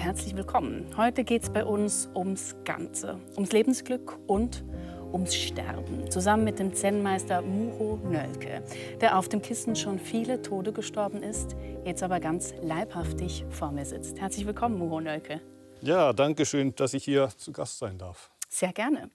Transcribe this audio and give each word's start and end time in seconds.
herzlich 0.00 0.34
willkommen. 0.34 0.86
Heute 0.96 1.24
geht 1.24 1.42
es 1.42 1.50
bei 1.50 1.62
uns 1.62 2.08
ums 2.14 2.56
Ganze, 2.64 3.20
ums 3.36 3.52
Lebensglück 3.52 4.18
und 4.26 4.64
ums 5.12 5.34
Sterben. 5.34 6.10
Zusammen 6.10 6.44
mit 6.44 6.58
dem 6.58 6.74
Zen-Meister 6.74 7.42
Muho 7.42 7.98
Nölke, 8.08 8.62
der 9.02 9.18
auf 9.18 9.28
dem 9.28 9.42
Kissen 9.42 9.76
schon 9.76 9.98
viele 9.98 10.40
Tode 10.40 10.72
gestorben 10.72 11.22
ist, 11.22 11.54
jetzt 11.84 12.02
aber 12.02 12.18
ganz 12.18 12.54
leibhaftig 12.62 13.44
vor 13.50 13.72
mir 13.72 13.84
sitzt. 13.84 14.18
Herzlich 14.18 14.46
willkommen, 14.46 14.78
Muho 14.78 15.02
Nölke. 15.02 15.42
Ja, 15.82 16.14
danke 16.14 16.46
schön, 16.46 16.74
dass 16.76 16.94
ich 16.94 17.04
hier 17.04 17.28
zu 17.36 17.52
Gast 17.52 17.78
sein 17.78 17.98
darf. 17.98 18.30
Sehr 18.48 18.72
gerne. 18.72 19.10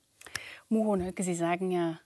Muho 0.69 0.95
Nölke, 0.95 1.23
Sie 1.23 1.35
sagen 1.35 1.71
ja, 1.71 1.99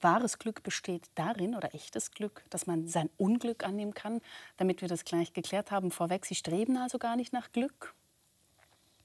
wahres 0.00 0.38
Glück 0.38 0.62
besteht 0.62 1.08
darin, 1.14 1.54
oder 1.54 1.74
echtes 1.74 2.10
Glück, 2.10 2.42
dass 2.48 2.66
man 2.66 2.88
sein 2.88 3.10
Unglück 3.18 3.64
annehmen 3.66 3.92
kann. 3.92 4.22
Damit 4.56 4.80
wir 4.80 4.88
das 4.88 5.04
gleich 5.04 5.34
geklärt 5.34 5.70
haben, 5.70 5.90
vorweg, 5.90 6.24
Sie 6.24 6.34
streben 6.34 6.78
also 6.78 6.98
gar 6.98 7.16
nicht 7.16 7.34
nach 7.34 7.52
Glück? 7.52 7.94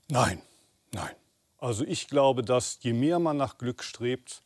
Nein, 0.10 0.42
nein. 0.94 1.16
Also 1.60 1.84
ich 1.86 2.08
glaube, 2.08 2.42
dass 2.42 2.80
je 2.82 2.94
mehr 2.94 3.20
man 3.20 3.38
nach 3.38 3.58
Glück 3.58 3.84
strebt, 3.84 4.44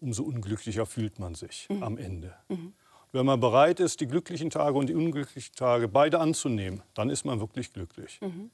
umso 0.00 0.24
unglücklicher 0.24 0.86
fühlt 0.86 1.18
man 1.18 1.34
sich 1.34 1.68
mhm. 1.70 1.82
am 1.82 1.98
Ende. 1.98 2.34
Mhm. 2.48 2.74
Wenn 3.12 3.24
man 3.24 3.40
bereit 3.40 3.80
ist, 3.80 4.00
die 4.00 4.06
glücklichen 4.06 4.50
Tage 4.50 4.76
und 4.76 4.88
die 4.88 4.94
unglücklichen 4.94 5.54
Tage 5.54 5.88
beide 5.88 6.20
anzunehmen, 6.20 6.82
dann 6.94 7.08
ist 7.08 7.24
man 7.24 7.40
wirklich 7.40 7.72
glücklich. 7.72 8.20
Mhm. 8.20 8.50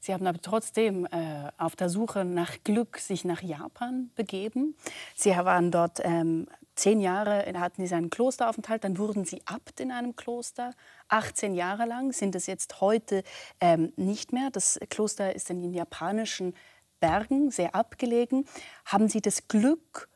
Sie 0.00 0.14
haben 0.14 0.26
aber 0.26 0.40
trotzdem 0.40 1.06
äh, 1.06 1.50
auf 1.58 1.76
der 1.76 1.88
Suche 1.88 2.24
nach 2.24 2.56
Glück 2.64 2.98
sich 2.98 3.24
nach 3.24 3.42
Japan 3.42 4.10
begeben. 4.14 4.76
Sie 5.14 5.30
waren 5.30 5.70
dort 5.70 6.00
ähm, 6.02 6.46
zehn 6.76 7.00
Jahre, 7.00 7.44
hatten 7.58 7.86
Sie 7.86 7.94
einen 7.94 8.08
Klosteraufenthalt, 8.08 8.84
dann 8.84 8.98
wurden 8.98 9.24
Sie 9.24 9.42
Abt 9.44 9.80
in 9.80 9.90
einem 9.90 10.14
Kloster. 10.14 10.72
18 11.08 11.54
Jahre 11.54 11.86
lang 11.86 12.12
sind 12.12 12.34
es 12.34 12.46
jetzt 12.46 12.80
heute 12.80 13.22
ähm, 13.60 13.92
nicht 13.96 14.32
mehr. 14.32 14.50
Das 14.50 14.78
Kloster 14.90 15.34
ist 15.34 15.50
in 15.50 15.60
den 15.60 15.74
japanischen 15.74 16.54
Bergen, 17.00 17.50
sehr 17.50 17.74
abgelegen. 17.74 18.46
Haben 18.84 19.08
Sie 19.08 19.20
das 19.20 19.48
Glück 19.48 20.08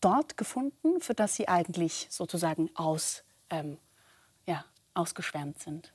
dort 0.00 0.36
gefunden, 0.36 1.00
für 1.00 1.14
das 1.14 1.34
Sie 1.34 1.48
eigentlich 1.48 2.06
sozusagen 2.10 2.70
aus, 2.74 3.22
ähm, 3.50 3.78
ja, 4.46 4.64
ausgeschwärmt 4.94 5.60
sind? 5.60 5.92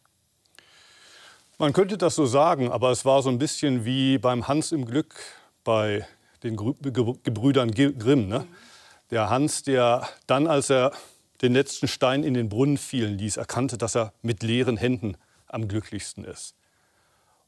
Man 1.58 1.72
könnte 1.72 1.97
das 1.97 2.16
so 2.16 2.25
sagen, 2.25 2.72
aber 2.72 2.92
es 2.92 3.06
war 3.06 3.22
so 3.22 3.30
ein 3.30 3.38
bisschen 3.38 3.86
wie 3.86 4.17
beim 4.17 4.47
Hans 4.47 4.72
im 4.72 4.86
Glück 4.86 5.16
bei 5.64 6.06
den 6.44 6.58
Gebrüdern 6.58 7.72
Grimm. 7.72 8.28
Ne? 8.28 8.45
Der 9.09 9.30
Hans, 9.30 9.64
der 9.64 10.08
dann, 10.28 10.47
als 10.47 10.69
er 10.69 10.92
den 11.41 11.53
letzten 11.53 11.88
Stein 11.88 12.23
in 12.23 12.33
den 12.33 12.50
Brunnen 12.50 12.78
fielen 12.78 13.17
ließ, 13.17 13.38
erkannte, 13.38 13.78
dass 13.78 13.95
er 13.95 14.14
mit 14.22 14.44
leeren 14.44 14.78
Händen 14.78 15.17
am 15.47 15.67
glücklichsten 15.67 16.23
ist. 16.23 16.55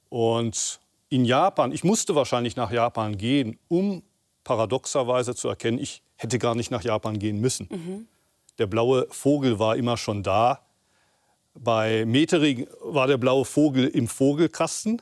Und 0.09 0.79
in 1.09 1.25
Japan, 1.25 1.71
ich 1.71 1.83
musste 1.83 2.15
wahrscheinlich 2.15 2.55
nach 2.55 2.71
Japan 2.71 3.17
gehen, 3.17 3.57
um 3.67 4.03
paradoxerweise 4.43 5.35
zu 5.35 5.47
erkennen, 5.47 5.79
ich 5.79 6.01
hätte 6.15 6.39
gar 6.39 6.55
nicht 6.55 6.71
nach 6.71 6.83
Japan 6.83 7.19
gehen 7.19 7.39
müssen. 7.39 7.67
Mhm. 7.69 8.07
Der 8.57 8.67
blaue 8.67 9.07
Vogel 9.09 9.59
war 9.59 9.75
immer 9.75 9.97
schon 9.97 10.23
da. 10.23 10.61
Bei 11.53 12.05
Metering 12.05 12.67
war 12.81 13.07
der 13.07 13.17
blaue 13.17 13.45
Vogel 13.45 13.87
im 13.87 14.07
Vogelkasten. 14.07 15.01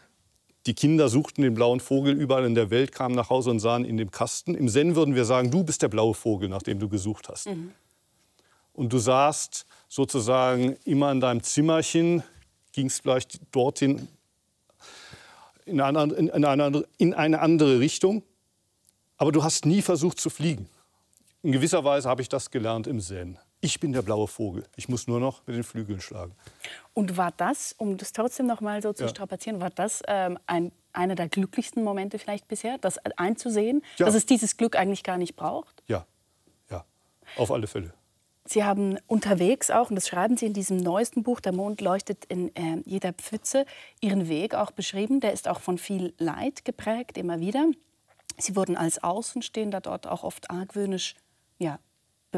Die 0.66 0.74
Kinder 0.74 1.10
suchten 1.10 1.44
den 1.44 1.54
blauen 1.54 1.80
Vogel 1.80 2.20
überall 2.20 2.46
in 2.46 2.56
der 2.56 2.72
Welt, 2.72 2.92
kamen 2.92 3.14
nach 3.14 3.30
Hause 3.30 3.52
und 3.52 3.60
sahen 3.60 3.86
in 3.86 3.98
dem 3.98 4.10
Kasten. 4.10 4.56
Im 4.56 4.68
Zen 4.68 4.96
würden 4.96 5.16
wir 5.16 5.26
sagen, 5.26 5.52
du 5.52 5.64
bist 5.64 5.82
der 5.82 5.90
blaue 5.90 6.16
Vogel, 6.16 6.50
nach 6.50 6.64
dem 6.64 6.80
du 6.80 6.90
gesucht 6.90 7.30
hast. 7.30 7.48
Mhm. 7.48 7.72
Und 8.76 8.92
du 8.92 8.98
saßt 8.98 9.66
sozusagen 9.88 10.76
immer 10.84 11.12
in 11.12 11.22
deinem 11.22 11.42
Zimmerchen, 11.44 12.24
gingst 12.74 13.02
vielleicht 13.02 13.40
dorthin 13.52 14.08
in 15.66 15.82
eine, 15.82 16.14
in, 16.14 16.30
eine, 16.46 16.84
in 16.98 17.14
eine 17.14 17.40
andere 17.40 17.80
Richtung, 17.80 18.22
aber 19.18 19.32
du 19.32 19.44
hast 19.44 19.66
nie 19.66 19.82
versucht 19.82 20.20
zu 20.20 20.30
fliegen. 20.30 20.70
In 21.42 21.52
gewisser 21.52 21.84
Weise 21.84 22.10
habe 22.10 22.22
ich 22.22 22.30
das 22.30 22.52
gelernt 22.52 22.88
im 22.88 23.00
Zen. 23.00 23.38
Ich 23.62 23.80
bin 23.80 23.94
der 23.94 24.02
blaue 24.02 24.28
Vogel. 24.28 24.66
Ich 24.76 24.90
muss 24.90 25.08
nur 25.08 25.20
noch 25.20 25.46
mit 25.48 25.56
den 25.56 25.64
Flügeln 25.64 26.02
schlagen. 26.02 26.36
Und 26.94 27.18
war 27.18 27.32
das, 27.32 27.74
um 27.78 27.98
das 27.98 28.12
trotzdem 28.12 28.46
noch 28.46 28.62
mal 28.62 28.82
so 28.82 28.94
zu 28.94 29.04
ja. 29.04 29.10
strapazieren, 29.10 29.60
war 29.60 29.70
das 29.70 30.04
ähm, 30.08 30.38
ein, 30.46 30.72
einer 30.92 31.16
der 31.16 31.30
glücklichsten 31.30 31.84
Momente 31.84 32.20
vielleicht 32.20 32.48
bisher, 32.48 32.78
das 32.78 32.98
einzusehen, 33.18 33.84
ja. 33.98 34.06
dass 34.06 34.16
es 34.16 34.26
dieses 34.26 34.58
Glück 34.58 34.76
eigentlich 34.76 35.04
gar 35.04 35.18
nicht 35.18 35.36
braucht? 35.36 35.82
Ja, 35.88 36.06
ja, 36.70 36.86
auf 37.38 37.52
alle 37.52 37.68
Fälle. 37.68 37.94
Sie 38.48 38.64
haben 38.64 39.00
unterwegs 39.08 39.72
auch, 39.72 39.90
und 39.90 39.96
das 39.96 40.08
schreiben 40.08 40.38
Sie 40.38 40.46
in 40.46 40.54
diesem 40.54 40.78
neuesten 40.78 41.24
Buch, 41.24 41.40
Der 41.40 41.52
Mond 41.52 41.82
leuchtet 41.82 42.26
in 42.26 42.56
äh, 42.56 42.82
jeder 42.86 43.12
Pfütze, 43.12 43.66
Ihren 44.02 44.30
Weg 44.30 44.54
auch 44.54 44.72
beschrieben. 44.72 45.20
Der 45.20 45.34
ist 45.34 45.48
auch 45.48 45.60
von 45.60 45.80
viel 45.80 46.14
Leid 46.20 46.64
geprägt, 46.64 47.18
immer 47.18 47.40
wieder. 47.40 47.66
Sie 48.38 48.56
wurden 48.56 48.78
als 48.78 49.04
Außenstehender 49.04 49.82
dort 49.82 50.06
auch 50.06 50.24
oft 50.24 50.52
argwöhnisch 50.52 51.16
ja, 51.58 51.80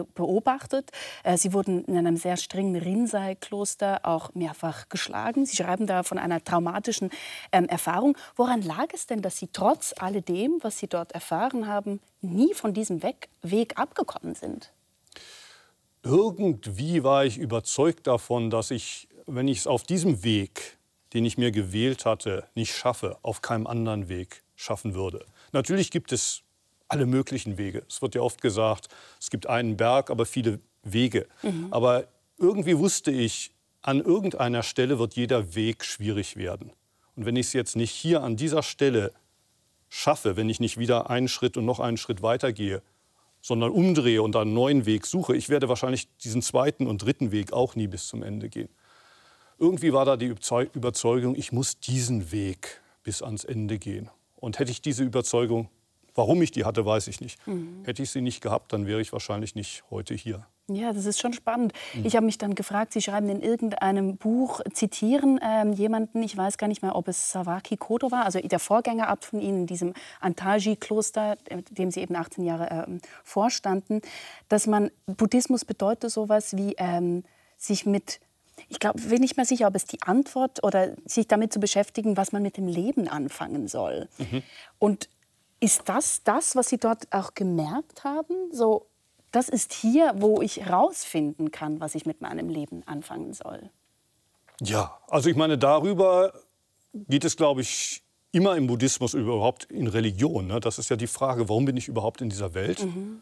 beobachtet. 0.06 0.91
Äh, 1.23 1.38
Sie 1.38 1.51
wurden 1.51 1.84
in 1.85 1.97
einem 1.97 2.16
sehr 2.16 2.38
strengen 2.38 2.75
Rinzai-Kloster 2.78 4.01
auch 4.03 4.34
mehrfach 4.34 4.88
geschlagen. 4.88 5.46
Sie 5.46 5.57
schreiben 5.57 5.88
da 5.88 6.03
von 6.03 6.17
einer 6.17 6.41
traumatischen 6.41 7.09
ähm, 7.51 7.67
Erfahrung. 7.67 8.17
Woran 8.38 8.62
lag 8.62 8.88
es 8.94 9.07
denn, 9.07 9.22
dass 9.22 9.38
Sie 9.38 9.50
trotz 9.51 9.94
alledem, 9.97 10.59
was 10.62 10.78
Sie 10.79 10.88
dort 10.88 11.12
erfahren 11.12 11.67
haben, 11.67 12.00
nie 12.22 12.53
von 12.53 12.73
diesem 12.73 13.03
Weg, 13.03 13.28
Weg 13.41 13.78
abgekommen 13.78 14.35
sind? 14.35 14.72
Irgendwie 16.07 17.03
war 17.03 17.25
ich 17.25 17.38
überzeugt 17.38 18.07
davon, 18.07 18.50
dass 18.50 18.72
ich, 18.72 19.07
wenn 19.25 19.47
ich 19.47 19.59
es 19.59 19.68
auf 19.68 19.84
diesem 19.84 20.23
Weg, 20.23 20.78
den 21.13 21.25
ich 21.25 21.38
mir 21.38 21.51
gewählt 21.51 22.06
hatte, 22.06 22.47
nicht 22.56 22.75
schaffe, 22.75 23.18
auf 23.22 23.41
keinem 23.41 23.68
anderen 23.68 24.09
Weg 24.09 24.44
schaffen 24.56 24.94
würde. 24.94 25.25
Natürlich 25.51 25.91
gibt 25.91 26.12
es 26.12 26.44
alle 26.88 27.06
möglichen 27.06 27.57
Wege. 27.57 27.84
Es 27.88 28.01
wird 28.01 28.16
ja 28.16 28.22
oft 28.22 28.41
gesagt, 28.41 28.88
es 29.19 29.29
gibt 29.29 29.47
einen 29.47 29.78
Berg, 29.78 30.09
aber 30.09 30.25
viele 30.25 30.59
Wege. 30.84 31.28
Mhm. 31.44 31.67
Aber 31.72 32.07
irgendwie 32.38 32.78
wusste 32.78 33.12
ich, 33.12 33.51
an 33.81 34.01
irgendeiner 34.01 34.63
Stelle 34.63 35.00
wird 35.00 35.16
jeder 35.16 35.56
Weg 35.56 35.85
schwierig 35.85 36.35
werden. 36.35 36.72
Und 37.16 37.25
wenn 37.25 37.35
ich 37.35 37.47
es 37.47 37.53
jetzt 37.53 37.75
nicht 37.75 37.91
hier 37.91 38.23
an 38.23 38.35
dieser 38.35 38.63
Stelle 38.63 39.13
schaffe, 39.90 40.35
wenn 40.35 40.50
ich 40.50 40.59
nicht 40.59 40.78
wieder 40.78 41.09
einen 41.09 41.28
Schritt 41.28 41.57
und 41.57 41.66
noch 41.66 41.79
einen 41.79 41.97
Schritt 41.97 42.22
weitergehe, 42.22 42.81
sondern 43.47 43.72
umdrehe 43.72 44.22
und 44.22 44.35
einen 44.35 44.53
neuen 44.53 44.85
Weg 44.85 45.06
suche, 45.06 45.34
ich 45.34 45.47
werde 45.47 45.69
wahrscheinlich 45.69 46.09
diesen 46.18 46.41
zweiten 46.41 46.85
und 46.85 47.06
dritten 47.06 47.31
Weg 47.31 47.53
auch 47.53 47.75
nie 47.75 47.88
bis 47.88 48.06
zum 48.08 48.22
Ende 48.22 48.50
gehen. 48.50 48.68
Irgendwie 49.58 49.94
war 49.94 50.03
da 50.03 50.18
die 50.18 50.25
Überzeugung, 50.25 51.34
ich 51.34 51.53
muss 51.53 51.80
diesen 51.80 52.34
Weg 52.34 52.81
bis 53.03 53.22
ans 53.22 53.46
Ende 53.46 53.80
gehen. 53.80 54.09
Und 54.35 54.59
hätte 54.59 54.72
ich 54.72 54.81
diese 54.81 55.06
Überzeugung 55.06 55.69
Warum 56.17 56.41
ich 56.41 56.50
die 56.50 56.66
hatte, 56.66 56.83
weiß 56.83 57.07
ich 57.09 57.22
nicht. 57.22 57.45
Mhm. 57.47 57.83
Hätte 57.85 58.01
ich 58.01 58.09
sie 58.09 58.22
nicht 58.22 58.41
gehabt, 58.41 58.73
dann 58.73 58.88
wäre 58.88 59.00
ich 59.00 59.13
wahrscheinlich 59.13 59.53
nicht 59.53 59.83
heute 59.91 60.16
hier. 60.16 60.47
Ja, 60.67 60.91
das 60.91 61.05
ist 61.05 61.22
schon 61.22 61.31
spannend. 61.31 61.73
Mhm. 61.94 62.05
Ich 62.05 62.16
habe 62.16 62.25
mich 62.25 62.39
dann 62.39 62.55
gefragt, 62.55 62.91
Sie 62.91 63.03
schreiben 63.03 63.29
in 63.29 63.39
irgendeinem 63.39 64.17
Buch, 64.17 64.61
zitieren 64.73 65.39
ähm, 65.44 65.73
jemanden, 65.73 66.23
ich 66.23 66.35
weiß 66.35 66.57
gar 66.57 66.67
nicht 66.67 66.81
mehr, 66.81 66.95
ob 66.95 67.07
es 67.07 67.31
Sawaki 67.31 67.78
Koto 67.78 68.09
war, 68.09 68.25
also 68.25 68.39
der 68.39 68.57
Vorgängerabt 68.57 69.25
von 69.25 69.39
Ihnen 69.39 69.61
in 69.61 69.67
diesem 69.67 69.94
Antaji-Kloster, 70.19 71.38
dem 71.69 71.91
Sie 71.91 72.01
eben 72.01 72.16
18 72.16 72.44
Jahre 72.44 72.85
ähm, 72.88 72.99
vorstanden, 73.23 74.01
dass 74.49 74.66
man, 74.66 74.89
Buddhismus 75.05 75.66
bedeutet 75.66 76.09
sowas 76.09 76.57
wie 76.57 76.73
ähm, 76.79 77.25
sich 77.57 77.85
mit 77.85 78.19
ich 78.69 78.79
glaube, 78.79 78.99
bin 78.99 79.22
nicht 79.22 79.38
mehr 79.38 79.45
sicher, 79.45 79.67
ob 79.67 79.75
es 79.75 79.85
die 79.85 80.01
Antwort 80.01 80.63
oder 80.63 80.95
sich 81.05 81.28
damit 81.28 81.53
zu 81.53 81.59
beschäftigen, 81.59 82.17
was 82.17 82.31
man 82.31 82.41
mit 82.41 82.57
dem 82.57 82.67
Leben 82.67 83.07
anfangen 83.07 83.67
soll. 83.67 84.09
Mhm. 84.17 84.41
Und 84.79 85.09
ist 85.59 85.84
das 85.85 86.23
das, 86.23 86.56
was 86.56 86.69
Sie 86.69 86.78
dort 86.78 87.12
auch 87.12 87.34
gemerkt 87.34 88.03
haben? 88.03 88.51
So, 88.51 88.88
das 89.31 89.50
ist 89.50 89.73
hier, 89.73 90.13
wo 90.18 90.41
ich 90.41 90.57
herausfinden 90.57 91.51
kann, 91.51 91.79
was 91.79 91.95
ich 91.95 92.05
mit 92.05 92.22
meinem 92.22 92.49
Leben 92.49 92.84
anfangen 92.85 93.34
soll. 93.34 93.70
Ja, 94.61 94.97
also 95.08 95.29
ich 95.29 95.35
meine, 95.35 95.58
darüber 95.58 96.34
geht 96.93 97.26
es, 97.26 97.37
glaube 97.37 97.61
ich, 97.61 98.03
immer 98.32 98.55
im 98.55 98.67
Buddhismus 98.67 99.14
überhaupt 99.14 99.66
in 99.66 99.87
Religion. 99.87 100.47
Ne? 100.47 100.59
Das 100.59 100.79
ist 100.79 100.90
ja 100.90 100.96
die 100.96 101.08
Frage, 101.08 101.49
warum 101.49 101.66
bin 101.66 101.78
ich 101.78 101.87
überhaupt 101.87 102.22
in 102.22 102.29
dieser 102.29 102.53
Welt? 102.53 102.84
Mhm. 102.84 103.22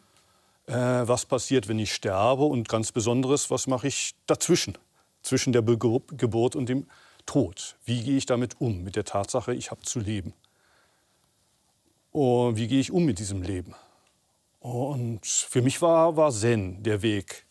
Äh, 0.68 0.74
was 0.74 1.25
passiert, 1.25 1.68
wenn 1.68 1.80
ich 1.80 1.94
sterbe? 1.94 2.44
Und 2.44 2.69
ganz 2.69 2.92
besonderes, 2.92 3.51
was 3.51 3.68
mache 3.68 3.88
ich 3.88 4.15
dazwischen? 4.27 4.77
Zwischen 5.21 5.54
der 5.54 5.62
Be 5.62 5.77
Geburt 5.77 6.56
und 6.56 6.69
dem 6.69 6.88
Tod. 7.25 7.75
Wie 7.86 8.04
gehe 8.04 8.18
ich 8.18 8.25
damit 8.25 8.62
um, 8.62 8.83
mit 8.83 8.95
der 8.95 9.06
Tatsache, 9.06 9.54
ich 9.54 9.71
habe 9.71 9.81
zu 9.81 10.00
leben? 10.00 10.33
Und 12.15 12.56
wie 12.56 12.67
gehe 12.67 12.79
ich 12.79 12.94
um 12.94 13.03
mit 13.03 13.19
diesem 13.19 13.41
Leben? 13.41 13.75
Und 14.62 15.25
für 15.25 15.62
mich 15.62 15.81
war, 15.81 16.15
war 16.15 16.31
Zen 16.31 16.81
der 16.81 17.01
Weg, 17.01 17.45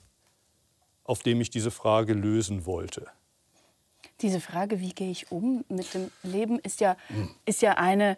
auf 1.04 1.22
dem 1.22 1.42
ich 1.42 1.50
diese 1.50 1.70
Frage 1.70 2.14
lösen 2.14 2.64
wollte. 2.64 3.06
Diese 4.22 4.40
Frage, 4.40 4.80
wie 4.80 4.94
gehe 4.94 5.10
ich 5.10 5.30
um 5.30 5.66
mit 5.68 5.92
dem 5.92 6.10
Leben, 6.22 6.58
ist 6.60 6.80
ja, 6.80 6.96
hm. 7.08 7.28
ist 7.44 7.60
ja 7.60 7.72
eine, 7.72 8.16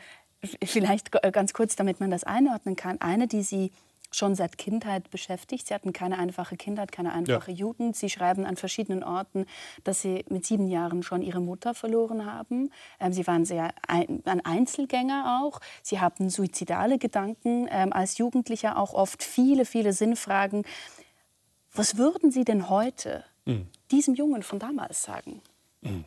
vielleicht 0.65 1.11
ganz 1.33 1.53
kurz, 1.53 1.75
damit 1.75 1.99
man 1.99 2.13
das 2.13 2.23
einordnen 2.23 2.77
kann, 2.77 3.01
eine, 3.01 3.27
die 3.27 3.43
Sie 3.43 3.73
schon 4.17 4.35
seit 4.35 4.59
Kindheit 4.59 5.11
beschäftigt. 5.11 5.67
Sie 5.67 5.75
hatten 5.75 5.93
keine 5.93 6.19
einfache 6.19 6.57
Kindheit, 6.57 6.93
keine 6.93 7.13
einfache 7.13 7.51
ja. 7.51 7.57
Jugend. 7.57 7.97
Sie 7.97 8.09
schreiben 8.09 8.47
an 8.47 8.57
verschiedenen 8.57 9.03
Orten, 9.05 9.47
dass 9.85 10.01
Sie 10.01 10.25
mit 10.29 10.47
sieben 10.47 10.69
Jahren 10.69 11.03
schon 11.03 11.23
Ihre 11.23 11.41
Mutter 11.41 11.75
verloren 11.75 12.25
haben. 12.27 12.71
Ähm, 12.99 13.13
Sie 13.13 13.27
waren 13.27 13.45
sehr 13.45 13.75
ein, 13.87 14.23
ein, 14.25 14.45
Einzelgänger 14.45 15.41
auch. 15.43 15.61
Sie 15.83 16.01
hatten 16.01 16.31
suizidale 16.31 16.99
Gedanken, 16.99 17.69
ähm, 17.71 17.93
als 17.93 18.19
Jugendlicher 18.19 18.79
auch 18.79 18.95
oft 18.95 19.23
viele, 19.23 19.65
viele 19.65 19.93
Sinnfragen. 19.93 20.65
Was 21.75 21.99
würden 21.99 22.31
Sie 22.31 22.45
denn 22.45 22.71
heute 22.71 23.25
mhm. 23.45 23.69
diesem 23.91 24.15
Jungen 24.15 24.43
von 24.43 24.59
damals 24.59 25.03
sagen? 25.03 25.43
Mhm. 25.83 26.05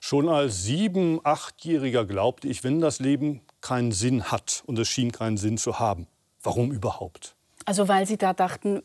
Schon 0.00 0.28
als 0.28 0.64
sieben-, 0.64 1.20
achtjähriger 1.24 2.06
glaubte 2.06 2.48
ich, 2.48 2.64
wenn 2.64 2.80
das 2.80 2.98
Leben 2.98 3.42
keinen 3.60 3.92
Sinn 3.92 4.24
hat 4.30 4.62
und 4.66 4.78
es 4.78 4.88
schien 4.88 5.12
keinen 5.12 5.36
Sinn 5.36 5.58
zu 5.58 5.78
haben, 5.78 6.06
warum 6.42 6.72
überhaupt? 6.72 7.36
Also 7.64 7.88
weil 7.88 8.06
Sie 8.06 8.16
da 8.16 8.32
dachten, 8.32 8.82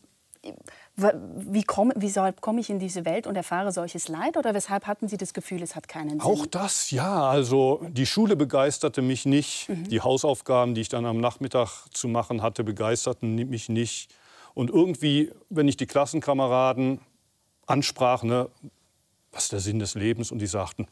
wie 0.96 1.62
komme, 1.64 1.92
weshalb 1.96 2.40
komme 2.40 2.60
ich 2.60 2.70
in 2.70 2.78
diese 2.78 3.04
Welt 3.04 3.26
und 3.26 3.36
erfahre 3.36 3.72
solches 3.72 4.08
Leid? 4.08 4.36
Oder 4.36 4.54
weshalb 4.54 4.86
hatten 4.86 5.08
Sie 5.08 5.16
das 5.16 5.34
Gefühl, 5.34 5.62
es 5.62 5.76
hat 5.76 5.88
keinen 5.88 6.10
Sinn? 6.10 6.20
Auch 6.20 6.46
das, 6.46 6.90
ja. 6.90 7.28
Also 7.28 7.82
die 7.88 8.06
Schule 8.06 8.36
begeisterte 8.36 9.02
mich 9.02 9.26
nicht. 9.26 9.68
Mhm. 9.68 9.88
Die 9.88 10.00
Hausaufgaben, 10.00 10.74
die 10.74 10.80
ich 10.82 10.88
dann 10.88 11.04
am 11.04 11.20
Nachmittag 11.20 11.86
zu 11.92 12.08
machen 12.08 12.42
hatte, 12.42 12.64
begeisterten 12.64 13.34
mich 13.34 13.68
nicht. 13.68 14.14
Und 14.54 14.70
irgendwie, 14.70 15.32
wenn 15.50 15.68
ich 15.68 15.76
die 15.76 15.86
Klassenkameraden 15.86 17.00
ansprach, 17.66 18.22
ne, 18.22 18.48
was 19.32 19.44
ist 19.44 19.52
der 19.52 19.60
Sinn 19.60 19.78
des 19.78 19.94
Lebens? 19.94 20.32
Und 20.32 20.38
die 20.38 20.46
sagten, 20.46 20.86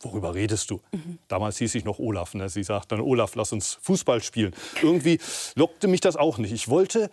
worüber 0.00 0.34
redest 0.34 0.70
du? 0.70 0.80
Mhm. 0.92 1.18
Damals 1.26 1.58
hieß 1.58 1.74
ich 1.74 1.84
noch 1.84 1.98
Olaf. 1.98 2.34
Ne? 2.34 2.48
Sie 2.48 2.62
sagten, 2.62 3.00
Olaf, 3.00 3.34
lass 3.34 3.52
uns 3.52 3.78
Fußball 3.82 4.22
spielen. 4.22 4.54
Irgendwie 4.82 5.18
lockte 5.56 5.88
mich 5.88 6.00
das 6.00 6.14
auch 6.14 6.38
nicht. 6.38 6.52
Ich 6.52 6.68
wollte 6.68 7.10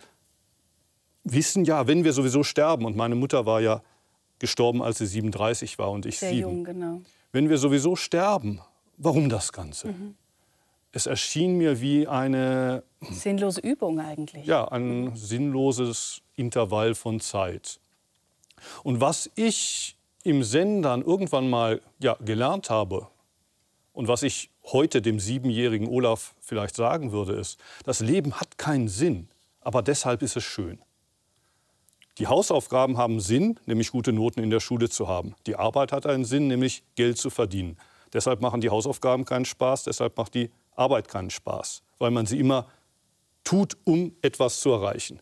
wissen, 1.26 1.64
ja, 1.64 1.86
wenn 1.86 2.04
wir 2.04 2.12
sowieso 2.12 2.42
sterben, 2.42 2.84
und 2.84 2.96
meine 2.96 3.14
Mutter 3.14 3.46
war 3.46 3.60
ja 3.60 3.82
gestorben, 4.38 4.82
als 4.82 4.98
sie 4.98 5.06
37 5.06 5.78
war 5.78 5.90
und 5.90 6.06
ich 6.06 6.18
Sehr 6.18 6.30
sieben. 6.30 6.40
Jung, 6.40 6.64
genau. 6.64 7.00
Wenn 7.32 7.48
wir 7.48 7.58
sowieso 7.58 7.96
sterben, 7.96 8.60
warum 8.96 9.28
das 9.28 9.52
Ganze? 9.52 9.88
Mhm. 9.88 10.14
Es 10.92 11.06
erschien 11.06 11.58
mir 11.58 11.80
wie 11.80 12.06
eine 12.06 12.82
sinnlose 13.10 13.60
Übung 13.60 14.00
eigentlich. 14.00 14.46
Ja, 14.46 14.68
ein 14.68 15.14
sinnloses 15.14 16.22
Intervall 16.36 16.94
von 16.94 17.20
Zeit. 17.20 17.80
Und 18.82 19.00
was 19.00 19.30
ich 19.34 19.96
im 20.24 20.42
Sendern 20.42 21.02
irgendwann 21.02 21.50
mal 21.50 21.82
ja, 21.98 22.16
gelernt 22.24 22.70
habe 22.70 23.08
und 23.92 24.08
was 24.08 24.22
ich 24.22 24.50
heute 24.64 25.02
dem 25.02 25.20
siebenjährigen 25.20 25.88
Olaf 25.88 26.34
vielleicht 26.40 26.74
sagen 26.74 27.12
würde, 27.12 27.34
ist, 27.34 27.60
das 27.84 28.00
Leben 28.00 28.34
hat 28.40 28.58
keinen 28.58 28.88
Sinn, 28.88 29.28
aber 29.60 29.82
deshalb 29.82 30.22
ist 30.22 30.36
es 30.36 30.44
schön. 30.44 30.78
Die 32.18 32.26
Hausaufgaben 32.26 32.96
haben 32.96 33.20
Sinn, 33.20 33.60
nämlich 33.66 33.90
gute 33.90 34.12
Noten 34.12 34.42
in 34.42 34.50
der 34.50 34.60
Schule 34.60 34.88
zu 34.88 35.06
haben. 35.06 35.34
Die 35.46 35.56
Arbeit 35.56 35.92
hat 35.92 36.06
einen 36.06 36.24
Sinn, 36.24 36.46
nämlich 36.48 36.82
Geld 36.94 37.18
zu 37.18 37.28
verdienen. 37.28 37.76
Deshalb 38.12 38.40
machen 38.40 38.62
die 38.62 38.70
Hausaufgaben 38.70 39.24
keinen 39.26 39.44
Spaß, 39.44 39.84
deshalb 39.84 40.16
macht 40.16 40.34
die 40.34 40.50
Arbeit 40.74 41.08
keinen 41.08 41.30
Spaß, 41.30 41.82
weil 41.98 42.10
man 42.10 42.24
sie 42.24 42.38
immer 42.38 42.68
tut, 43.44 43.76
um 43.84 44.14
etwas 44.22 44.60
zu 44.60 44.70
erreichen. 44.70 45.20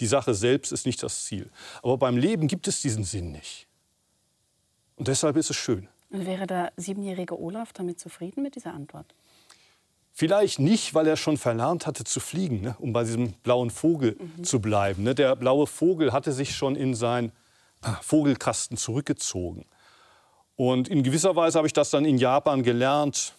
Die 0.00 0.06
Sache 0.06 0.34
selbst 0.34 0.72
ist 0.72 0.86
nicht 0.86 1.02
das 1.02 1.24
Ziel. 1.24 1.50
Aber 1.82 1.98
beim 1.98 2.16
Leben 2.16 2.48
gibt 2.48 2.66
es 2.66 2.80
diesen 2.80 3.04
Sinn 3.04 3.32
nicht. 3.32 3.68
Und 4.96 5.08
deshalb 5.08 5.36
ist 5.36 5.50
es 5.50 5.56
schön. 5.56 5.88
Wäre 6.08 6.46
der 6.46 6.72
siebenjährige 6.76 7.38
Olaf 7.38 7.72
damit 7.72 8.00
zufrieden 8.00 8.42
mit 8.42 8.56
dieser 8.56 8.74
Antwort? 8.74 9.14
Vielleicht 10.12 10.58
nicht, 10.58 10.94
weil 10.94 11.06
er 11.06 11.16
schon 11.16 11.38
verlernt 11.38 11.86
hatte 11.86 12.04
zu 12.04 12.20
fliegen, 12.20 12.60
ne? 12.60 12.76
um 12.78 12.92
bei 12.92 13.04
diesem 13.04 13.32
blauen 13.42 13.70
Vogel 13.70 14.16
mhm. 14.18 14.44
zu 14.44 14.60
bleiben. 14.60 15.02
Ne? 15.04 15.14
Der 15.14 15.34
blaue 15.36 15.66
Vogel 15.66 16.12
hatte 16.12 16.32
sich 16.32 16.54
schon 16.54 16.76
in 16.76 16.94
seinen 16.94 17.32
ah, 17.80 17.96
Vogelkasten 18.02 18.76
zurückgezogen. 18.76 19.64
Und 20.56 20.88
in 20.88 21.02
gewisser 21.02 21.34
Weise 21.34 21.56
habe 21.58 21.66
ich 21.66 21.72
das 21.72 21.90
dann 21.90 22.04
in 22.04 22.18
Japan 22.18 22.62
gelernt, 22.62 23.34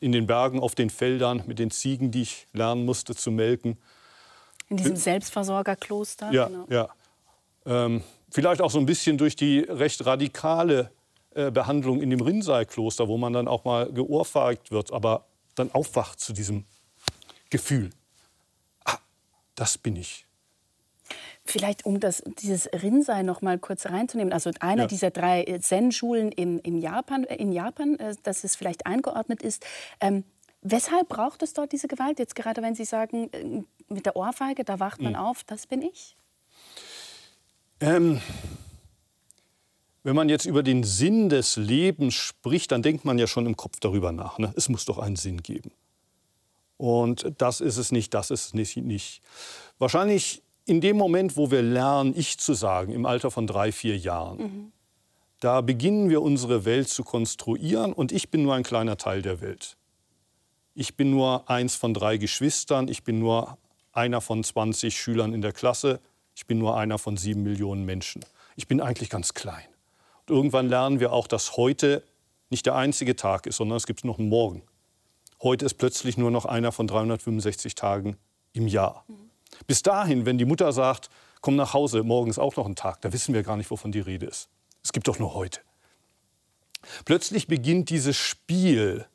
in 0.00 0.12
den 0.12 0.26
Bergen, 0.26 0.60
auf 0.60 0.74
den 0.74 0.88
Feldern, 0.88 1.42
mit 1.46 1.58
den 1.58 1.70
Ziegen, 1.70 2.10
die 2.10 2.22
ich 2.22 2.46
lernen 2.52 2.84
musste 2.84 3.14
zu 3.14 3.30
melken. 3.30 3.76
In 4.68 4.76
diesem 4.76 4.96
Selbstversorgerkloster? 4.96 6.30
Ja, 6.30 6.46
genau. 6.46 6.66
ja. 6.68 6.88
Ähm, 7.66 8.02
Vielleicht 8.34 8.60
auch 8.62 8.70
so 8.70 8.80
ein 8.80 8.86
bisschen 8.86 9.16
durch 9.16 9.36
die 9.36 9.60
recht 9.60 10.04
radikale 10.04 10.90
äh, 11.36 11.52
Behandlung 11.52 12.02
in 12.02 12.10
dem 12.10 12.20
Rinnsei-Kloster, 12.20 13.06
wo 13.06 13.16
man 13.16 13.32
dann 13.32 13.46
auch 13.46 13.64
mal 13.64 13.92
geohrfeigt 13.92 14.72
wird, 14.72 14.92
aber 14.92 15.26
dann 15.54 15.70
aufwacht 15.72 16.20
zu 16.20 16.32
diesem 16.32 16.64
Gefühl. 17.50 17.90
Ah, 18.84 18.98
das 19.54 19.78
bin 19.78 19.96
ich. 19.96 20.26
Vielleicht, 21.46 21.84
um 21.84 22.00
das, 22.00 22.22
dieses 22.38 22.66
Rinzai 22.72 23.22
noch 23.22 23.42
mal 23.42 23.58
kurz 23.58 23.84
reinzunehmen. 23.86 24.32
Also 24.32 24.50
einer 24.60 24.82
ja. 24.82 24.88
dieser 24.88 25.10
drei 25.10 25.44
Zen-Schulen 25.60 26.32
in, 26.32 26.58
in 26.60 26.78
Japan, 26.78 27.24
äh, 27.24 27.36
in 27.36 27.52
Japan 27.52 27.98
äh, 27.98 28.14
dass 28.22 28.44
es 28.44 28.56
vielleicht 28.56 28.86
eingeordnet 28.86 29.42
ist. 29.42 29.66
Ähm, 30.00 30.24
weshalb 30.62 31.08
braucht 31.08 31.42
es 31.42 31.52
dort 31.52 31.72
diese 31.72 31.86
Gewalt? 31.86 32.18
Jetzt 32.18 32.34
gerade, 32.34 32.62
wenn 32.62 32.74
Sie 32.74 32.86
sagen, 32.86 33.28
äh, 33.32 33.62
mit 33.92 34.06
der 34.06 34.16
Ohrfeige, 34.16 34.64
da 34.64 34.80
wacht 34.80 35.02
man 35.02 35.12
mhm. 35.12 35.18
auf, 35.18 35.44
das 35.44 35.66
bin 35.66 35.82
ich. 35.82 36.16
Ähm, 37.80 38.20
wenn 40.04 40.14
man 40.14 40.28
jetzt 40.28 40.44
über 40.44 40.62
den 40.62 40.84
Sinn 40.84 41.30
des 41.30 41.56
Lebens 41.56 42.14
spricht, 42.14 42.70
dann 42.70 42.82
denkt 42.82 43.06
man 43.06 43.18
ja 43.18 43.26
schon 43.26 43.46
im 43.46 43.56
Kopf 43.56 43.80
darüber 43.80 44.12
nach. 44.12 44.38
Ne? 44.38 44.52
Es 44.54 44.68
muss 44.68 44.84
doch 44.84 44.98
einen 44.98 45.16
Sinn 45.16 45.42
geben. 45.42 45.72
Und 46.76 47.32
das 47.38 47.60
ist 47.60 47.78
es 47.78 47.90
nicht, 47.90 48.12
das 48.12 48.30
ist 48.30 48.54
es 48.54 48.76
nicht. 48.76 49.22
Wahrscheinlich 49.78 50.42
in 50.66 50.82
dem 50.82 50.98
Moment, 50.98 51.36
wo 51.36 51.50
wir 51.50 51.62
lernen, 51.62 52.12
ich 52.16 52.38
zu 52.38 52.52
sagen, 52.52 52.92
im 52.92 53.06
Alter 53.06 53.30
von 53.30 53.46
drei, 53.46 53.72
vier 53.72 53.96
Jahren, 53.96 54.38
mhm. 54.38 54.72
da 55.40 55.62
beginnen 55.62 56.10
wir 56.10 56.20
unsere 56.20 56.66
Welt 56.66 56.88
zu 56.88 57.02
konstruieren 57.02 57.94
und 57.94 58.12
ich 58.12 58.30
bin 58.30 58.42
nur 58.42 58.54
ein 58.54 58.62
kleiner 58.62 58.98
Teil 58.98 59.22
der 59.22 59.40
Welt. 59.40 59.76
Ich 60.74 60.96
bin 60.96 61.10
nur 61.10 61.48
eins 61.48 61.76
von 61.76 61.94
drei 61.94 62.18
Geschwistern, 62.18 62.88
ich 62.88 63.04
bin 63.04 63.18
nur 63.18 63.56
einer 63.92 64.20
von 64.20 64.44
20 64.44 64.98
Schülern 64.98 65.32
in 65.32 65.40
der 65.40 65.52
Klasse, 65.52 66.00
ich 66.34 66.46
bin 66.46 66.58
nur 66.58 66.76
einer 66.76 66.98
von 66.98 67.16
sieben 67.16 67.42
Millionen 67.42 67.84
Menschen. 67.84 68.24
Ich 68.56 68.66
bin 68.66 68.80
eigentlich 68.80 69.08
ganz 69.08 69.34
klein. 69.34 69.64
Irgendwann 70.28 70.68
lernen 70.68 71.00
wir 71.00 71.12
auch, 71.12 71.26
dass 71.26 71.56
heute 71.56 72.02
nicht 72.50 72.66
der 72.66 72.74
einzige 72.74 73.16
Tag 73.16 73.46
ist, 73.46 73.56
sondern 73.56 73.76
es 73.76 73.86
gibt 73.86 74.04
noch 74.04 74.18
einen 74.18 74.28
Morgen. 74.28 74.62
Heute 75.42 75.66
ist 75.66 75.74
plötzlich 75.74 76.16
nur 76.16 76.30
noch 76.30 76.46
einer 76.46 76.72
von 76.72 76.86
365 76.86 77.74
Tagen 77.74 78.16
im 78.52 78.66
Jahr. 78.66 79.04
Mhm. 79.08 79.30
Bis 79.66 79.82
dahin, 79.82 80.26
wenn 80.26 80.38
die 80.38 80.44
Mutter 80.44 80.72
sagt, 80.72 81.10
komm 81.40 81.56
nach 81.56 81.74
Hause, 81.74 82.02
morgen 82.02 82.30
ist 82.30 82.38
auch 82.38 82.56
noch 82.56 82.66
ein 82.66 82.76
Tag, 82.76 83.02
da 83.02 83.12
wissen 83.12 83.34
wir 83.34 83.42
gar 83.42 83.56
nicht, 83.56 83.70
wovon 83.70 83.92
die 83.92 84.00
Rede 84.00 84.26
ist. 84.26 84.48
Es 84.82 84.92
gibt 84.92 85.08
doch 85.08 85.18
nur 85.18 85.34
heute. 85.34 85.60
Plötzlich 87.04 87.46
beginnt 87.46 87.90
dieses 87.90 88.16
Spiel 88.16 89.06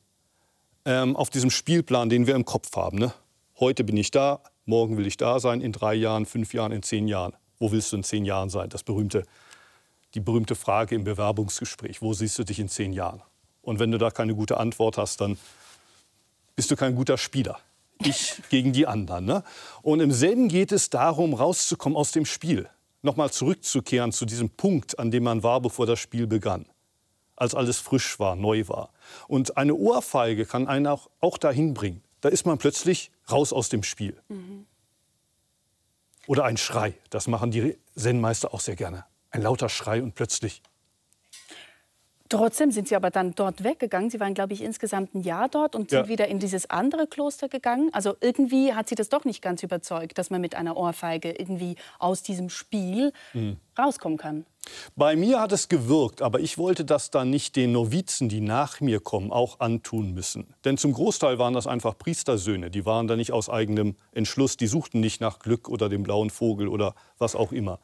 ähm, 0.85 1.15
auf 1.15 1.29
diesem 1.29 1.49
Spielplan, 1.49 2.09
den 2.09 2.27
wir 2.27 2.35
im 2.35 2.45
Kopf 2.45 2.75
haben. 2.75 2.97
Ne? 2.97 3.13
Heute 3.59 3.83
bin 3.83 3.97
ich 3.97 4.11
da, 4.11 4.41
morgen 4.65 4.97
will 4.97 5.07
ich 5.07 5.17
da 5.17 5.39
sein, 5.39 5.61
in 5.61 5.71
drei 5.71 5.93
Jahren, 5.93 6.25
fünf 6.25 6.53
Jahren, 6.53 6.71
in 6.71 6.83
zehn 6.83 7.07
Jahren. 7.07 7.33
Wo 7.59 7.71
willst 7.71 7.91
du 7.91 7.97
in 7.97 8.03
zehn 8.03 8.25
Jahren 8.25 8.49
sein? 8.49 8.69
Das 8.69 8.83
berühmte, 8.83 9.25
die 10.13 10.19
berühmte 10.19 10.55
Frage 10.55 10.95
im 10.95 11.03
Bewerbungsgespräch. 11.03 12.01
Wo 12.01 12.13
siehst 12.13 12.37
du 12.39 12.43
dich 12.43 12.59
in 12.59 12.69
zehn 12.69 12.93
Jahren? 12.93 13.21
Und 13.61 13.79
wenn 13.79 13.91
du 13.91 13.97
da 13.97 14.09
keine 14.11 14.35
gute 14.35 14.57
Antwort 14.57 14.97
hast, 14.97 15.21
dann 15.21 15.37
bist 16.55 16.71
du 16.71 16.75
kein 16.75 16.95
guter 16.95 17.17
Spieler. 17.17 17.59
Ich 17.99 18.41
gegen 18.49 18.73
die 18.73 18.87
anderen. 18.87 19.25
Ne? 19.25 19.43
Und 19.81 19.99
im 19.99 20.11
Zen 20.11 20.47
geht 20.47 20.71
es 20.71 20.89
darum, 20.89 21.33
rauszukommen 21.33 21.97
aus 21.97 22.11
dem 22.11 22.25
Spiel. 22.25 22.69
Nochmal 23.01 23.31
zurückzukehren 23.31 24.11
zu 24.11 24.25
diesem 24.25 24.49
Punkt, 24.49 24.99
an 24.99 25.11
dem 25.11 25.23
man 25.23 25.43
war, 25.43 25.61
bevor 25.61 25.85
das 25.85 25.99
Spiel 25.99 26.27
begann. 26.27 26.65
Als 27.35 27.55
alles 27.55 27.77
frisch 27.77 28.19
war, 28.19 28.35
neu 28.35 28.67
war. 28.67 28.91
Und 29.27 29.55
eine 29.55 29.73
Ohrfeige 29.73 30.45
kann 30.45 30.67
einen 30.67 30.87
auch, 30.87 31.09
auch 31.21 31.37
dahin 31.37 31.73
bringen. 31.73 32.03
Da 32.19 32.27
ist 32.27 32.45
man 32.45 32.57
plötzlich 32.57 33.11
raus 33.31 33.53
aus 33.53 33.69
dem 33.69 33.83
Spiel. 33.83 34.21
Mhm. 34.27 34.65
Oder 36.27 36.43
ein 36.43 36.57
Schrei, 36.57 36.93
das 37.09 37.27
machen 37.27 37.51
die 37.51 37.77
Zen-Meister 37.95 38.53
auch 38.53 38.59
sehr 38.59 38.75
gerne. 38.75 39.05
Ein 39.31 39.41
lauter 39.41 39.69
Schrei 39.69 40.01
und 40.01 40.15
plötzlich. 40.15 40.61
Trotzdem 42.29 42.69
sind 42.69 42.87
Sie 42.87 42.95
aber 42.95 43.09
dann 43.09 43.33
dort 43.33 43.63
weggegangen. 43.63 44.11
Sie 44.11 44.19
waren, 44.19 44.35
glaube 44.35 44.53
ich, 44.53 44.61
insgesamt 44.61 45.15
ein 45.15 45.23
Jahr 45.23 45.49
dort 45.49 45.75
und 45.75 45.89
sind 45.89 46.01
ja. 46.03 46.07
wieder 46.07 46.27
in 46.27 46.37
dieses 46.37 46.69
andere 46.69 47.07
Kloster 47.07 47.49
gegangen. 47.49 47.89
Also 47.91 48.15
irgendwie 48.21 48.73
hat 48.73 48.87
Sie 48.87 48.93
das 48.93 49.09
doch 49.09 49.25
nicht 49.25 49.41
ganz 49.41 49.63
überzeugt, 49.63 50.19
dass 50.19 50.29
man 50.29 50.39
mit 50.39 50.53
einer 50.53 50.77
Ohrfeige 50.77 51.31
irgendwie 51.31 51.75
aus 51.97 52.21
diesem 52.21 52.51
Spiel 52.51 53.13
mhm. 53.33 53.57
rauskommen 53.77 54.19
kann. 54.19 54.45
Bei 54.95 55.15
mir 55.15 55.39
hat 55.39 55.51
es 55.51 55.69
gewirkt, 55.69 56.21
aber 56.21 56.39
ich 56.39 56.59
wollte 56.59 56.85
das 56.85 57.09
dann 57.09 57.31
nicht 57.31 57.55
den 57.55 57.71
Novizen, 57.71 58.29
die 58.29 58.41
nach 58.41 58.79
mir 58.79 58.99
kommen, 58.99 59.31
auch 59.31 59.59
antun 59.59 60.13
müssen. 60.13 60.53
Denn 60.65 60.77
zum 60.77 60.93
Großteil 60.93 61.39
waren 61.39 61.55
das 61.55 61.65
einfach 61.65 61.97
Priestersöhne. 61.97 62.69
Die 62.69 62.85
waren 62.85 63.07
da 63.07 63.15
nicht 63.15 63.31
aus 63.31 63.49
eigenem 63.49 63.95
Entschluss. 64.11 64.55
Die 64.55 64.67
suchten 64.67 64.99
nicht 64.99 65.19
nach 65.19 65.39
Glück 65.39 65.67
oder 65.67 65.89
dem 65.89 66.03
blauen 66.03 66.29
Vogel 66.29 66.67
oder 66.67 66.93
was 67.17 67.35
auch 67.35 67.51
immer. 67.51 67.79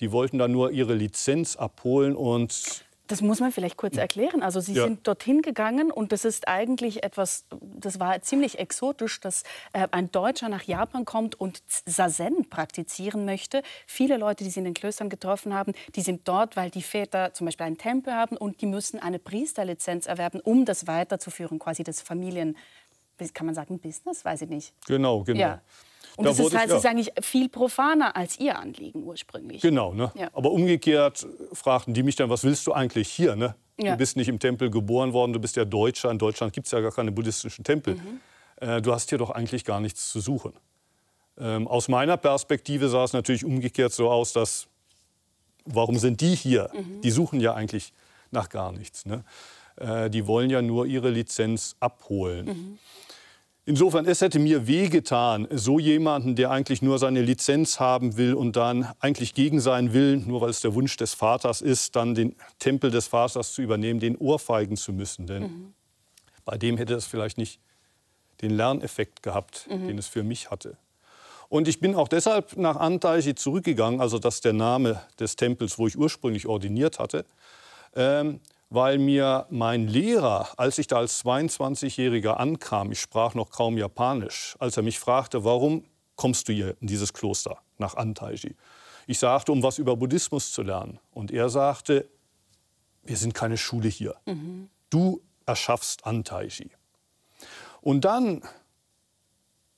Die 0.00 0.12
wollten 0.12 0.38
da 0.38 0.48
nur 0.48 0.70
ihre 0.70 0.94
Lizenz 0.94 1.56
abholen 1.56 2.14
und 2.16 2.84
Das 3.08 3.20
muss 3.20 3.38
man 3.38 3.52
vielleicht 3.52 3.76
kurz 3.76 3.96
erklären. 3.96 4.42
Also 4.42 4.60
Sie 4.60 4.74
ja. 4.74 4.84
sind 4.84 5.06
dorthin 5.06 5.42
gegangen 5.42 5.90
und 5.92 6.10
das 6.10 6.24
ist 6.24 6.48
eigentlich 6.48 7.04
etwas, 7.04 7.44
das 7.60 8.00
war 8.00 8.20
ziemlich 8.22 8.58
exotisch, 8.58 9.20
dass 9.20 9.44
äh, 9.72 9.86
ein 9.92 10.10
Deutscher 10.10 10.48
nach 10.48 10.64
Japan 10.64 11.04
kommt 11.04 11.38
und 11.40 11.62
Sazen 11.66 12.48
praktizieren 12.50 13.24
möchte. 13.24 13.62
Viele 13.86 14.16
Leute, 14.16 14.42
die 14.42 14.50
Sie 14.50 14.58
in 14.58 14.64
den 14.64 14.74
Klöstern 14.74 15.08
getroffen 15.08 15.54
haben, 15.54 15.72
die 15.94 16.02
sind 16.02 16.26
dort, 16.26 16.56
weil 16.56 16.70
die 16.70 16.82
Väter 16.82 17.32
zum 17.32 17.44
Beispiel 17.44 17.66
einen 17.66 17.78
Tempel 17.78 18.12
haben 18.12 18.36
und 18.36 18.60
die 18.60 18.66
müssen 18.66 18.98
eine 18.98 19.18
Priesterlizenz 19.18 20.06
erwerben, 20.06 20.40
um 20.40 20.64
das 20.64 20.86
weiterzuführen, 20.86 21.58
quasi 21.58 21.84
das 21.84 22.00
Familien, 22.00 22.56
kann 23.34 23.46
man 23.46 23.54
sagen, 23.54 23.78
Business, 23.78 24.24
weiß 24.24 24.42
ich 24.42 24.48
nicht. 24.48 24.74
Genau, 24.86 25.22
genau. 25.22 25.40
Ja. 25.40 25.62
Und 26.16 26.24
da 26.24 26.30
das 26.30 26.40
ist, 26.40 26.56
heißt, 26.56 26.70
ja. 26.70 26.76
ist 26.76 26.86
eigentlich 26.86 27.12
viel 27.20 27.48
profaner 27.48 28.16
als 28.16 28.38
Ihr 28.38 28.58
Anliegen 28.58 29.02
ursprünglich. 29.02 29.60
Genau, 29.60 29.92
ne? 29.92 30.10
Ja. 30.14 30.30
aber 30.32 30.50
umgekehrt 30.50 31.26
fragten 31.52 31.94
die 31.94 32.02
mich 32.02 32.16
dann, 32.16 32.30
was 32.30 32.42
willst 32.42 32.66
du 32.66 32.72
eigentlich 32.72 33.08
hier? 33.08 33.36
Ne? 33.36 33.54
Ja. 33.78 33.92
Du 33.92 33.98
bist 33.98 34.16
nicht 34.16 34.28
im 34.28 34.38
Tempel 34.38 34.70
geboren 34.70 35.12
worden, 35.12 35.32
du 35.32 35.40
bist 35.40 35.56
ja 35.56 35.64
Deutscher. 35.64 36.10
In 36.10 36.18
Deutschland 36.18 36.52
gibt 36.52 36.66
es 36.66 36.72
ja 36.72 36.80
gar 36.80 36.92
keine 36.92 37.12
buddhistischen 37.12 37.64
Tempel. 37.64 37.94
Mhm. 37.94 38.20
Äh, 38.56 38.80
du 38.80 38.92
hast 38.92 39.10
hier 39.10 39.18
doch 39.18 39.30
eigentlich 39.30 39.64
gar 39.64 39.80
nichts 39.80 40.10
zu 40.10 40.20
suchen. 40.20 40.54
Ähm, 41.38 41.68
aus 41.68 41.88
meiner 41.88 42.16
Perspektive 42.16 42.88
sah 42.88 43.04
es 43.04 43.12
natürlich 43.12 43.44
umgekehrt 43.44 43.92
so 43.92 44.10
aus, 44.10 44.32
dass 44.32 44.68
warum 45.66 45.98
sind 45.98 46.20
die 46.22 46.34
hier? 46.34 46.70
Mhm. 46.72 47.02
Die 47.02 47.10
suchen 47.10 47.40
ja 47.40 47.54
eigentlich 47.54 47.92
nach 48.30 48.48
gar 48.48 48.72
nichts. 48.72 49.04
Ne? 49.04 49.24
Äh, 49.76 50.08
die 50.08 50.26
wollen 50.26 50.48
ja 50.48 50.62
nur 50.62 50.86
ihre 50.86 51.10
Lizenz 51.10 51.76
abholen. 51.80 52.46
Mhm. 52.46 52.78
Insofern, 53.68 54.06
es 54.06 54.20
hätte 54.20 54.38
mir 54.38 54.68
wehgetan, 54.68 55.48
so 55.50 55.80
jemanden, 55.80 56.36
der 56.36 56.52
eigentlich 56.52 56.82
nur 56.82 57.00
seine 57.00 57.20
Lizenz 57.20 57.80
haben 57.80 58.16
will 58.16 58.32
und 58.32 58.54
dann 58.54 58.92
eigentlich 59.00 59.34
gegen 59.34 59.58
seinen 59.58 59.92
Willen, 59.92 60.28
nur 60.28 60.40
weil 60.40 60.50
es 60.50 60.60
der 60.60 60.74
Wunsch 60.74 60.96
des 60.96 61.14
Vaters 61.14 61.62
ist, 61.62 61.96
dann 61.96 62.14
den 62.14 62.36
Tempel 62.60 62.92
des 62.92 63.08
Vaters 63.08 63.54
zu 63.54 63.62
übernehmen, 63.62 63.98
den 63.98 64.16
ohrfeigen 64.16 64.76
zu 64.76 64.92
müssen. 64.92 65.26
Denn 65.26 65.42
mhm. 65.42 65.74
bei 66.44 66.56
dem 66.56 66.76
hätte 66.76 66.94
es 66.94 67.06
vielleicht 67.06 67.38
nicht 67.38 67.58
den 68.40 68.52
Lerneffekt 68.52 69.24
gehabt, 69.24 69.66
mhm. 69.68 69.88
den 69.88 69.98
es 69.98 70.06
für 70.06 70.22
mich 70.22 70.48
hatte. 70.48 70.76
Und 71.48 71.66
ich 71.66 71.80
bin 71.80 71.96
auch 71.96 72.06
deshalb 72.06 72.56
nach 72.56 72.76
Antaichi 72.76 73.34
zurückgegangen, 73.34 74.00
also 74.00 74.20
das 74.20 74.36
ist 74.36 74.44
der 74.44 74.52
Name 74.52 75.02
des 75.18 75.34
Tempels, 75.34 75.76
wo 75.76 75.88
ich 75.88 75.98
ursprünglich 75.98 76.46
ordiniert 76.46 77.00
hatte. 77.00 77.24
Ähm, 77.96 78.40
weil 78.76 78.98
mir 78.98 79.46
mein 79.48 79.88
Lehrer, 79.88 80.50
als 80.58 80.76
ich 80.76 80.86
da 80.86 80.98
als 80.98 81.24
22-Jähriger 81.24 82.34
ankam, 82.34 82.92
ich 82.92 83.00
sprach 83.00 83.34
noch 83.34 83.48
kaum 83.48 83.78
Japanisch, 83.78 84.54
als 84.58 84.76
er 84.76 84.82
mich 84.82 84.98
fragte, 84.98 85.44
warum 85.44 85.86
kommst 86.14 86.46
du 86.46 86.52
hier 86.52 86.76
in 86.82 86.86
dieses 86.86 87.14
Kloster 87.14 87.56
nach 87.78 87.94
Antaiji? 87.94 88.54
Ich 89.06 89.18
sagte, 89.18 89.50
um 89.52 89.62
was 89.62 89.78
über 89.78 89.96
Buddhismus 89.96 90.52
zu 90.52 90.60
lernen. 90.60 91.00
Und 91.12 91.30
er 91.30 91.48
sagte, 91.48 92.06
wir 93.02 93.16
sind 93.16 93.32
keine 93.32 93.56
Schule 93.56 93.88
hier. 93.88 94.14
Mhm. 94.26 94.68
Du 94.90 95.22
erschaffst 95.46 96.04
Antaiji. 96.04 96.68
Und 97.80 98.04
dann, 98.04 98.42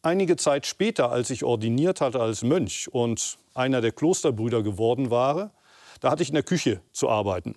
einige 0.02 0.36
Zeit 0.36 0.66
später, 0.66 1.12
als 1.12 1.30
ich 1.30 1.44
ordiniert 1.44 2.00
hatte 2.00 2.18
als 2.18 2.42
Mönch 2.42 2.92
und 2.92 3.38
einer 3.54 3.80
der 3.80 3.92
Klosterbrüder 3.92 4.64
geworden 4.64 5.12
war, 5.12 5.52
da 6.00 6.10
hatte 6.10 6.24
ich 6.24 6.30
in 6.30 6.34
der 6.34 6.42
Küche 6.42 6.80
zu 6.90 7.08
arbeiten. 7.08 7.54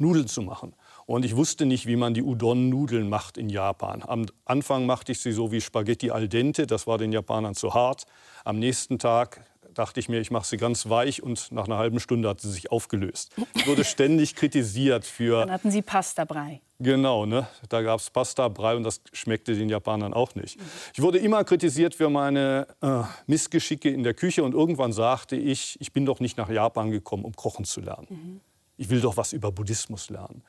Nudeln 0.00 0.28
zu 0.28 0.42
machen. 0.42 0.74
Und 1.06 1.24
ich 1.24 1.36
wusste 1.36 1.66
nicht, 1.66 1.86
wie 1.86 1.96
man 1.96 2.14
die 2.14 2.22
Udon-Nudeln 2.22 3.08
macht 3.08 3.36
in 3.36 3.48
Japan. 3.48 4.02
Am 4.06 4.26
Anfang 4.44 4.86
machte 4.86 5.12
ich 5.12 5.20
sie 5.20 5.32
so 5.32 5.52
wie 5.52 5.60
Spaghetti 5.60 6.10
al 6.10 6.28
dente, 6.28 6.66
das 6.66 6.86
war 6.86 6.98
den 6.98 7.12
Japanern 7.12 7.54
zu 7.54 7.74
hart. 7.74 8.06
Am 8.44 8.58
nächsten 8.58 8.98
Tag 8.98 9.44
dachte 9.74 10.00
ich 10.00 10.08
mir, 10.08 10.20
ich 10.20 10.30
mache 10.30 10.46
sie 10.46 10.56
ganz 10.56 10.88
weich 10.88 11.22
und 11.22 11.52
nach 11.52 11.66
einer 11.66 11.78
halben 11.78 12.00
Stunde 12.00 12.28
hat 12.28 12.40
sie 12.40 12.50
sich 12.50 12.70
aufgelöst. 12.70 13.34
Ich 13.54 13.66
wurde 13.66 13.84
ständig 13.84 14.34
kritisiert 14.34 15.04
für... 15.04 15.40
Dann 15.40 15.52
hatten 15.52 15.70
Sie 15.70 15.82
Pasta-Brei. 15.82 16.60
Genau, 16.78 17.26
ne? 17.26 17.46
da 17.68 17.82
gab 17.82 18.00
es 18.00 18.10
Pasta-Brei 18.10 18.76
und 18.76 18.84
das 18.84 19.00
schmeckte 19.12 19.54
den 19.54 19.68
Japanern 19.68 20.14
auch 20.14 20.34
nicht. 20.34 20.58
Ich 20.94 21.02
wurde 21.02 21.18
immer 21.18 21.44
kritisiert 21.44 21.94
für 21.94 22.08
meine 22.08 22.66
äh, 22.80 23.02
Missgeschicke 23.26 23.90
in 23.90 24.02
der 24.02 24.14
Küche 24.14 24.42
und 24.44 24.54
irgendwann 24.54 24.92
sagte 24.92 25.36
ich, 25.36 25.76
ich 25.80 25.92
bin 25.92 26.06
doch 26.06 26.20
nicht 26.20 26.38
nach 26.38 26.48
Japan 26.48 26.90
gekommen, 26.90 27.24
um 27.24 27.34
kochen 27.34 27.64
zu 27.64 27.80
lernen. 27.80 28.06
Mhm 28.08 28.40
ich 28.80 28.88
will 28.88 29.02
doch 29.02 29.18
was 29.18 29.34
über 29.34 29.52
Buddhismus 29.52 30.08
lernen. 30.08 30.42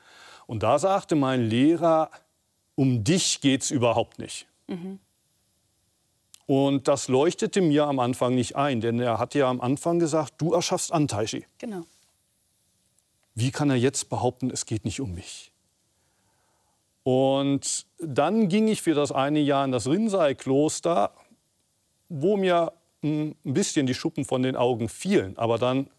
Und 0.46 0.62
da 0.62 0.78
sagte 0.78 1.16
mein 1.16 1.42
Lehrer, 1.42 2.10
um 2.74 3.04
dich 3.04 3.42
geht 3.42 3.62
es 3.62 3.70
überhaupt 3.70 4.18
nicht. 4.18 4.46
Mhm. 4.68 4.98
Und 6.46 6.88
das 6.88 7.08
leuchtete 7.08 7.60
mir 7.60 7.84
am 7.84 7.98
Anfang 7.98 8.34
nicht 8.34 8.56
ein, 8.56 8.80
denn 8.80 8.98
er 9.00 9.18
hat 9.18 9.34
ja 9.34 9.50
am 9.50 9.60
Anfang 9.60 9.98
gesagt, 9.98 10.34
du 10.38 10.54
erschaffst 10.54 10.92
Antaishi. 10.92 11.44
Genau. 11.58 11.82
Wie 13.34 13.50
kann 13.50 13.68
er 13.68 13.76
jetzt 13.76 14.08
behaupten, 14.08 14.50
es 14.50 14.64
geht 14.64 14.86
nicht 14.86 15.00
um 15.02 15.12
mich? 15.12 15.52
Und 17.02 17.86
dann 17.98 18.48
ging 18.48 18.66
ich 18.66 18.80
für 18.80 18.94
das 18.94 19.12
eine 19.12 19.40
Jahr 19.40 19.66
in 19.66 19.72
das 19.72 19.86
Rinzai-Kloster, 19.86 21.12
wo 22.08 22.38
mir 22.38 22.72
hm, 23.02 23.34
ein 23.44 23.54
bisschen 23.54 23.86
die 23.86 23.94
Schuppen 23.94 24.24
von 24.24 24.42
den 24.42 24.56
Augen 24.56 24.88
fielen. 24.88 25.36
Aber 25.36 25.58
dann 25.58 25.90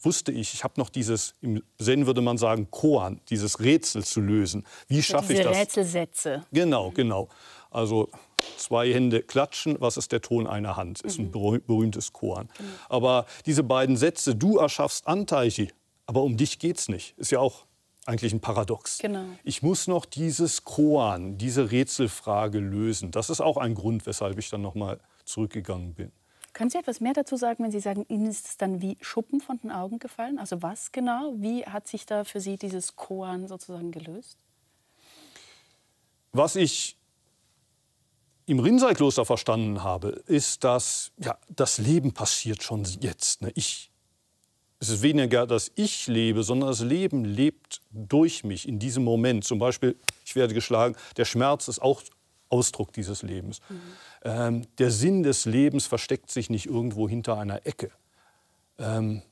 wusste 0.00 0.32
ich, 0.32 0.54
ich 0.54 0.64
habe 0.64 0.74
noch 0.78 0.88
dieses, 0.88 1.34
im 1.40 1.62
Zen 1.78 2.06
würde 2.06 2.20
man 2.20 2.38
sagen, 2.38 2.68
Koan, 2.70 3.20
dieses 3.28 3.60
Rätsel 3.60 4.04
zu 4.04 4.20
lösen. 4.20 4.64
Wie 4.88 5.02
schaffe 5.02 5.32
ich 5.32 5.40
das? 5.40 5.56
Rätselsätze. 5.56 6.44
Genau, 6.52 6.90
genau. 6.90 7.28
Also 7.70 8.08
zwei 8.56 8.92
Hände 8.92 9.22
klatschen, 9.22 9.76
was 9.80 9.96
ist 9.96 10.12
der 10.12 10.20
Ton 10.20 10.46
einer 10.46 10.76
Hand? 10.76 11.02
Ist 11.02 11.18
ein 11.18 11.26
mhm. 11.26 11.62
berühmtes 11.66 12.12
Koan. 12.12 12.48
Genau. 12.56 12.70
Aber 12.88 13.26
diese 13.46 13.62
beiden 13.62 13.96
Sätze, 13.96 14.34
du 14.34 14.58
erschaffst 14.58 15.06
Antaichi, 15.06 15.70
aber 16.06 16.22
um 16.22 16.36
dich 16.36 16.58
geht's 16.58 16.88
nicht, 16.88 17.14
ist 17.18 17.30
ja 17.30 17.38
auch 17.38 17.66
eigentlich 18.06 18.32
ein 18.32 18.40
Paradox. 18.40 18.98
Genau. 18.98 19.24
Ich 19.44 19.62
muss 19.62 19.86
noch 19.86 20.04
dieses 20.04 20.64
Koan, 20.64 21.38
diese 21.38 21.70
Rätselfrage 21.70 22.58
lösen. 22.58 23.10
Das 23.10 23.30
ist 23.30 23.40
auch 23.40 23.56
ein 23.56 23.74
Grund, 23.74 24.06
weshalb 24.06 24.38
ich 24.38 24.50
dann 24.50 24.62
noch 24.62 24.74
mal 24.74 24.98
zurückgegangen 25.24 25.94
bin. 25.94 26.10
Können 26.52 26.70
Sie 26.70 26.78
etwas 26.78 27.00
mehr 27.00 27.12
dazu 27.12 27.36
sagen, 27.36 27.62
wenn 27.64 27.70
Sie 27.70 27.80
sagen, 27.80 28.04
Ihnen 28.08 28.26
ist 28.26 28.46
es 28.48 28.56
dann 28.56 28.82
wie 28.82 28.98
Schuppen 29.00 29.40
von 29.40 29.58
den 29.58 29.70
Augen 29.70 29.98
gefallen? 29.98 30.38
Also 30.38 30.62
was 30.62 30.92
genau? 30.92 31.34
Wie 31.36 31.64
hat 31.64 31.86
sich 31.86 32.06
da 32.06 32.24
für 32.24 32.40
Sie 32.40 32.56
dieses 32.56 32.96
Koan 32.96 33.46
sozusagen 33.48 33.92
gelöst? 33.92 34.38
Was 36.32 36.56
ich 36.56 36.96
im 38.46 38.58
Rinzai-Kloster 38.58 39.24
verstanden 39.24 39.84
habe, 39.84 40.08
ist, 40.26 40.64
dass 40.64 41.12
ja, 41.18 41.38
das 41.48 41.78
Leben 41.78 42.12
passiert 42.12 42.62
schon 42.62 42.84
jetzt. 43.00 43.42
Ne? 43.42 43.52
Ich, 43.54 43.92
es 44.80 44.88
ist 44.88 45.02
weniger, 45.02 45.46
dass 45.46 45.70
ich 45.76 46.08
lebe, 46.08 46.42
sondern 46.42 46.68
das 46.68 46.80
Leben 46.80 47.24
lebt 47.24 47.80
durch 47.90 48.42
mich 48.42 48.66
in 48.66 48.78
diesem 48.80 49.04
Moment. 49.04 49.44
Zum 49.44 49.60
Beispiel, 49.60 49.96
ich 50.24 50.34
werde 50.34 50.52
geschlagen, 50.52 50.96
der 51.16 51.26
Schmerz 51.26 51.68
ist 51.68 51.80
auch 51.80 52.02
Ausdruck 52.48 52.92
dieses 52.92 53.22
Lebens. 53.22 53.60
Mhm. 53.68 53.80
Ähm, 54.22 54.66
der 54.78 54.90
Sinn 54.90 55.22
des 55.22 55.46
Lebens 55.46 55.86
versteckt 55.86 56.30
sich 56.30 56.50
nicht 56.50 56.66
irgendwo 56.66 57.08
hinter 57.08 57.38
einer 57.38 57.66
Ecke. 57.66 57.90
Ähm, 58.78 59.22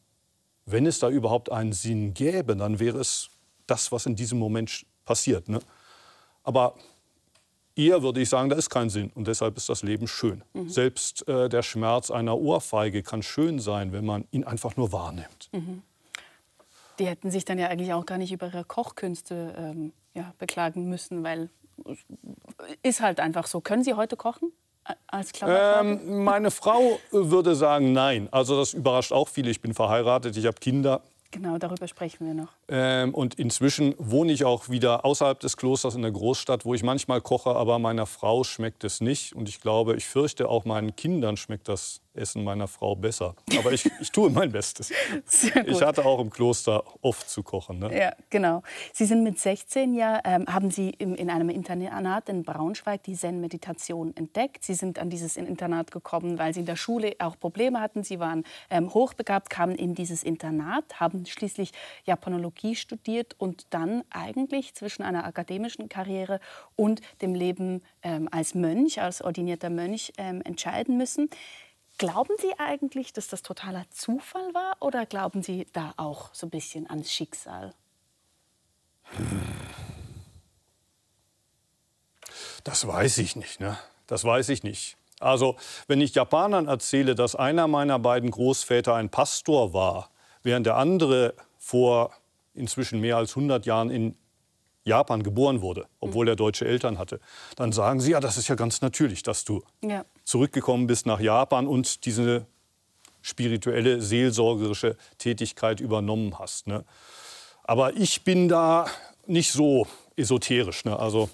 wenn 0.66 0.86
es 0.86 0.98
da 0.98 1.08
überhaupt 1.08 1.50
einen 1.50 1.72
Sinn 1.72 2.14
gäbe, 2.14 2.56
dann 2.56 2.78
wäre 2.78 2.98
es 2.98 3.30
das, 3.66 3.92
was 3.92 4.06
in 4.06 4.16
diesem 4.16 4.38
Moment 4.38 4.86
passiert. 5.04 5.48
Ne? 5.48 5.60
Aber 6.42 6.74
eher 7.76 8.02
würde 8.02 8.20
ich 8.20 8.28
sagen, 8.28 8.48
da 8.48 8.56
ist 8.56 8.68
kein 8.70 8.90
Sinn 8.90 9.10
und 9.14 9.28
deshalb 9.28 9.56
ist 9.56 9.68
das 9.68 9.82
Leben 9.82 10.08
schön. 10.08 10.42
Mhm. 10.52 10.68
Selbst 10.68 11.26
äh, 11.28 11.48
der 11.48 11.62
Schmerz 11.62 12.10
einer 12.10 12.36
Ohrfeige 12.36 13.02
kann 13.02 13.22
schön 13.22 13.58
sein, 13.60 13.92
wenn 13.92 14.04
man 14.04 14.26
ihn 14.30 14.44
einfach 14.44 14.76
nur 14.76 14.92
wahrnimmt. 14.92 15.48
Mhm. 15.52 15.82
Die 16.98 17.06
hätten 17.06 17.30
sich 17.30 17.44
dann 17.44 17.58
ja 17.58 17.68
eigentlich 17.68 17.92
auch 17.92 18.06
gar 18.06 18.18
nicht 18.18 18.32
über 18.32 18.46
ihre 18.48 18.64
Kochkünste 18.64 19.54
ähm, 19.56 19.92
ja, 20.14 20.34
beklagen 20.38 20.88
müssen, 20.88 21.22
weil 21.22 21.48
ist 22.82 23.00
halt 23.00 23.20
einfach 23.20 23.46
so. 23.46 23.60
Können 23.60 23.84
Sie 23.84 23.94
heute 23.94 24.16
kochen? 24.16 24.52
Als 25.06 25.32
ähm, 25.42 26.22
meine 26.24 26.50
Frau 26.50 26.98
würde 27.10 27.54
sagen 27.54 27.92
nein. 27.92 28.28
Also 28.30 28.56
das 28.56 28.74
überrascht 28.74 29.12
auch 29.12 29.28
viele. 29.28 29.50
Ich 29.50 29.60
bin 29.60 29.74
verheiratet, 29.74 30.36
ich 30.36 30.46
habe 30.46 30.58
Kinder. 30.58 31.02
Genau, 31.30 31.58
darüber 31.58 31.86
sprechen 31.86 32.26
wir 32.26 32.34
noch. 32.34 32.48
Ähm, 32.68 33.12
und 33.12 33.34
inzwischen 33.34 33.94
wohne 33.98 34.32
ich 34.32 34.44
auch 34.44 34.70
wieder 34.70 35.04
außerhalb 35.04 35.38
des 35.38 35.58
Klosters 35.58 35.94
in 35.94 36.00
der 36.00 36.10
Großstadt, 36.10 36.64
wo 36.64 36.72
ich 36.72 36.82
manchmal 36.82 37.20
koche, 37.20 37.50
aber 37.54 37.78
meiner 37.78 38.06
Frau 38.06 38.44
schmeckt 38.44 38.82
es 38.84 39.02
nicht. 39.02 39.34
Und 39.34 39.48
ich 39.48 39.60
glaube, 39.60 39.96
ich 39.96 40.06
fürchte, 40.06 40.48
auch 40.48 40.64
meinen 40.64 40.96
Kindern 40.96 41.36
schmeckt 41.36 41.68
das 41.68 42.00
Essen 42.18 42.44
meiner 42.44 42.68
Frau 42.68 42.94
besser. 42.94 43.34
Aber 43.58 43.72
ich, 43.72 43.90
ich 44.00 44.10
tue 44.10 44.30
mein 44.30 44.52
Bestes. 44.52 44.92
Ich 45.66 45.82
hatte 45.82 46.04
auch 46.04 46.20
im 46.20 46.30
Kloster 46.30 46.82
oft 47.02 47.28
zu 47.28 47.42
kochen. 47.42 47.78
Ne? 47.78 47.96
Ja, 47.96 48.12
genau. 48.30 48.62
Sie 48.92 49.04
sind 49.04 49.22
mit 49.22 49.38
16 49.38 49.94
ja, 49.94 50.20
ähm, 50.24 50.46
haben 50.46 50.70
Sie 50.70 50.90
im, 50.90 51.14
in 51.14 51.30
einem 51.30 51.48
Internat 51.48 52.28
in 52.28 52.42
Braunschweig 52.42 53.02
die 53.02 53.14
Zen-Meditation 53.14 54.16
entdeckt. 54.16 54.64
Sie 54.64 54.74
sind 54.74 54.98
an 54.98 55.10
dieses 55.10 55.36
Internat 55.36 55.90
gekommen, 55.90 56.38
weil 56.38 56.54
Sie 56.54 56.60
in 56.60 56.66
der 56.66 56.76
Schule 56.76 57.14
auch 57.18 57.38
Probleme 57.38 57.80
hatten. 57.80 58.02
Sie 58.02 58.18
waren 58.18 58.44
ähm, 58.70 58.92
hochbegabt, 58.92 59.50
kamen 59.50 59.74
in 59.74 59.94
dieses 59.94 60.22
Internat, 60.22 61.00
haben 61.00 61.24
schließlich 61.26 61.72
Japanologie 62.04 62.74
studiert 62.74 63.34
und 63.38 63.66
dann 63.70 64.02
eigentlich 64.10 64.74
zwischen 64.74 65.02
einer 65.02 65.24
akademischen 65.24 65.88
Karriere 65.88 66.40
und 66.76 67.00
dem 67.22 67.34
Leben 67.34 67.82
ähm, 68.02 68.28
als 68.30 68.54
Mönch, 68.54 69.00
als 69.00 69.22
ordinierter 69.22 69.70
Mönch 69.70 70.12
ähm, 70.18 70.42
entscheiden 70.42 70.96
müssen. 70.96 71.30
Glauben 71.98 72.34
Sie 72.38 72.52
eigentlich, 72.58 73.12
dass 73.12 73.26
das 73.26 73.42
totaler 73.42 73.84
Zufall 73.90 74.54
war 74.54 74.76
oder 74.78 75.04
glauben 75.04 75.42
Sie 75.42 75.66
da 75.72 75.94
auch 75.96 76.32
so 76.32 76.46
ein 76.46 76.50
bisschen 76.50 76.88
ans 76.88 77.12
Schicksal? 77.12 77.74
Das 82.62 82.86
weiß 82.86 83.18
ich 83.18 83.34
nicht. 83.34 83.58
Ne? 83.58 83.76
Das 84.06 84.24
weiß 84.24 84.48
ich 84.50 84.62
nicht. 84.62 84.96
Also, 85.18 85.56
wenn 85.88 86.00
ich 86.00 86.14
Japanern 86.14 86.68
erzähle, 86.68 87.16
dass 87.16 87.34
einer 87.34 87.66
meiner 87.66 87.98
beiden 87.98 88.30
Großväter 88.30 88.94
ein 88.94 89.10
Pastor 89.10 89.72
war, 89.72 90.10
während 90.44 90.66
der 90.66 90.76
andere 90.76 91.34
vor 91.58 92.12
inzwischen 92.54 93.00
mehr 93.00 93.16
als 93.16 93.30
100 93.30 93.66
Jahren 93.66 93.90
in 93.90 94.16
Japan 94.88 95.22
geboren 95.22 95.60
wurde, 95.60 95.86
obwohl 96.00 96.28
er 96.28 96.36
deutsche 96.36 96.66
Eltern 96.66 96.98
hatte, 96.98 97.20
dann 97.56 97.72
sagen 97.72 98.00
sie, 98.00 98.12
ja, 98.12 98.20
das 98.20 98.36
ist 98.36 98.48
ja 98.48 98.54
ganz 98.54 98.80
natürlich, 98.80 99.22
dass 99.22 99.44
du 99.44 99.62
ja. 99.82 100.04
zurückgekommen 100.24 100.86
bist 100.86 101.06
nach 101.06 101.20
Japan 101.20 101.66
und 101.66 102.04
diese 102.04 102.46
spirituelle, 103.22 104.00
seelsorgerische 104.00 104.96
Tätigkeit 105.18 105.80
übernommen 105.80 106.38
hast. 106.38 106.66
Ne? 106.66 106.84
Aber 107.64 107.94
ich 107.96 108.24
bin 108.24 108.48
da 108.48 108.86
nicht 109.26 109.52
so 109.52 109.86
esoterisch. 110.16 110.84
Ne? 110.84 110.98
Also 110.98 111.28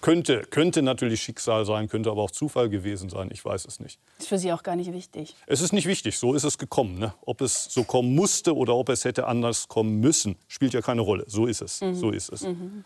könnte, 0.00 0.42
könnte 0.50 0.82
natürlich 0.82 1.22
Schicksal 1.22 1.64
sein, 1.64 1.88
könnte 1.88 2.10
aber 2.10 2.22
auch 2.22 2.30
Zufall 2.30 2.68
gewesen 2.68 3.08
sein. 3.08 3.30
Ich 3.32 3.44
weiß 3.44 3.64
es 3.64 3.80
nicht. 3.80 3.98
Ist 4.18 4.28
für 4.28 4.38
Sie 4.38 4.52
auch 4.52 4.62
gar 4.62 4.76
nicht 4.76 4.92
wichtig. 4.92 5.36
Es 5.46 5.60
ist 5.60 5.72
nicht 5.72 5.86
wichtig. 5.86 6.18
So 6.18 6.34
ist 6.34 6.44
es 6.44 6.58
gekommen. 6.58 6.98
Ne? 6.98 7.14
Ob 7.24 7.40
es 7.40 7.64
so 7.64 7.84
kommen 7.84 8.14
musste 8.14 8.54
oder 8.56 8.74
ob 8.74 8.88
es 8.88 9.04
hätte 9.04 9.26
anders 9.26 9.68
kommen 9.68 10.00
müssen, 10.00 10.36
spielt 10.48 10.74
ja 10.74 10.80
keine 10.80 11.00
Rolle. 11.00 11.24
So 11.26 11.46
ist 11.46 11.62
es. 11.62 11.80
Mhm. 11.80 11.94
So 11.94 12.10
ist 12.10 12.30
es. 12.30 12.42
Mhm. 12.42 12.84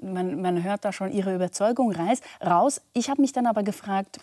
Man, 0.00 0.40
man, 0.40 0.62
hört 0.62 0.84
da 0.84 0.92
schon 0.92 1.12
Ihre 1.12 1.34
Überzeugung 1.34 1.94
raus. 2.44 2.80
Ich 2.92 3.08
habe 3.08 3.20
mich 3.20 3.32
dann 3.32 3.46
aber 3.46 3.62
gefragt, 3.62 4.18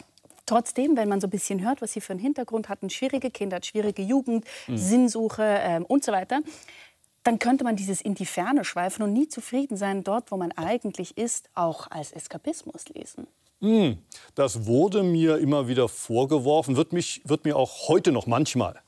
Trotzdem, 0.46 0.98
wenn 0.98 1.08
man 1.08 1.22
so 1.22 1.27
ein 1.27 1.30
bisschen 1.30 1.63
hört, 1.63 1.82
was 1.82 1.94
Sie 1.94 2.01
für 2.01 2.12
einen 2.12 2.20
Hintergrund 2.20 2.68
hatten, 2.68 2.89
schwierige 2.89 3.32
Kindheit, 3.32 3.65
schwierige 3.65 4.01
Jugend, 4.01 4.46
mhm. 4.68 4.77
Sinnsuche 4.77 5.44
äh, 5.44 5.80
und 5.88 6.03
so 6.03 6.12
weiter, 6.12 6.42
dann 7.24 7.39
könnte 7.39 7.63
man 7.63 7.75
dieses 7.75 8.01
in 8.01 8.15
die 8.15 8.25
Ferne 8.25 8.65
schweifen 8.65 9.03
und 9.03 9.13
nie 9.13 9.27
zufrieden 9.27 9.77
sein, 9.77 10.03
dort, 10.03 10.32
wo 10.32 10.38
man 10.38 10.51
eigentlich 10.53 11.18
ist, 11.18 11.50
auch 11.53 11.89
als 11.89 12.12
Eskapismus 12.12 12.89
lesen. 12.89 13.27
Hm, 13.62 13.98
das 14.36 14.65
wurde 14.65 15.03
mir 15.03 15.38
immer 15.38 15.68
wieder 15.70 15.88
vorgeworfen, 15.88 16.75
wird, 16.75 16.92
mich, 16.92 17.22
wird 17.24 17.46
mir 17.46 17.56
auch 17.56 17.88
heute 17.88 18.12
noch 18.12 18.27
manchmal, 18.27 18.82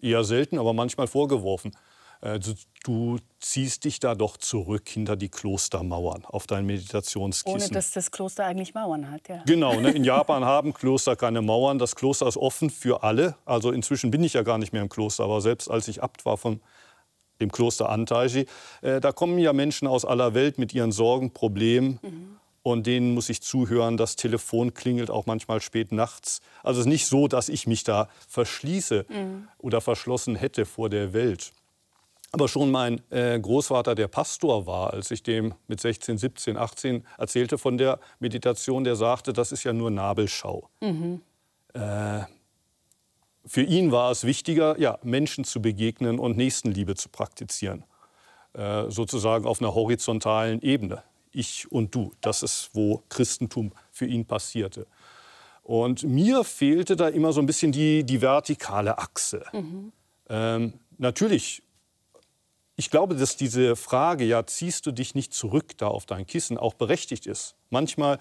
eher 0.00 0.22
selten, 0.22 0.58
aber 0.58 0.74
manchmal 0.74 1.06
vorgeworfen. 1.06 1.72
Du, 2.20 2.54
du, 2.82 3.18
ziehst 3.38 3.84
dich 3.84 4.00
da 4.00 4.16
doch 4.16 4.36
zurück 4.36 4.88
hinter 4.88 5.14
die 5.14 5.28
Klostermauern 5.28 6.24
auf 6.24 6.48
dein 6.48 6.66
Meditationskissen. 6.66 7.62
Ohne 7.62 7.70
dass 7.72 7.92
das 7.92 8.10
Kloster 8.10 8.44
eigentlich 8.44 8.74
Mauern 8.74 9.08
hat, 9.08 9.28
ja. 9.28 9.44
Genau, 9.46 9.78
ne? 9.78 9.92
in 9.92 10.02
Japan 10.04 10.44
haben 10.44 10.74
Kloster 10.74 11.14
keine 11.14 11.42
Mauern. 11.42 11.78
Das 11.78 11.94
Kloster 11.94 12.26
ist 12.26 12.36
offen 12.36 12.70
für 12.70 13.04
alle. 13.04 13.36
Also 13.44 13.70
inzwischen 13.70 14.10
bin 14.10 14.24
ich 14.24 14.32
ja 14.32 14.42
gar 14.42 14.58
nicht 14.58 14.72
mehr 14.72 14.82
im 14.82 14.88
Kloster, 14.88 15.22
aber 15.22 15.40
selbst 15.40 15.70
als 15.70 15.86
ich 15.86 16.02
Abt 16.02 16.26
war 16.26 16.36
von 16.36 16.60
dem 17.40 17.50
Kloster 17.52 17.88
Antaiji. 17.88 18.46
Äh, 18.82 19.00
da 19.00 19.12
kommen 19.12 19.38
ja 19.38 19.52
Menschen 19.52 19.88
aus 19.88 20.04
aller 20.04 20.34
Welt 20.34 20.58
mit 20.58 20.74
ihren 20.74 20.92
Sorgen, 20.92 21.32
Problemen. 21.32 21.98
Mhm. 22.02 22.36
Und 22.62 22.86
denen 22.86 23.14
muss 23.14 23.30
ich 23.30 23.40
zuhören. 23.40 23.96
Das 23.96 24.16
Telefon 24.16 24.74
klingelt 24.74 25.10
auch 25.10 25.26
manchmal 25.26 25.60
spät 25.60 25.90
nachts. 25.92 26.40
Also 26.62 26.80
es 26.80 26.86
ist 26.86 26.90
nicht 26.90 27.06
so, 27.06 27.28
dass 27.28 27.48
ich 27.48 27.66
mich 27.66 27.84
da 27.84 28.08
verschließe 28.28 29.06
mhm. 29.08 29.48
oder 29.58 29.80
verschlossen 29.80 30.36
hätte 30.36 30.66
vor 30.66 30.90
der 30.90 31.12
Welt. 31.12 31.52
Aber 32.30 32.46
schon 32.48 32.70
mein 32.70 33.00
äh, 33.10 33.40
Großvater, 33.40 33.94
der 33.94 34.08
Pastor 34.08 34.66
war, 34.66 34.92
als 34.92 35.10
ich 35.10 35.22
dem 35.22 35.54
mit 35.66 35.80
16, 35.80 36.18
17, 36.18 36.58
18 36.58 37.06
erzählte 37.16 37.56
von 37.56 37.78
der 37.78 38.00
Meditation, 38.18 38.84
der 38.84 38.96
sagte, 38.96 39.32
das 39.32 39.50
ist 39.50 39.64
ja 39.64 39.72
nur 39.72 39.90
Nabelschau. 39.90 40.68
Mhm. 40.80 41.22
Äh, 41.72 42.20
für 43.48 43.62
ihn 43.62 43.90
war 43.90 44.10
es 44.10 44.24
wichtiger, 44.24 44.78
ja, 44.78 44.98
Menschen 45.02 45.44
zu 45.44 45.62
begegnen 45.62 46.18
und 46.18 46.36
Nächstenliebe 46.36 46.94
zu 46.94 47.08
praktizieren. 47.08 47.84
Äh, 48.52 48.90
sozusagen 48.90 49.46
auf 49.46 49.60
einer 49.60 49.74
horizontalen 49.74 50.60
Ebene. 50.62 51.02
Ich 51.32 51.70
und 51.70 51.94
du. 51.94 52.12
Das 52.20 52.42
ist, 52.42 52.70
wo 52.72 53.02
Christentum 53.08 53.72
für 53.90 54.06
ihn 54.06 54.26
passierte. 54.26 54.86
Und 55.62 56.02
mir 56.02 56.44
fehlte 56.44 56.96
da 56.96 57.08
immer 57.08 57.32
so 57.32 57.40
ein 57.40 57.46
bisschen 57.46 57.72
die, 57.72 58.04
die 58.04 58.22
vertikale 58.22 58.98
Achse. 58.98 59.44
Mhm. 59.52 59.92
Ähm, 60.28 60.72
natürlich, 60.96 61.62
ich 62.76 62.90
glaube, 62.90 63.16
dass 63.16 63.36
diese 63.36 63.76
Frage, 63.76 64.24
ja, 64.24 64.46
ziehst 64.46 64.86
du 64.86 64.92
dich 64.92 65.14
nicht 65.14 65.34
zurück 65.34 65.76
da 65.76 65.88
auf 65.88 66.06
dein 66.06 66.26
Kissen, 66.26 66.58
auch 66.58 66.74
berechtigt 66.74 67.26
ist. 67.26 67.54
Manchmal 67.70 68.18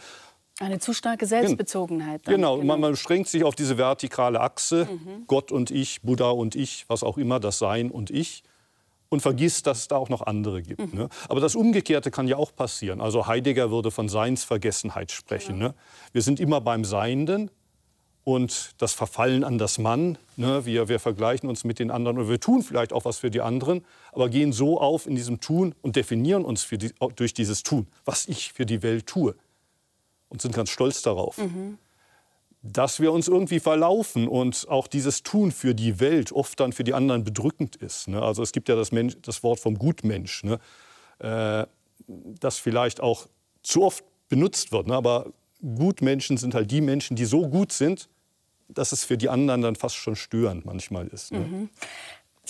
eine 0.59 0.79
zu 0.79 0.93
starke 0.93 1.25
Selbstbezogenheit. 1.25 2.21
Dann. 2.25 2.35
Genau, 2.35 2.55
genau. 2.55 2.65
Man, 2.65 2.81
man 2.81 2.91
beschränkt 2.91 3.29
sich 3.29 3.43
auf 3.43 3.55
diese 3.55 3.77
vertikale 3.77 4.41
Achse, 4.41 4.87
mhm. 4.89 5.25
Gott 5.27 5.51
und 5.51 5.71
ich, 5.71 6.01
Buddha 6.01 6.31
und 6.31 6.55
ich, 6.55 6.85
was 6.87 7.03
auch 7.03 7.17
immer, 7.17 7.39
das 7.39 7.59
Sein 7.59 7.91
und 7.91 8.09
ich. 8.09 8.43
Und 9.09 9.21
vergisst, 9.21 9.67
dass 9.67 9.79
es 9.79 9.87
da 9.87 9.95
auch 9.95 10.09
noch 10.09 10.21
andere 10.27 10.61
gibt. 10.61 10.93
Mhm. 10.93 10.99
Ne? 10.99 11.09
Aber 11.29 11.39
das 11.39 11.55
Umgekehrte 11.55 12.11
kann 12.11 12.27
ja 12.27 12.35
auch 12.35 12.53
passieren. 12.53 12.99
Also 12.99 13.25
Heidegger 13.25 13.71
würde 13.71 13.89
von 13.89 14.09
Seinsvergessenheit 14.09 15.13
sprechen. 15.13 15.61
Ja. 15.61 15.67
Ne? 15.69 15.75
Wir 16.11 16.21
sind 16.21 16.41
immer 16.41 16.59
beim 16.59 16.83
Seienden 16.83 17.49
und 18.25 18.71
das 18.79 18.91
Verfallen 18.91 19.45
an 19.45 19.57
das 19.57 19.77
Mann. 19.77 20.17
Ne? 20.35 20.65
Wir, 20.65 20.89
wir 20.89 20.99
vergleichen 20.99 21.47
uns 21.47 21.63
mit 21.63 21.79
den 21.79 21.89
anderen 21.89 22.17
oder 22.17 22.27
wir 22.27 22.41
tun 22.41 22.63
vielleicht 22.63 22.91
auch 22.91 23.05
was 23.05 23.19
für 23.19 23.31
die 23.31 23.39
anderen, 23.39 23.85
aber 24.11 24.27
gehen 24.27 24.51
so 24.51 24.77
auf 24.77 25.07
in 25.07 25.15
diesem 25.15 25.39
Tun 25.39 25.73
und 25.81 25.95
definieren 25.95 26.43
uns 26.43 26.67
die, 26.67 26.91
durch 27.15 27.33
dieses 27.33 27.63
Tun, 27.63 27.87
was 28.03 28.27
ich 28.27 28.51
für 28.51 28.65
die 28.65 28.83
Welt 28.83 29.07
tue 29.07 29.35
und 30.29 30.41
sind 30.41 30.53
ganz 30.53 30.69
stolz 30.69 31.01
darauf. 31.01 31.37
Mhm. 31.37 31.77
Dass 32.61 32.99
wir 32.99 33.11
uns 33.11 33.27
irgendwie 33.27 33.59
verlaufen 33.59 34.27
und 34.27 34.67
auch 34.67 34.87
dieses 34.87 35.23
Tun 35.23 35.51
für 35.51 35.73
die 35.73 35.99
Welt 35.99 36.31
oft 36.31 36.59
dann 36.59 36.73
für 36.73 36.83
die 36.83 36.93
anderen 36.93 37.23
bedrückend 37.23 37.75
ist. 37.75 38.07
Ne? 38.07 38.21
Also 38.21 38.43
es 38.43 38.51
gibt 38.51 38.67
ja 38.67 38.75
das, 38.75 38.91
Mensch, 38.91 39.15
das 39.21 39.43
Wort 39.43 39.59
vom 39.59 39.77
Gutmensch, 39.77 40.43
ne? 40.43 40.59
äh, 41.19 41.65
das 42.07 42.57
vielleicht 42.57 42.99
auch 42.99 43.27
zu 43.61 43.83
oft 43.83 44.03
benutzt 44.27 44.71
wird. 44.71 44.87
Ne? 44.87 44.95
Aber 44.95 45.31
Gutmenschen 45.61 46.37
sind 46.37 46.53
halt 46.55 46.71
die 46.71 46.81
Menschen, 46.81 47.15
die 47.15 47.25
so 47.25 47.47
gut 47.47 47.71
sind, 47.71 48.09
dass 48.69 48.91
es 48.91 49.05
für 49.05 49.17
die 49.17 49.29
anderen 49.29 49.61
dann 49.61 49.75
fast 49.75 49.95
schon 49.95 50.15
störend 50.15 50.65
manchmal 50.65 51.07
ist. 51.07 51.31
Ne? 51.31 51.39
Mhm. 51.39 51.69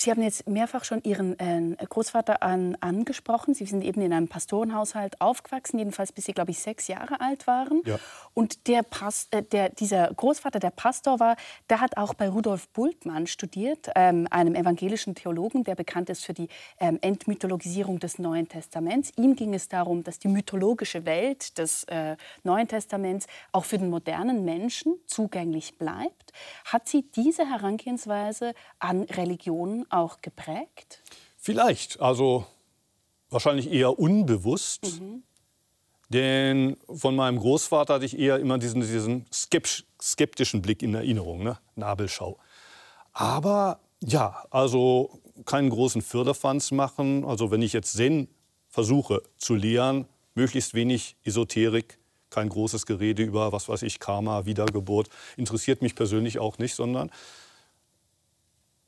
Sie 0.00 0.10
haben 0.10 0.22
jetzt 0.22 0.48
mehrfach 0.48 0.84
schon 0.84 1.02
Ihren 1.02 1.38
äh, 1.38 1.76
Großvater 1.84 2.42
an, 2.42 2.76
angesprochen. 2.80 3.54
Sie 3.54 3.64
sind 3.64 3.82
eben 3.82 4.00
in 4.00 4.12
einem 4.12 4.28
Pastorenhaushalt 4.28 5.20
aufgewachsen, 5.20 5.78
jedenfalls 5.78 6.12
bis 6.12 6.26
Sie, 6.26 6.32
glaube 6.32 6.52
ich, 6.52 6.60
sechs 6.60 6.86
Jahre 6.86 7.20
alt 7.20 7.46
waren. 7.46 7.82
Ja. 7.84 7.98
Und 8.32 8.68
der 8.68 8.82
Past, 8.82 9.34
äh, 9.34 9.42
der, 9.42 9.70
dieser 9.70 10.12
Großvater, 10.14 10.60
der 10.60 10.70
Pastor 10.70 11.18
war, 11.18 11.36
der 11.68 11.80
hat 11.80 11.96
auch 11.96 12.14
bei 12.14 12.28
Rudolf 12.28 12.68
Bultmann 12.68 13.26
studiert, 13.26 13.90
ähm, 13.96 14.28
einem 14.30 14.54
evangelischen 14.54 15.16
Theologen, 15.16 15.64
der 15.64 15.74
bekannt 15.74 16.10
ist 16.10 16.24
für 16.24 16.34
die 16.34 16.48
ähm, 16.78 16.98
Entmythologisierung 17.00 17.98
des 17.98 18.18
Neuen 18.18 18.48
Testaments. 18.48 19.12
Ihm 19.16 19.34
ging 19.34 19.52
es 19.54 19.68
darum, 19.68 20.04
dass 20.04 20.20
die 20.20 20.28
mythologische 20.28 21.04
Welt 21.06 21.58
des 21.58 21.84
äh, 21.84 22.16
Neuen 22.44 22.68
Testaments 22.68 23.26
auch 23.50 23.64
für 23.64 23.78
den 23.78 23.90
modernen 23.90 24.44
Menschen 24.44 24.94
zugänglich 25.06 25.76
bleibt. 25.76 26.32
Hat 26.64 26.88
Sie 26.88 27.02
diese 27.02 27.48
Herangehensweise 27.48 28.54
an 28.78 29.02
Religionen 29.02 29.87
auch 29.90 30.20
geprägt? 30.20 31.02
Vielleicht, 31.36 32.00
also 32.00 32.46
wahrscheinlich 33.30 33.70
eher 33.70 33.98
unbewusst. 33.98 35.00
Mhm. 35.00 35.22
Denn 36.10 36.78
von 36.88 37.14
meinem 37.14 37.38
Großvater 37.38 37.94
hatte 37.94 38.06
ich 38.06 38.18
eher 38.18 38.38
immer 38.38 38.58
diesen, 38.58 38.80
diesen 38.80 39.26
skeptischen 39.30 40.62
Blick 40.62 40.82
in 40.82 40.94
Erinnerung, 40.94 41.42
ne? 41.42 41.58
Nabelschau. 41.76 42.38
Aber 43.12 43.80
ja, 44.00 44.44
also 44.50 45.20
keinen 45.44 45.68
großen 45.68 46.00
Firlefanz 46.00 46.70
machen. 46.70 47.24
Also 47.24 47.50
wenn 47.50 47.60
ich 47.60 47.74
jetzt 47.74 47.92
Zen 47.92 48.28
versuche 48.68 49.22
zu 49.36 49.54
lehren, 49.54 50.06
möglichst 50.34 50.72
wenig 50.72 51.16
Esoterik, 51.24 51.98
kein 52.30 52.48
großes 52.48 52.86
Gerede 52.86 53.22
über, 53.22 53.52
was 53.52 53.68
weiß 53.68 53.82
ich, 53.82 54.00
Karma, 54.00 54.46
Wiedergeburt, 54.46 55.08
interessiert 55.36 55.82
mich 55.82 55.94
persönlich 55.94 56.38
auch 56.38 56.58
nicht, 56.58 56.74
sondern 56.74 57.10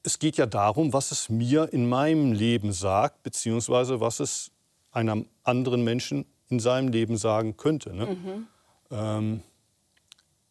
es 0.03 0.19
geht 0.19 0.37
ja 0.37 0.47
darum, 0.47 0.93
was 0.93 1.11
es 1.11 1.29
mir 1.29 1.73
in 1.73 1.89
meinem 1.89 2.33
Leben 2.33 2.73
sagt, 2.73 3.23
beziehungsweise 3.23 4.01
was 4.01 4.21
es 4.21 4.51
einem 4.93 5.27
anderen 5.45 5.85
Menschen 5.85 6.27
in 6.49 6.61
seinem 6.61 6.89
Leben 6.89 7.17
sagen 7.17 7.57
könnte. 7.57 7.95
Ne? 7.95 8.07
Mhm. 8.07 8.47
Ähm, 8.91 9.43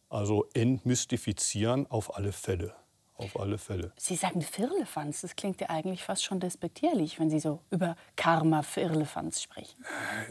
also 0.10 0.48
entmystifizieren 0.54 1.88
auf 1.90 2.16
alle 2.16 2.32
Fälle. 2.32 2.74
Auf 3.16 3.38
alle 3.38 3.58
Fälle. 3.58 3.92
Sie 3.98 4.16
sagen 4.16 4.42
Firlefanz, 4.42 5.22
das 5.22 5.36
klingt 5.36 5.60
ja 5.60 5.70
eigentlich 5.70 6.04
fast 6.04 6.24
schon 6.24 6.40
despektierlich, 6.40 7.20
wenn 7.20 7.30
Sie 7.30 7.42
so 7.42 7.60
über 7.70 7.98
Karma 8.16 8.62
Firlefanz 8.62 9.42
sprechen. 9.42 9.84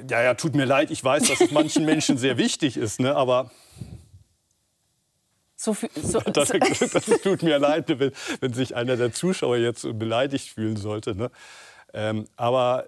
Ja, 0.09 0.23
ja, 0.23 0.33
tut 0.33 0.55
mir 0.55 0.65
leid, 0.65 0.91
ich 0.91 1.05
weiß, 1.05 1.29
dass 1.29 1.41
es 1.43 1.51
manchen 1.51 1.85
Menschen 1.85 2.17
sehr 2.17 2.39
wichtig 2.39 2.79
ist, 2.79 2.99
ne? 2.99 3.15
aber 3.15 3.51
so, 5.59 5.77
so, 6.01 6.21
das, 6.33 6.49
das, 6.93 7.05
tut 7.23 7.43
mir 7.43 7.59
leid, 7.59 7.89
wenn, 7.89 8.13
wenn, 8.41 8.53
sich 8.55 8.77
einer 8.77 8.97
der 8.97 9.13
Zuschauer 9.13 9.57
jetzt 9.57 9.87
beleidigt 9.99 10.49
fühlen 10.51 10.77
sollte. 10.77 11.17
Ne? 11.17 11.31
Ähm, 11.93 12.27
aber 12.37 12.87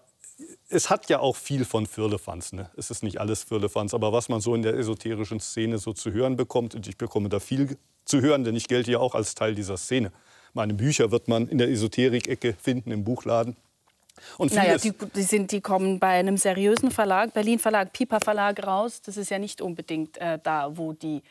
es 0.68 0.88
hat 0.88 1.10
ja 1.10 1.18
auch 1.18 1.36
viel 1.36 1.64
von 1.64 1.86
Firlefanz. 1.86 2.52
Ne? 2.52 2.70
Es 2.76 2.90
ist 2.90 3.02
nicht 3.02 3.20
alles 3.20 3.42
Firlefanz, 3.42 3.92
aber 3.92 4.12
was 4.12 4.28
man 4.28 4.40
so 4.40 4.54
in 4.54 4.62
der 4.62 4.74
esoterischen 4.74 5.40
Szene 5.40 5.78
so 5.78 5.92
zu 5.92 6.12
hören 6.12 6.36
bekommt, 6.36 6.74
und 6.76 6.86
ich 6.86 6.96
bekomme 6.96 7.28
da 7.28 7.40
viel 7.40 7.76
zu 8.04 8.20
hören, 8.20 8.44
denn 8.44 8.54
ich 8.54 8.68
gelte 8.68 8.92
ja 8.92 8.98
auch 8.98 9.16
als 9.16 9.34
Teil 9.34 9.54
dieser 9.54 9.76
Szene. 9.76 10.12
Meine 10.54 10.74
Bücher 10.74 11.10
wird 11.10 11.26
man 11.26 11.48
in 11.48 11.58
der 11.58 11.68
Esoterik-Ecke 11.68 12.54
finden, 12.54 12.92
im 12.92 13.04
Buchladen. 13.04 13.56
Und 14.38 14.54
naja, 14.54 14.76
die, 14.76 14.92
die, 15.14 15.22
sind, 15.22 15.50
die 15.50 15.60
kommen 15.60 15.98
bei 15.98 16.08
einem 16.08 16.36
seriösen 16.36 16.90
Verlag, 16.90 17.32
Berlin 17.32 17.58
Verlag, 17.58 17.92
Piper 17.92 18.20
Verlag 18.20 18.64
raus. 18.64 19.00
Das 19.02 19.16
ist 19.16 19.30
ja 19.30 19.38
nicht 19.38 19.60
unbedingt 19.60 20.18
äh, 20.18 20.38
da, 20.42 20.76
wo 20.76 20.92
die, 20.92 21.22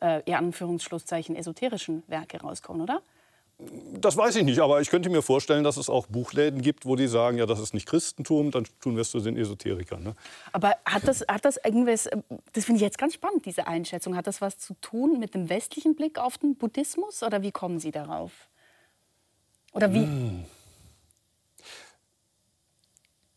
äh, 0.00 0.22
in 0.24 0.34
Anführungsschlusszeichen, 0.34 1.36
esoterischen 1.36 2.02
Werke 2.06 2.40
rauskommen, 2.40 2.82
oder? 2.82 3.02
Das 3.58 4.18
weiß 4.18 4.36
ich 4.36 4.44
nicht, 4.44 4.60
aber 4.60 4.82
ich 4.82 4.90
könnte 4.90 5.08
mir 5.08 5.22
vorstellen, 5.22 5.64
dass 5.64 5.78
es 5.78 5.88
auch 5.88 6.06
Buchläden 6.06 6.60
gibt, 6.60 6.84
wo 6.84 6.94
die 6.94 7.06
sagen, 7.06 7.38
ja, 7.38 7.46
das 7.46 7.58
ist 7.58 7.72
nicht 7.72 7.88
Christentum, 7.88 8.50
dann 8.50 8.66
tun 8.80 8.96
wir 8.96 9.00
es 9.00 9.10
zu 9.10 9.18
den 9.18 9.34
Esoterikern. 9.38 10.02
Ne? 10.02 10.14
Aber 10.52 10.76
hat 10.84 11.08
das, 11.08 11.24
hat 11.26 11.46
das 11.46 11.56
irgendwas, 11.64 12.06
das 12.52 12.66
finde 12.66 12.76
ich 12.76 12.82
jetzt 12.82 12.98
ganz 12.98 13.14
spannend, 13.14 13.46
diese 13.46 13.66
Einschätzung, 13.66 14.14
hat 14.14 14.26
das 14.26 14.42
was 14.42 14.58
zu 14.58 14.74
tun 14.82 15.18
mit 15.18 15.34
dem 15.34 15.48
westlichen 15.48 15.94
Blick 15.94 16.18
auf 16.18 16.36
den 16.36 16.56
Buddhismus 16.56 17.22
oder 17.22 17.40
wie 17.40 17.50
kommen 17.50 17.80
Sie 17.80 17.92
darauf? 17.92 18.30
Oder 19.72 19.92
wie? 19.94 20.02
Hm. 20.02 20.44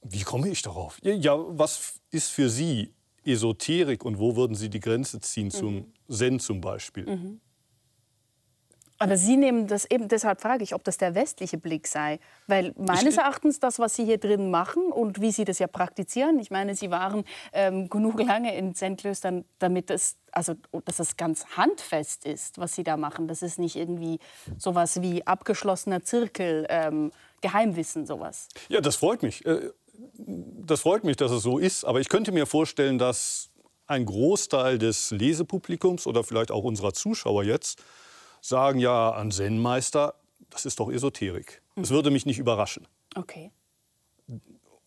Wie 0.02 0.24
komme 0.24 0.50
ich 0.50 0.62
darauf? 0.62 0.98
Ja, 1.02 1.38
was 1.38 2.02
ist 2.12 2.30
für 2.30 2.50
Sie 2.50 2.94
Esoterik 3.32 4.06
und 4.06 4.20
wo 4.20 4.36
würden 4.36 4.56
Sie 4.56 4.70
die 4.70 4.80
Grenze 4.80 5.20
ziehen 5.20 5.52
zum 5.52 5.76
mhm. 5.76 5.94
Zen 6.10 6.40
zum 6.40 6.62
Beispiel? 6.62 7.06
Mhm. 7.06 7.42
Aber 9.02 9.16
Sie 9.16 9.38
nehmen 9.38 9.66
das 9.66 9.90
eben, 9.90 10.10
deshalb 10.10 10.42
frage 10.42 10.62
ich, 10.62 10.76
ob 10.76 10.84
das 10.84 10.98
der 10.98 11.16
westliche 11.16 11.58
Blick 11.58 11.88
sei. 11.88 12.20
Weil 12.48 12.74
meines 12.78 13.16
Erachtens 13.16 13.60
das, 13.62 13.80
was 13.80 13.96
Sie 13.96 14.04
hier 14.04 14.18
drin 14.18 14.52
machen 14.52 14.92
und 14.92 15.22
wie 15.22 15.32
Sie 15.32 15.46
das 15.46 15.58
ja 15.60 15.68
praktizieren, 15.68 16.38
ich 16.38 16.52
meine, 16.52 16.76
Sie 16.76 16.92
waren 16.92 17.24
ähm, 17.54 17.90
genug 17.90 18.22
lange 18.22 18.56
in 18.58 18.76
Zen-Klöstern, 18.76 19.46
damit 19.58 19.90
es, 19.90 20.18
also, 20.34 20.54
dass 20.84 21.00
es 21.00 21.16
ganz 21.16 21.46
handfest 21.56 22.26
ist, 22.26 22.58
was 22.58 22.76
Sie 22.76 22.84
da 22.84 22.98
machen. 22.98 23.30
Das 23.30 23.42
ist 23.42 23.58
nicht 23.58 23.78
irgendwie 23.78 24.20
sowas 24.58 25.02
wie 25.02 25.26
abgeschlossener 25.26 26.04
Zirkel, 26.04 26.66
ähm, 26.70 27.12
Geheimwissen, 27.40 28.06
sowas. 28.06 28.50
Ja, 28.68 28.82
das 28.82 28.98
freut 28.98 29.24
mich. 29.24 29.46
Das 30.18 30.82
freut 30.82 31.04
mich, 31.04 31.18
dass 31.18 31.32
es 31.32 31.44
so 31.44 31.58
ist. 31.58 31.84
Aber 31.84 32.00
ich 32.00 32.10
könnte 32.10 32.32
mir 32.32 32.46
vorstellen, 32.46 32.98
dass 32.98 33.50
ein 33.88 34.06
Großteil 34.06 34.78
des 34.78 35.12
Lesepublikums 35.12 36.06
oder 36.06 36.24
vielleicht 36.24 36.52
auch 36.52 36.64
unserer 36.64 36.94
Zuschauer 36.94 37.44
jetzt 37.44 37.84
sagen 38.42 38.80
ja 38.80 39.12
an 39.12 39.32
Zen-Meister, 39.32 40.16
das 40.50 40.66
ist 40.66 40.80
doch 40.80 40.92
Esoterik. 40.92 41.62
Das 41.76 41.90
würde 41.90 42.12
mich 42.12 42.26
nicht 42.26 42.40
überraschen. 42.40 42.88
Okay. 43.16 43.52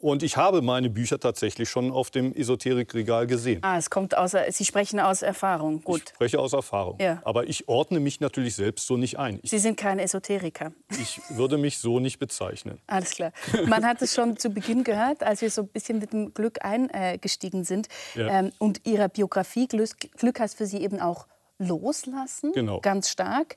Und 0.03 0.25
ich 0.25 0.37
habe 0.37 0.63
meine 0.63 0.91
Bücher 0.91 1.21
tatsächlich 1.21 1.71
schon 1.71 1.93
auf 1.93 2.11
dem 2.11 2.35
Esoterikregal 2.35 3.29
gesehen. 3.29 3.61
Ah, 3.63 3.79
es 3.79 3.89
kommt 3.89 4.17
aus, 4.17 4.35
Sie 4.49 4.65
sprechen 4.65 4.99
aus 4.99 5.23
Erfahrung. 5.23 5.81
Gut. 5.83 6.03
Ich 6.03 6.09
spreche 6.09 6.41
aus 6.41 6.55
Erfahrung. 6.55 6.99
Ja. 7.01 7.23
Aber 7.25 7.49
ich 7.49 7.69
ordne 7.69 8.01
mich 8.01 8.19
natürlich 8.19 8.57
selbst 8.57 8.89
so 8.89 8.97
nicht 8.97 9.21
ein. 9.21 9.39
Ich, 9.43 9.51
Sie 9.51 9.61
sind 9.61 9.77
kein 9.77 10.01
Esoteriker. 10.01 10.73
Ich 11.01 11.21
würde 11.31 11.57
mich 11.57 11.79
so 11.79 12.01
nicht 12.01 12.19
bezeichnen. 12.19 12.81
Alles 12.89 13.11
klar. 13.11 13.33
Man 13.67 13.87
hat 13.87 14.03
es 14.03 14.13
schon 14.13 14.37
zu 14.37 14.51
Beginn 14.51 14.83
gehört, 14.83 15.23
als 15.23 15.41
wir 15.41 15.51
so 15.51 15.63
ein 15.63 15.69
bisschen 15.69 16.01
mit 16.01 16.13
dem 16.13 16.35
Glück 16.35 16.65
eingestiegen 16.65 17.63
sind. 17.63 17.87
Ja. 18.17 18.41
Ähm, 18.41 18.51
und 18.59 18.85
Ihrer 18.85 19.09
Biografie, 19.09 19.69
Glück 19.69 20.41
heißt 20.41 20.57
für 20.57 20.67
Sie 20.67 20.79
eben 20.79 21.01
auch 21.01 21.29
loslassen, 21.59 22.51
genau. 22.53 22.81
ganz 22.81 23.09
stark. 23.09 23.55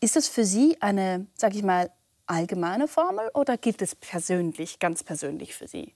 Ist 0.00 0.16
das 0.16 0.28
für 0.28 0.46
Sie 0.46 0.78
eine, 0.80 1.26
sag 1.34 1.54
ich 1.54 1.62
mal, 1.62 1.90
allgemeine 2.26 2.88
Formel 2.88 3.30
oder 3.34 3.56
gilt 3.56 3.82
es 3.82 3.94
persönlich, 3.94 4.78
ganz 4.78 5.02
persönlich 5.02 5.54
für 5.54 5.68
Sie? 5.68 5.94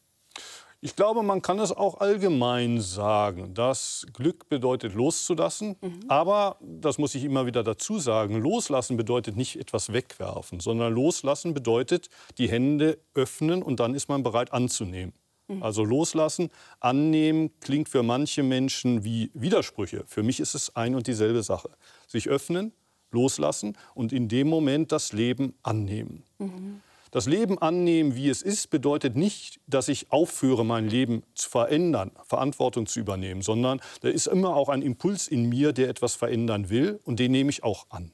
Ich 0.81 0.95
glaube, 0.95 1.25
man 1.25 1.43
kann 1.43 1.59
es 1.59 1.73
auch 1.73 1.99
allgemein 1.99 2.81
sagen, 2.81 3.53
dass 3.53 4.07
Glück 4.13 4.49
bedeutet 4.49 4.95
loszulassen. 4.95 5.77
Mhm. 5.81 6.01
Aber, 6.07 6.57
das 6.61 6.99
muss 6.99 7.17
ich 7.17 7.25
immer 7.25 7.47
wieder 7.47 7.65
dazu 7.65 7.99
sagen, 7.99 8.41
loslassen 8.41 8.97
bedeutet 8.97 9.37
nicht 9.37 9.57
etwas 9.59 9.93
wegwerfen, 9.93 10.61
sondern 10.61 10.93
loslassen 10.93 11.53
bedeutet 11.53 12.11
die 12.39 12.49
Hände 12.49 12.99
öffnen 13.15 13.65
und 13.65 13.81
dann 13.81 13.95
ist 13.95 14.09
man 14.09 14.23
bereit 14.23 14.53
anzunehmen. 14.53 15.15
Mhm. 15.49 15.65
Also 15.65 15.83
loslassen, 15.83 16.49
annehmen 16.79 17.51
klingt 17.59 17.89
für 17.89 18.05
manche 18.05 18.45
Menschen 18.45 19.03
wie 19.03 19.33
Widersprüche. 19.35 20.05
Für 20.07 20.23
mich 20.23 20.39
ist 20.39 20.55
es 20.55 20.77
ein 20.77 20.95
und 20.95 21.09
dieselbe 21.09 21.43
Sache. 21.43 21.71
Sich 22.07 22.29
öffnen, 22.29 22.73
loslassen 23.11 23.77
und 23.95 24.13
in 24.13 24.29
dem 24.29 24.49
Moment 24.49 24.93
das 24.93 25.13
Leben 25.13 25.55
annehmen. 25.63 26.25
Mhm. 26.39 26.81
Das 27.11 27.27
Leben 27.27 27.57
annehmen, 27.59 28.17
wie 28.17 28.29
es 28.29 28.43
ist, 28.43 28.69
bedeutet 28.69 29.17
nicht, 29.17 29.61
dass 29.67 29.89
ich 29.89 30.13
aufhöre, 30.13 30.65
mein 30.65 30.89
Leben 30.89 31.23
zu 31.35 31.49
verändern, 31.49 32.11
Verantwortung 32.25 32.87
zu 32.87 33.01
übernehmen, 33.01 33.41
sondern 33.41 33.81
da 34.03 34.09
ist 34.09 34.27
immer 34.27 34.55
auch 34.55 34.69
ein 34.69 34.83
Impuls 34.83 35.27
in 35.27 35.49
mir, 35.49 35.73
der 35.73 35.89
etwas 35.89 36.15
verändern 36.17 36.69
will 36.69 37.01
und 37.05 37.19
den 37.19 37.33
nehme 37.33 37.49
ich 37.49 37.65
auch 37.65 37.87
an. 37.89 38.13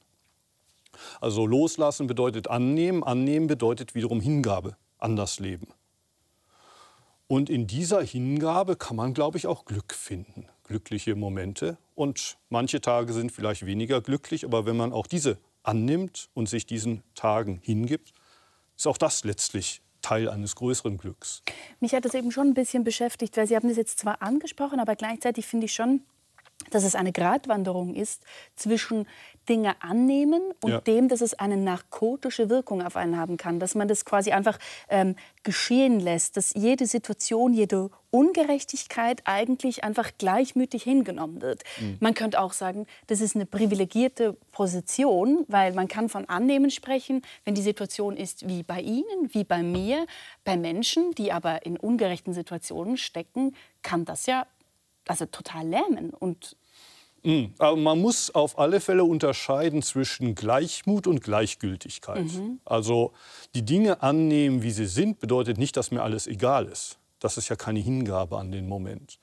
Also 1.19 1.45
loslassen 1.45 2.07
bedeutet 2.07 2.47
annehmen, 2.47 3.03
annehmen 3.03 3.47
bedeutet 3.47 3.95
wiederum 3.95 4.21
Hingabe 4.21 4.77
an 4.97 5.17
das 5.17 5.39
Leben. 5.39 5.67
Und 7.27 7.49
in 7.49 7.67
dieser 7.67 8.01
Hingabe 8.01 8.75
kann 8.75 8.95
man, 8.95 9.13
glaube 9.13 9.37
ich, 9.37 9.47
auch 9.47 9.65
Glück 9.65 9.93
finden, 9.93 10.47
glückliche 10.63 11.15
Momente. 11.15 11.77
Und 11.95 12.37
manche 12.49 12.81
Tage 12.81 13.13
sind 13.13 13.31
vielleicht 13.31 13.65
weniger 13.65 14.01
glücklich, 14.01 14.45
aber 14.45 14.65
wenn 14.65 14.77
man 14.77 14.93
auch 14.93 15.07
diese 15.07 15.37
annimmt 15.63 16.29
und 16.33 16.47
sich 16.47 16.65
diesen 16.65 17.03
Tagen 17.15 17.59
hingibt, 17.63 18.13
ist 18.75 18.85
auch 18.85 18.97
das 18.97 19.23
letztlich 19.23 19.81
Teil 20.01 20.29
eines 20.29 20.55
größeren 20.55 20.97
Glücks. 20.97 21.41
Mich 21.79 21.95
hat 21.95 22.05
das 22.05 22.13
eben 22.13 22.31
schon 22.31 22.49
ein 22.49 22.53
bisschen 22.53 22.83
beschäftigt, 22.83 23.35
weil 23.37 23.47
Sie 23.47 23.55
haben 23.55 23.67
das 23.67 23.77
jetzt 23.77 23.97
zwar 23.97 24.21
angesprochen, 24.21 24.79
aber 24.79 24.95
gleichzeitig 24.95 25.47
finde 25.47 25.65
ich 25.65 25.73
schon, 25.73 26.01
dass 26.69 26.83
es 26.83 26.95
eine 26.95 27.11
Gratwanderung 27.11 27.95
ist 27.95 28.23
zwischen 28.55 29.07
Dinge 29.49 29.81
annehmen 29.81 30.41
und 30.61 30.71
ja. 30.71 30.81
dem, 30.81 31.07
dass 31.07 31.21
es 31.21 31.33
eine 31.33 31.57
narkotische 31.57 32.49
Wirkung 32.49 32.81
auf 32.81 32.95
einen 32.95 33.17
haben 33.17 33.37
kann, 33.37 33.59
dass 33.59 33.75
man 33.75 33.87
das 33.87 34.05
quasi 34.05 34.31
einfach 34.31 34.57
ähm, 34.89 35.15
geschehen 35.43 35.99
lässt, 35.99 36.37
dass 36.37 36.53
jede 36.53 36.85
Situation, 36.87 37.53
jede 37.53 37.89
Ungerechtigkeit 38.11 39.21
eigentlich 39.25 39.83
einfach 39.83 40.11
gleichmütig 40.17 40.83
hingenommen 40.83 41.41
wird. 41.41 41.63
Mhm. 41.79 41.97
Man 41.99 42.13
könnte 42.13 42.39
auch 42.39 42.53
sagen, 42.53 42.87
das 43.07 43.21
ist 43.21 43.35
eine 43.35 43.45
privilegierte 43.45 44.37
Position, 44.51 45.45
weil 45.47 45.73
man 45.73 45.87
kann 45.87 46.09
von 46.09 46.27
Annehmen 46.29 46.71
sprechen, 46.71 47.21
wenn 47.43 47.55
die 47.55 47.61
Situation 47.61 48.15
ist 48.15 48.47
wie 48.47 48.63
bei 48.63 48.81
Ihnen, 48.81 49.33
wie 49.33 49.43
bei 49.43 49.63
mir, 49.63 50.05
bei 50.43 50.55
Menschen, 50.55 51.11
die 51.11 51.31
aber 51.31 51.65
in 51.65 51.77
ungerechten 51.77 52.33
Situationen 52.33 52.97
stecken, 52.97 53.55
kann 53.81 54.05
das 54.05 54.25
ja 54.25 54.47
also 55.07 55.25
total 55.25 55.67
lähmen 55.67 56.11
und 56.11 56.55
hm, 57.25 57.55
aber 57.57 57.75
man 57.75 57.99
muss 57.99 58.33
auf 58.35 58.59
alle 58.59 58.79
Fälle 58.79 59.03
unterscheiden 59.03 59.81
zwischen 59.81 60.35
Gleichmut 60.35 61.07
und 61.07 61.23
Gleichgültigkeit. 61.23 62.25
Mhm. 62.25 62.59
Also 62.65 63.13
die 63.55 63.65
Dinge 63.65 64.03
annehmen, 64.03 64.61
wie 64.61 64.69
sie 64.69 64.85
sind, 64.85 65.19
bedeutet 65.19 65.57
nicht, 65.57 65.75
dass 65.75 65.89
mir 65.89 66.03
alles 66.03 66.27
egal 66.27 66.67
ist. 66.67 66.99
Das 67.19 67.37
ist 67.37 67.49
ja 67.49 67.55
keine 67.55 67.79
Hingabe 67.79 68.37
an 68.37 68.51
den 68.51 68.67
Moment. 68.67 69.17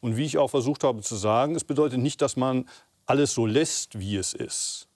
Und 0.00 0.16
wie 0.16 0.24
ich 0.24 0.38
auch 0.38 0.48
versucht 0.48 0.82
habe 0.82 1.02
zu 1.02 1.14
sagen, 1.14 1.54
es 1.54 1.64
bedeutet 1.64 1.98
nicht, 1.98 2.22
dass 2.22 2.36
man 2.36 2.66
alles 3.04 3.34
so 3.34 3.44
lässt, 3.44 3.98
wie 3.98 4.16
es 4.16 4.32
ist, 4.32 4.88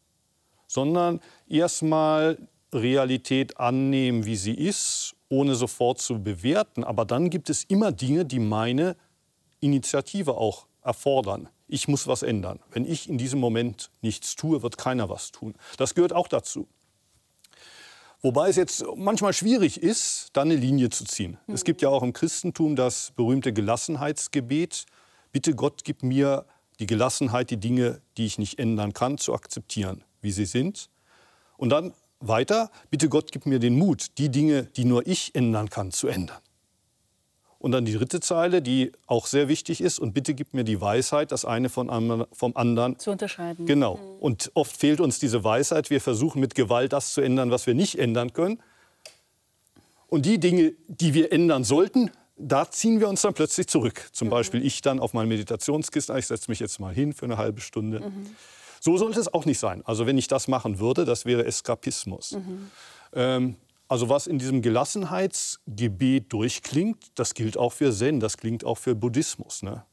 sondern 0.66 1.20
erstmal 1.46 2.38
Realität 2.72 3.58
annehmen, 3.58 4.24
wie 4.24 4.36
sie 4.36 4.54
ist, 4.54 5.14
ohne 5.28 5.56
sofort 5.56 6.00
zu 6.00 6.22
bewerten. 6.22 6.84
Aber 6.84 7.04
dann 7.04 7.28
gibt 7.28 7.50
es 7.50 7.64
immer 7.64 7.92
Dinge, 7.92 8.24
die 8.24 8.38
meine 8.38 8.96
Initiative 9.60 10.38
auch 10.38 10.66
erfordern. 10.82 11.50
Ich 11.68 11.88
muss 11.88 12.06
was 12.06 12.22
ändern. 12.22 12.60
Wenn 12.70 12.84
ich 12.84 13.08
in 13.08 13.18
diesem 13.18 13.40
Moment 13.40 13.90
nichts 14.00 14.36
tue, 14.36 14.62
wird 14.62 14.78
keiner 14.78 15.08
was 15.08 15.32
tun. 15.32 15.54
Das 15.78 15.94
gehört 15.94 16.12
auch 16.12 16.28
dazu. 16.28 16.68
Wobei 18.22 18.48
es 18.48 18.56
jetzt 18.56 18.84
manchmal 18.96 19.32
schwierig 19.32 19.82
ist, 19.82 20.30
da 20.32 20.42
eine 20.42 20.56
Linie 20.56 20.90
zu 20.90 21.04
ziehen. 21.04 21.38
Mhm. 21.46 21.54
Es 21.54 21.64
gibt 21.64 21.82
ja 21.82 21.88
auch 21.88 22.02
im 22.02 22.12
Christentum 22.12 22.76
das 22.76 23.12
berühmte 23.14 23.52
Gelassenheitsgebet. 23.52 24.86
Bitte 25.32 25.54
Gott, 25.54 25.82
gib 25.84 26.02
mir 26.02 26.46
die 26.78 26.86
Gelassenheit, 26.86 27.50
die 27.50 27.58
Dinge, 27.58 28.00
die 28.16 28.26
ich 28.26 28.38
nicht 28.38 28.58
ändern 28.58 28.92
kann, 28.92 29.18
zu 29.18 29.34
akzeptieren, 29.34 30.04
wie 30.20 30.30
sie 30.30 30.44
sind. 30.44 30.90
Und 31.56 31.70
dann 31.70 31.94
weiter, 32.20 32.70
bitte 32.90 33.08
Gott, 33.08 33.32
gib 33.32 33.46
mir 33.46 33.58
den 33.58 33.78
Mut, 33.78 34.18
die 34.18 34.30
Dinge, 34.30 34.64
die 34.64 34.84
nur 34.84 35.06
ich 35.06 35.34
ändern 35.34 35.70
kann, 35.70 35.90
zu 35.92 36.08
ändern. 36.08 36.40
Und 37.58 37.72
dann 37.72 37.84
die 37.84 37.94
dritte 37.94 38.20
Zeile, 38.20 38.60
die 38.60 38.92
auch 39.06 39.26
sehr 39.26 39.48
wichtig 39.48 39.80
ist. 39.80 39.98
Und 39.98 40.12
bitte 40.12 40.34
gib 40.34 40.52
mir 40.52 40.64
die 40.64 40.80
Weisheit, 40.80 41.32
das 41.32 41.44
eine 41.44 41.68
von, 41.68 42.26
vom 42.32 42.56
anderen 42.56 42.98
zu 42.98 43.10
unterscheiden. 43.10 43.66
Genau. 43.66 43.96
Mhm. 43.96 44.20
Und 44.20 44.50
oft 44.54 44.76
fehlt 44.76 45.00
uns 45.00 45.18
diese 45.18 45.42
Weisheit. 45.42 45.90
Wir 45.90 46.00
versuchen 46.00 46.40
mit 46.40 46.54
Gewalt 46.54 46.92
das 46.92 47.14
zu 47.14 47.20
ändern, 47.22 47.50
was 47.50 47.66
wir 47.66 47.74
nicht 47.74 47.98
ändern 47.98 48.32
können. 48.32 48.60
Und 50.08 50.26
die 50.26 50.38
Dinge, 50.38 50.74
die 50.86 51.14
wir 51.14 51.32
ändern 51.32 51.64
sollten, 51.64 52.10
da 52.36 52.70
ziehen 52.70 53.00
wir 53.00 53.08
uns 53.08 53.22
dann 53.22 53.34
plötzlich 53.34 53.66
zurück. 53.66 54.08
Zum 54.12 54.28
mhm. 54.28 54.32
Beispiel 54.32 54.64
ich 54.64 54.82
dann 54.82 55.00
auf 55.00 55.14
mein 55.14 55.28
Meditationskissen. 55.28 56.16
Ich 56.16 56.26
setze 56.26 56.50
mich 56.50 56.60
jetzt 56.60 56.78
mal 56.78 56.94
hin 56.94 57.12
für 57.12 57.24
eine 57.24 57.38
halbe 57.38 57.60
Stunde. 57.60 58.00
Mhm. 58.00 58.26
So 58.80 58.96
sollte 58.98 59.18
es 59.18 59.32
auch 59.32 59.46
nicht 59.46 59.58
sein. 59.58 59.82
Also 59.84 60.06
wenn 60.06 60.18
ich 60.18 60.28
das 60.28 60.48
machen 60.48 60.78
würde, 60.78 61.04
das 61.04 61.24
wäre 61.24 61.44
Eskapismus. 61.44 62.32
Mhm. 62.32 62.70
Ähm, 63.14 63.56
also 63.88 64.08
was 64.08 64.26
in 64.26 64.38
diesem 64.38 64.62
Gelassenheitsgebet 64.62 66.32
durchklingt, 66.32 67.12
das 67.14 67.34
gilt 67.34 67.56
auch 67.56 67.72
für 67.72 67.92
Zen, 67.92 68.20
das 68.20 68.36
klingt 68.36 68.64
auch 68.64 68.78
für 68.78 68.94
Buddhismus. 68.94 69.62
Ne? 69.62 69.84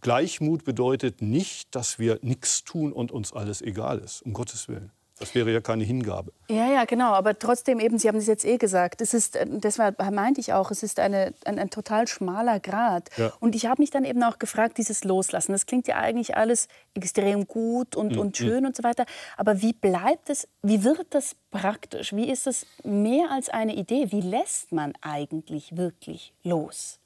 Gleichmut 0.00 0.64
bedeutet 0.64 1.22
nicht, 1.22 1.74
dass 1.74 1.98
wir 1.98 2.18
nichts 2.22 2.64
tun 2.64 2.92
und 2.92 3.12
uns 3.12 3.32
alles 3.32 3.62
egal 3.62 3.98
ist, 3.98 4.22
um 4.22 4.32
Gottes 4.32 4.68
Willen. 4.68 4.90
Das 5.18 5.32
wäre 5.36 5.52
ja 5.52 5.60
keine 5.60 5.84
Hingabe. 5.84 6.32
Ja, 6.48 6.68
ja, 6.72 6.84
genau. 6.86 7.12
Aber 7.12 7.38
trotzdem 7.38 7.78
eben, 7.78 7.98
Sie 7.98 8.08
haben 8.08 8.18
es 8.18 8.26
jetzt 8.26 8.44
eh 8.44 8.58
gesagt, 8.58 9.00
es 9.00 9.14
ist, 9.14 9.38
deshalb 9.46 9.98
meinte 10.10 10.40
ich 10.40 10.52
auch, 10.52 10.72
es 10.72 10.82
ist 10.82 10.98
eine, 10.98 11.32
ein, 11.44 11.60
ein 11.60 11.70
total 11.70 12.08
schmaler 12.08 12.58
Grad. 12.58 13.10
Ja. 13.16 13.32
Und 13.38 13.54
ich 13.54 13.66
habe 13.66 13.80
mich 13.80 13.90
dann 13.90 14.04
eben 14.04 14.22
auch 14.24 14.40
gefragt, 14.40 14.76
dieses 14.76 15.04
Loslassen, 15.04 15.52
das 15.52 15.66
klingt 15.66 15.86
ja 15.86 15.96
eigentlich 15.96 16.36
alles 16.36 16.66
extrem 16.94 17.46
gut 17.46 17.94
und, 17.94 18.14
mhm. 18.14 18.18
und 18.18 18.36
schön 18.36 18.60
mhm. 18.60 18.66
und 18.66 18.76
so 18.76 18.82
weiter. 18.82 19.06
Aber 19.36 19.62
wie 19.62 19.72
bleibt 19.72 20.30
es, 20.30 20.48
wie 20.62 20.82
wird 20.82 21.06
das 21.10 21.36
praktisch? 21.52 22.12
Wie 22.12 22.28
ist 22.28 22.48
es 22.48 22.66
mehr 22.82 23.30
als 23.30 23.48
eine 23.48 23.76
Idee? 23.76 24.10
Wie 24.10 24.20
lässt 24.20 24.72
man 24.72 24.94
eigentlich 25.00 25.76
wirklich 25.76 26.34
los? 26.42 26.98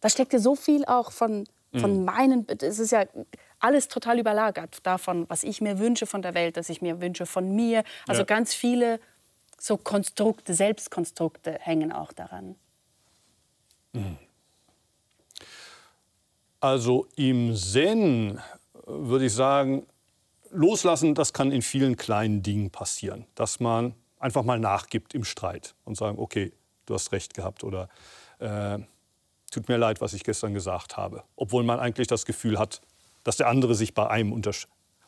Da 0.00 0.08
steckt 0.08 0.32
ja 0.32 0.40
so 0.40 0.56
viel 0.56 0.84
auch 0.86 1.12
von, 1.12 1.44
von 1.76 2.00
mhm. 2.00 2.04
meinen, 2.04 2.46
es 2.60 2.80
ist 2.80 2.90
ja 2.90 3.04
alles 3.64 3.88
total 3.88 4.18
überlagert 4.18 4.86
davon, 4.86 5.24
was 5.30 5.42
ich 5.42 5.62
mir 5.62 5.78
wünsche 5.78 6.04
von 6.04 6.20
der 6.20 6.34
Welt, 6.34 6.56
was 6.58 6.68
ich 6.68 6.82
mir 6.82 7.00
wünsche 7.00 7.24
von 7.24 7.56
mir. 7.56 7.82
Also 8.06 8.20
ja. 8.20 8.26
ganz 8.26 8.52
viele 8.52 9.00
so 9.58 9.78
Konstrukte, 9.78 10.52
Selbstkonstrukte 10.52 11.58
hängen 11.60 11.90
auch 11.90 12.12
daran. 12.12 12.56
Mhm. 13.94 14.18
Also 16.60 17.08
im 17.16 17.56
Zen 17.56 18.38
würde 18.86 19.26
ich 19.26 19.32
sagen, 19.32 19.86
loslassen, 20.50 21.14
das 21.14 21.32
kann 21.32 21.50
in 21.50 21.62
vielen 21.62 21.96
kleinen 21.96 22.42
Dingen 22.42 22.70
passieren. 22.70 23.26
Dass 23.34 23.60
man 23.60 23.94
einfach 24.18 24.42
mal 24.42 24.58
nachgibt 24.58 25.14
im 25.14 25.24
Streit 25.24 25.74
und 25.84 25.96
sagen, 25.96 26.18
okay, 26.18 26.52
du 26.84 26.92
hast 26.92 27.12
recht 27.12 27.32
gehabt 27.32 27.64
oder 27.64 27.88
äh, 28.40 28.78
tut 29.50 29.68
mir 29.68 29.78
leid, 29.78 30.02
was 30.02 30.12
ich 30.12 30.22
gestern 30.22 30.52
gesagt 30.52 30.98
habe. 30.98 31.24
Obwohl 31.36 31.64
man 31.64 31.80
eigentlich 31.80 32.08
das 32.08 32.26
Gefühl 32.26 32.58
hat, 32.58 32.82
dass 33.24 33.36
der 33.36 33.48
andere 33.48 33.74
sich 33.74 33.94
bei 33.94 34.08
einem 34.08 34.32
unter, 34.32 34.52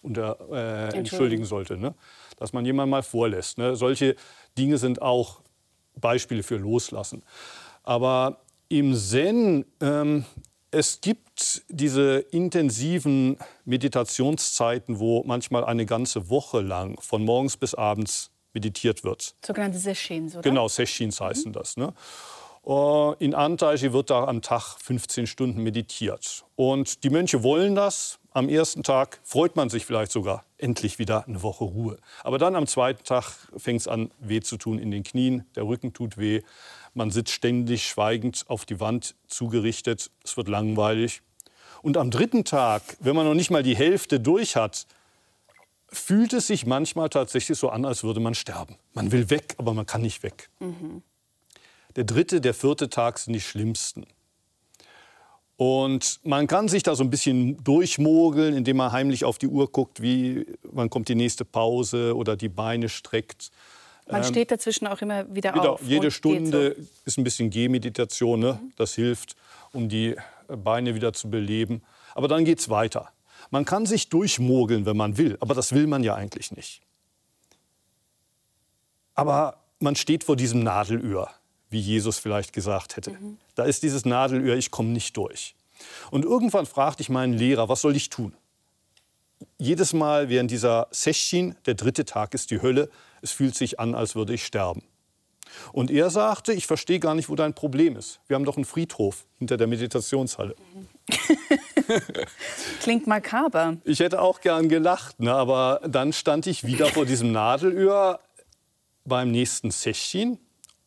unter, 0.03 0.39
äh, 0.51 0.97
entschuldigen 0.97 1.45
sollte. 1.45 1.77
Ne? 1.77 1.95
Dass 2.37 2.53
man 2.53 2.65
jemanden 2.67 2.91
mal 2.91 3.03
vorlässt. 3.03 3.59
Ne? 3.59 3.77
Solche 3.77 4.17
Dinge 4.59 4.79
sind 4.79 5.01
auch 5.01 5.43
Beispiele 5.95 6.43
für 6.43 6.57
Loslassen. 6.57 7.23
Aber 7.83 8.41
im 8.69 8.95
Zen, 8.95 9.65
ähm, 9.81 10.25
es 10.71 11.01
gibt 11.01 11.63
diese 11.69 12.19
intensiven 12.19 13.37
Meditationszeiten, 13.65 14.99
wo 14.99 15.23
manchmal 15.25 15.65
eine 15.65 15.87
ganze 15.87 16.29
Woche 16.29 16.61
lang 16.61 17.01
von 17.01 17.25
morgens 17.25 17.57
bis 17.57 17.75
abends 17.75 18.31
meditiert 18.53 19.05
wird. 19.05 19.35
Sogenannte 19.45 19.79
Sesshins, 19.79 20.35
oder? 20.35 20.43
Genau, 20.43 20.67
Sesshins 20.67 21.21
heißen 21.21 21.51
mhm. 21.51 21.53
das. 21.53 21.77
Ne? 21.77 21.93
Äh, 22.67 23.25
in 23.25 23.35
Antaiji 23.35 23.93
wird 23.93 24.11
da 24.11 24.25
am 24.25 24.43
Tag 24.43 24.77
15 24.81 25.27
Stunden 25.27 25.63
meditiert. 25.63 26.45
Und 26.57 27.05
die 27.05 27.11
Mönche 27.11 27.43
wollen 27.43 27.75
das. 27.75 28.19
Am 28.33 28.49
ersten 28.49 28.83
Tag 28.83 29.21
freut 29.25 29.57
man 29.57 29.71
sich 29.71 29.87
vielleicht 29.87 30.13
sogar 30.13 30.45
endlich 30.59 30.99
wieder 30.99 31.27
eine 31.27 31.43
Woche 31.43 31.65
Ruhe. 31.65 31.97
Aber 32.23 32.39
dann 32.39 32.55
am 32.55 32.67
zweiten 32.67 33.03
Tag 33.05 33.25
fängt 33.57 33.81
es 33.81 33.89
an, 33.89 34.11
weh 34.19 34.41
zu 34.41 34.59
tun 34.59 34.79
in 34.79 34.91
den 34.91 35.05
Knien. 35.05 35.47
Der 35.55 35.67
Rücken 35.67 35.95
tut 35.95 36.19
weh. 36.19 36.43
Man 36.93 37.11
sitzt 37.11 37.33
ständig 37.33 37.89
schweigend 37.89 38.45
auf 38.49 38.65
die 38.65 38.81
Wand 38.81 39.15
zugerichtet. 39.27 40.11
Es 40.23 40.37
wird 40.37 40.49
langweilig. 40.49 41.23
Und 41.83 41.97
am 41.97 42.11
dritten 42.11 42.45
Tag, 42.45 42.83
wenn 43.01 43.17
man 43.17 43.27
noch 43.27 43.35
nicht 43.35 43.51
mal 43.51 43.63
die 43.63 43.77
Hälfte 43.77 44.19
durch 44.19 44.57
hat, 44.57 44.87
fühlt 45.89 46.33
es 46.33 46.49
sich 46.49 46.67
manchmal 46.67 47.09
tatsächlich 47.09 47.57
so 47.59 47.71
an, 47.71 47.85
als 47.85 48.03
würde 48.03 48.21
man 48.21 48.35
sterben. 48.35 48.77
Man 48.93 49.13
will 49.13 49.31
weg, 49.31 49.55
aber 49.57 49.73
man 49.73 49.87
kann 49.87 50.03
nicht 50.03 50.23
weg. 50.23 50.51
Mhm. 50.59 51.03
Der 51.97 52.05
dritte, 52.05 52.41
der 52.41 52.55
vierte 52.55 52.91
Tag 52.91 53.19
sind 53.19 53.33
die 53.33 53.41
schlimmsten. 53.41 54.07
Und 55.57 56.21
man 56.23 56.47
kann 56.47 56.69
sich 56.69 56.83
da 56.83 56.95
so 56.95 57.03
ein 57.03 57.09
bisschen 57.09 57.63
durchmogeln, 57.65 58.55
indem 58.55 58.77
man 58.77 58.93
heimlich 58.93 59.25
auf 59.25 59.39
die 59.39 59.49
Uhr 59.49 59.73
guckt, 59.73 60.03
wie 60.03 60.47
wann 60.63 60.91
kommt 60.91 61.09
die 61.09 61.15
nächste 61.15 61.47
Pause 61.47 62.15
oder 62.15 62.37
die 62.37 62.51
Beine 62.51 62.91
streckt. 62.91 63.51
Man 64.07 64.23
ähm, 64.23 64.29
steht 64.29 64.51
dazwischen 64.51 64.87
auch 64.87 65.01
immer 65.01 65.35
wieder, 65.35 65.55
wieder 65.55 65.73
auf. 65.73 65.83
Jede 65.83 66.11
Stunde 66.11 66.77
so. 66.79 66.87
ist 67.07 67.17
ein 67.17 67.25
bisschen 67.25 67.49
Gehmeditation. 67.49 68.41
Ne? 68.41 68.61
Mhm. 68.63 68.73
Das 68.77 68.95
hilft, 68.95 69.35
um 69.73 69.89
die 69.89 70.15
Beine 70.47 70.95
wieder 70.95 71.15
zu 71.15 71.31
beleben. 71.31 71.83
Aber 72.15 72.29
dann 72.29 72.45
geht 72.45 72.59
es 72.59 72.69
weiter. 72.69 73.11
Man 73.51 73.65
kann 73.65 73.87
sich 73.87 74.11
durchmogeln, 74.11 74.85
wenn 74.85 74.97
man 74.97 75.17
will, 75.17 75.39
aber 75.41 75.55
das 75.55 75.73
will 75.73 75.87
man 75.87 76.03
ja 76.05 76.15
eigentlich 76.15 76.53
nicht. 76.53 76.83
Aber 79.15 79.63
man 79.79 79.97
steht 79.97 80.25
vor 80.25 80.37
diesem 80.37 80.63
Nadelöhr 80.63 81.31
wie 81.71 81.81
Jesus 81.81 82.19
vielleicht 82.19 82.53
gesagt 82.53 82.97
hätte. 82.97 83.13
Mhm. 83.13 83.39
Da 83.55 83.65
ist 83.65 83.83
dieses 83.83 84.05
Nadelöhr, 84.05 84.57
ich 84.57 84.71
komme 84.71 84.91
nicht 84.91 85.17
durch. 85.17 85.55
Und 86.11 86.25
irgendwann 86.25 86.67
fragte 86.67 87.03
ich 87.03 87.09
meinen 87.09 87.35
Lehrer, 87.35 87.69
was 87.69 87.81
soll 87.81 87.97
ich 87.97 88.09
tun? 88.09 88.35
Jedes 89.59 89.93
Mal 89.93 90.29
während 90.29 90.51
dieser 90.51 90.89
Session, 90.91 91.57
der 91.67 91.75
dritte 91.75 92.05
Tag 92.05 92.35
ist 92.35 92.51
die 92.51 92.63
Hölle, 92.63 92.89
es 93.21 93.33
fühlt 93.33 93.55
sich 93.55 93.79
an, 93.81 93.95
als 93.95 94.15
würde 94.15 94.35
ich 94.35 94.45
sterben. 94.45 94.83
Und 95.73 95.91
er 95.91 96.11
sagte, 96.11 96.53
ich 96.53 96.67
verstehe 96.67 96.99
gar 96.99 97.15
nicht, 97.15 97.29
wo 97.29 97.35
dein 97.35 97.55
Problem 97.55 97.97
ist. 97.97 98.21
Wir 98.27 98.35
haben 98.35 98.45
doch 98.45 98.57
einen 98.57 98.65
Friedhof 98.65 99.27
hinter 99.39 99.57
der 99.57 99.67
Meditationshalle. 99.67 100.57
Klingt 102.81 103.07
makaber. 103.07 103.77
Ich 103.85 104.01
hätte 104.01 104.21
auch 104.21 104.41
gern 104.41 104.69
gelacht, 104.69 105.21
ne? 105.21 105.33
aber 105.33 105.81
dann 105.87 106.13
stand 106.13 106.47
ich 106.47 106.65
wieder 106.65 106.87
vor 106.87 107.07
diesem 107.07 107.33
Nadelöhr 107.33 108.21
beim 109.05 109.31
nächsten 109.31 109.71
Session 109.71 110.39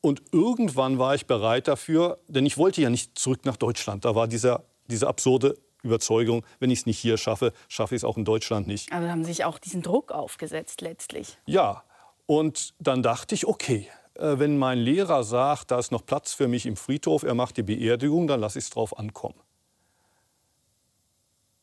und 0.01 0.21
irgendwann 0.31 0.97
war 0.97 1.15
ich 1.15 1.25
bereit 1.25 1.67
dafür, 1.67 2.19
denn 2.27 2.45
ich 2.45 2.57
wollte 2.57 2.81
ja 2.81 2.89
nicht 2.89 3.17
zurück 3.17 3.45
nach 3.45 3.57
Deutschland. 3.57 4.05
Da 4.05 4.15
war 4.15 4.27
dieser, 4.27 4.63
diese 4.87 5.07
absurde 5.07 5.57
Überzeugung, 5.83 6.45
wenn 6.59 6.71
ich 6.71 6.79
es 6.79 6.85
nicht 6.85 6.99
hier 6.99 7.17
schaffe, 7.17 7.53
schaffe 7.67 7.95
ich 7.95 8.01
es 8.01 8.03
auch 8.03 8.17
in 8.17 8.25
Deutschland 8.25 8.67
nicht. 8.67 8.91
Aber 8.91 9.09
haben 9.09 9.23
sich 9.23 9.45
auch 9.45 9.59
diesen 9.59 9.81
Druck 9.81 10.11
aufgesetzt 10.11 10.81
letztlich. 10.81 11.37
Ja, 11.45 11.83
und 12.25 12.73
dann 12.79 13.01
dachte 13.03 13.35
ich, 13.35 13.47
okay, 13.47 13.87
äh, 14.15 14.39
wenn 14.39 14.57
mein 14.57 14.77
Lehrer 14.77 15.23
sagt, 15.23 15.71
da 15.71 15.79
ist 15.79 15.91
noch 15.91 16.05
Platz 16.05 16.33
für 16.33 16.47
mich 16.47 16.65
im 16.65 16.75
Friedhof, 16.75 17.23
er 17.23 17.33
macht 17.33 17.57
die 17.57 17.63
Beerdigung, 17.63 18.27
dann 18.27 18.39
lasse 18.39 18.59
ich 18.59 18.65
es 18.65 18.71
drauf 18.71 18.97
ankommen. 18.97 19.39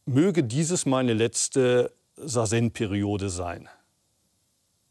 Möge 0.06 0.44
dieses 0.44 0.86
meine 0.86 1.14
letzte 1.14 1.92
Sazen-Periode 2.16 3.28
sein. 3.28 3.68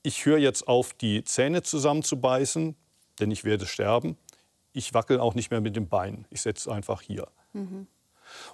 Ich 0.04 0.26
höre 0.26 0.38
jetzt 0.38 0.68
auf, 0.68 0.94
die 0.94 1.24
Zähne 1.24 1.64
zusammenzubeißen, 1.64 2.76
denn 3.20 3.32
ich 3.32 3.44
werde 3.44 3.66
sterben. 3.66 4.18
Ich 4.74 4.94
wackel 4.94 5.20
auch 5.20 5.36
nicht 5.36 5.52
mehr 5.52 5.62
mit 5.62 5.76
dem 5.76 5.88
Bein. 5.88 6.26
Ich 6.30 6.42
setze 6.42 6.72
einfach 6.72 7.02
hier. 7.02 7.28
Mhm. 7.54 7.88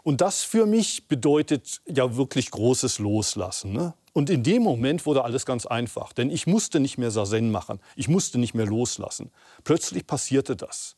Und 0.04 0.22
das 0.22 0.44
für 0.44 0.66
mich 0.66 1.08
bedeutet 1.08 1.82
ja 1.88 2.16
wirklich 2.16 2.52
großes 2.52 3.00
Loslassen. 3.00 3.74
Ne? 3.74 3.94
Und 4.14 4.30
in 4.30 4.44
dem 4.44 4.64
Moment 4.64 5.06
wurde 5.06 5.24
alles 5.24 5.46
ganz 5.46 5.66
einfach, 5.66 6.14
denn 6.14 6.30
ich 6.30 6.48
musste 6.48 6.80
nicht 6.80 6.98
mehr 6.98 7.12
Sazen 7.12 7.52
machen. 7.52 7.80
Ich 7.96 8.08
musste 8.08 8.38
nicht 8.38 8.54
mehr 8.54 8.66
loslassen. 8.66 9.32
Plötzlich 9.64 10.06
passierte 10.06 10.56
das. 10.56 10.98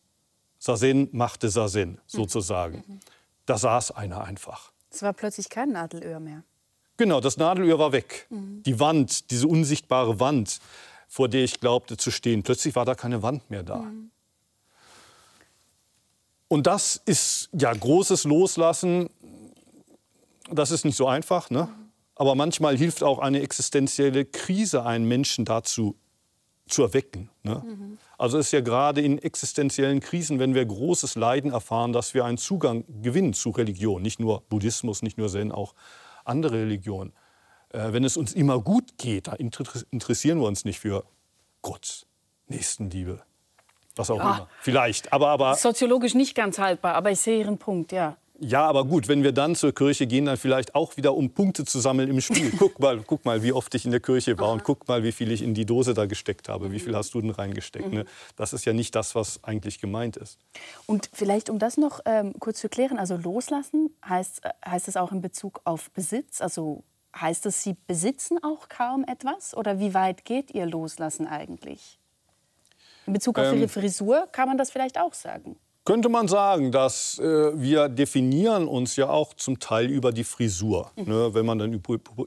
Sazen 0.58 1.10
machte 1.12 1.50
Sazen 1.50 1.92
mhm. 1.92 2.00
sozusagen. 2.08 2.84
Mhm. 2.88 3.00
Da 3.46 3.58
saß 3.58 3.92
einer 3.92 4.24
einfach. 4.24 4.72
Es 4.90 5.02
war 5.02 5.14
plötzlich 5.14 5.50
kein 5.50 5.72
Nadelöhr 5.72 6.20
mehr. 6.20 6.44
Genau, 6.98 7.20
das 7.20 7.38
Nadelöhr 7.38 7.80
war 7.80 7.92
weg. 7.92 8.28
Mhm. 8.30 8.64
Die 8.64 8.80
Wand, 8.80 9.32
diese 9.32 9.48
unsichtbare 9.48 10.20
Wand, 10.20 10.60
vor 11.14 11.30
der 11.30 11.44
ich 11.44 11.60
glaubte 11.60 11.96
zu 11.96 12.10
stehen. 12.10 12.42
Plötzlich 12.42 12.76
war 12.76 12.86
da 12.86 12.96
keine 12.96 13.22
Wand 13.22 13.48
mehr 13.52 13.62
da. 13.62 13.84
Mhm. 13.84 14.10
Und 16.48 16.66
das 16.66 17.00
ist 17.06 17.50
ja 17.54 17.72
großes 17.72 18.24
Loslassen. 18.24 19.12
Das 20.50 20.72
ist 20.72 20.86
nicht 20.86 20.98
so 20.98 21.06
einfach, 21.06 21.52
ne? 21.52 21.70
aber 22.16 22.34
manchmal 22.34 22.76
hilft 22.76 23.04
auch 23.04 23.20
eine 23.20 23.42
existenzielle 23.42 24.26
Krise 24.26 24.88
einen 24.88 25.08
Menschen 25.08 25.46
dazu 25.46 25.96
zu 26.68 26.82
erwecken. 26.82 27.30
Ne? 27.44 27.64
Mhm. 27.64 27.98
Also 28.18 28.40
es 28.40 28.48
ist 28.48 28.52
ja 28.54 28.62
gerade 28.62 29.02
in 29.02 29.20
existenziellen 29.20 30.00
Krisen, 30.00 30.40
wenn 30.40 30.56
wir 30.56 30.66
großes 30.66 31.14
Leiden 31.14 31.52
erfahren, 31.52 31.94
dass 31.94 32.16
wir 32.16 32.26
einen 32.26 32.40
Zugang 32.40 32.86
gewinnen 33.04 33.34
zu 33.34 33.52
Religion, 33.52 34.02
nicht 34.02 34.20
nur 34.20 34.42
Buddhismus, 34.50 35.04
nicht 35.04 35.20
nur 35.20 35.30
Zen, 35.30 35.52
auch 35.52 35.76
andere 36.26 36.56
Religionen. 36.56 37.14
Äh, 37.74 37.92
wenn 37.92 38.04
es 38.04 38.18
uns 38.18 38.34
immer 38.34 38.60
gut 38.60 38.98
geht, 38.98 39.28
da 39.28 39.34
interessieren 39.34 40.40
wir 40.40 40.48
uns 40.48 40.64
nicht 40.64 40.80
für 40.80 41.04
Gott, 41.62 42.06
Nächstenliebe, 42.48 43.22
was 43.96 44.10
auch 44.10 44.20
ja. 44.20 44.36
immer. 44.36 44.50
Vielleicht, 44.62 45.12
aber, 45.12 45.30
aber... 45.30 45.56
Soziologisch 45.56 46.14
nicht 46.14 46.36
ganz 46.36 46.60
haltbar, 46.60 46.96
aber 46.96 47.12
ich 47.12 47.20
sehe 47.20 47.40
Ihren 47.40 47.58
Punkt, 47.58 47.92
ja. 47.92 48.18
Ja, 48.40 48.68
aber 48.68 48.84
gut, 48.86 49.08
wenn 49.08 49.24
wir 49.24 49.32
dann 49.32 49.56
zur 49.56 49.74
Kirche 49.74 50.06
gehen, 50.06 50.26
dann 50.26 50.38
vielleicht 50.38 50.76
auch 50.76 50.98
wieder, 50.98 51.16
um 51.16 51.30
Punkte 51.30 51.66
zu 51.66 51.80
sammeln 51.80 52.10
im 52.10 52.20
Spiel. 52.20 52.52
guck, 52.60 52.80
mal, 52.80 53.02
guck 53.06 53.24
mal, 53.26 53.42
wie 53.42 53.54
oft 53.54 53.74
ich 53.74 53.86
in 53.86 53.92
der 53.92 54.02
Kirche 54.02 54.38
war 54.38 54.52
und 54.52 54.64
guck 54.64 54.88
mal, 54.88 55.04
wie 55.04 55.12
viel 55.12 55.32
ich 55.32 55.42
in 55.42 55.54
die 55.54 55.66
Dose 55.66 55.94
da 55.94 56.08
gesteckt 56.08 56.50
habe. 56.50 56.72
Wie 56.72 56.80
viel 56.80 56.96
hast 56.96 57.14
du 57.14 57.22
denn 57.22 57.30
reingesteckt? 57.30 57.94
Ne? 57.94 58.06
Das 58.36 58.52
ist 58.52 58.66
ja 58.66 58.74
nicht 58.74 58.96
das, 58.96 59.16
was 59.16 59.44
eigentlich 59.44 59.80
gemeint 59.80 60.18
ist. 60.18 60.40
Und 60.88 61.10
vielleicht, 61.14 61.50
um 61.50 61.58
das 61.58 61.78
noch 61.78 62.02
ähm, 62.06 62.34
kurz 62.40 62.60
zu 62.60 62.70
klären, 62.70 62.98
also 62.98 63.16
loslassen 63.16 63.96
heißt, 64.06 64.44
äh, 64.44 64.50
heißt 64.68 64.88
es 64.88 64.98
auch 64.98 65.12
in 65.12 65.22
Bezug 65.22 65.62
auf 65.64 65.92
Besitz, 65.92 66.42
also 66.42 66.84
Heißt 67.16 67.46
das, 67.46 67.62
Sie 67.62 67.76
besitzen 67.88 68.38
auch 68.44 68.70
kaum 68.70 69.06
etwas? 69.08 69.56
Oder 69.56 69.80
wie 69.80 69.94
weit 69.94 70.26
geht 70.26 70.52
Ihr 70.52 70.66
Loslassen 70.66 71.28
eigentlich? 71.28 72.00
In 73.06 73.14
Bezug 73.14 73.38
auf 73.38 73.52
ähm, 73.52 73.60
Ihre 73.60 73.68
Frisur 73.68 74.28
kann 74.32 74.48
man 74.48 74.58
das 74.58 74.72
vielleicht 74.72 75.00
auch 75.00 75.14
sagen. 75.14 75.58
könnte 75.86 76.10
man 76.10 76.28
sagen, 76.28 76.72
dass 76.72 77.20
äh, 77.20 77.52
wir 77.60 77.90
definieren 77.90 78.68
uns 78.68 78.96
ja 78.96 79.10
auch 79.10 79.34
zum 79.34 79.60
Teil 79.60 79.92
über 79.92 80.12
die 80.12 80.24
Frisur. 80.24 80.92
Mhm. 80.96 81.04
Ne? 81.04 81.34
Wenn 81.34 81.46
man 81.46 81.60
dann 81.60 81.82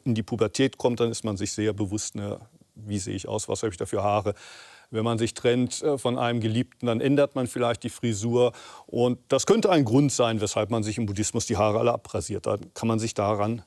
in 0.05 0.15
die 0.15 0.23
Pubertät 0.23 0.79
kommt, 0.79 1.01
dann 1.01 1.11
ist 1.11 1.25
man 1.25 1.37
sich 1.37 1.53
sehr 1.53 1.73
bewusst, 1.73 2.15
ne? 2.15 2.39
wie 2.75 2.99
sehe 2.99 3.15
ich 3.15 3.27
aus, 3.27 3.49
was 3.49 3.63
habe 3.63 3.73
ich 3.73 3.79
da 3.79 3.87
für 3.87 4.03
Haare. 4.03 4.35
Wenn 4.91 5.03
man 5.03 5.19
sich 5.19 5.35
trennt 5.35 5.83
äh, 5.83 5.99
von 5.99 6.17
einem 6.17 6.41
Geliebten, 6.41 6.87
dann 6.87 7.01
ändert 7.01 7.35
man 7.35 7.49
vielleicht 7.49 7.83
die 7.83 7.89
Frisur. 7.89 8.53
Und 8.87 9.19
das 9.29 9.47
könnte 9.47 9.71
ein 9.71 9.85
Grund 9.85 10.13
sein, 10.13 10.41
weshalb 10.41 10.71
man 10.71 10.85
sich 10.85 10.99
im 10.99 11.07
Buddhismus 11.07 11.47
die 11.47 11.57
Haare 11.57 11.81
alle 11.81 11.93
abrasiert. 11.93 12.47
Dann 12.47 12.73
kann 12.75 12.87
man 12.87 13.01
sich 13.01 13.15
daran 13.15 13.63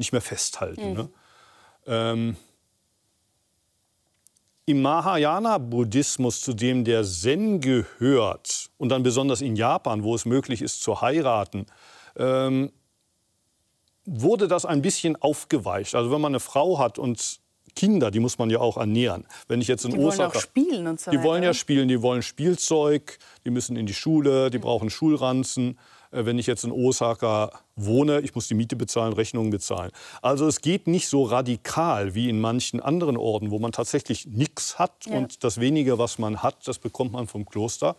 nicht 0.00 0.12
mehr 0.12 0.20
festhalten. 0.20 0.90
Mhm. 0.90 0.96
Ne? 0.96 1.08
Ähm, 1.86 2.36
im 4.66 4.82
Mahayana-Buddhismus, 4.82 6.40
zu 6.40 6.52
dem 6.52 6.84
der 6.84 7.04
Zen 7.04 7.60
gehört, 7.60 8.70
und 8.78 8.88
dann 8.88 9.02
besonders 9.02 9.40
in 9.40 9.56
Japan, 9.56 10.02
wo 10.02 10.14
es 10.14 10.24
möglich 10.24 10.62
ist 10.62 10.82
zu 10.82 11.00
heiraten, 11.00 11.66
ähm, 12.16 12.72
wurde 14.04 14.48
das 14.48 14.64
ein 14.64 14.82
bisschen 14.82 15.20
aufgeweicht. 15.20 15.94
Also 15.94 16.10
wenn 16.10 16.20
man 16.20 16.32
eine 16.32 16.40
Frau 16.40 16.78
hat 16.78 16.98
und 16.98 17.40
Kinder, 17.76 18.10
die 18.10 18.20
muss 18.20 18.38
man 18.38 18.50
ja 18.50 18.58
auch 18.58 18.76
ernähren. 18.76 19.26
Wenn 19.48 19.60
ich 19.60 19.68
jetzt 19.68 19.84
in 19.84 19.92
die 19.92 19.98
Osaka, 19.98 20.18
wollen 20.18 20.30
auch 20.30 20.40
spielen 20.40 20.86
und 20.86 21.00
so 21.00 21.10
Die 21.10 21.22
wollen 21.22 21.42
ja 21.42 21.54
spielen, 21.54 21.88
die 21.88 22.02
wollen 22.02 22.22
Spielzeug, 22.22 23.18
die 23.44 23.50
müssen 23.50 23.76
in 23.76 23.86
die 23.86 23.94
Schule, 23.94 24.50
die 24.50 24.58
brauchen 24.58 24.90
Schulranzen. 24.90 25.78
Äh, 26.10 26.24
wenn 26.24 26.38
ich 26.38 26.46
jetzt 26.46 26.64
in 26.64 26.72
Osaka 26.72 27.52
wohne, 27.76 28.20
ich 28.20 28.34
muss 28.34 28.48
die 28.48 28.54
Miete 28.54 28.76
bezahlen, 28.76 29.12
Rechnungen 29.12 29.50
bezahlen. 29.50 29.90
Also 30.22 30.46
es 30.46 30.60
geht 30.60 30.86
nicht 30.86 31.08
so 31.08 31.24
radikal 31.24 32.14
wie 32.14 32.28
in 32.28 32.40
manchen 32.40 32.80
anderen 32.80 33.16
Orten, 33.16 33.50
wo 33.50 33.58
man 33.58 33.72
tatsächlich 33.72 34.26
nichts 34.26 34.78
hat 34.78 35.06
ja. 35.06 35.16
und 35.16 35.44
das 35.44 35.60
wenige, 35.60 35.98
was 35.98 36.18
man 36.18 36.42
hat, 36.42 36.66
das 36.66 36.78
bekommt 36.78 37.12
man 37.12 37.26
vom 37.26 37.46
Kloster. 37.46 37.96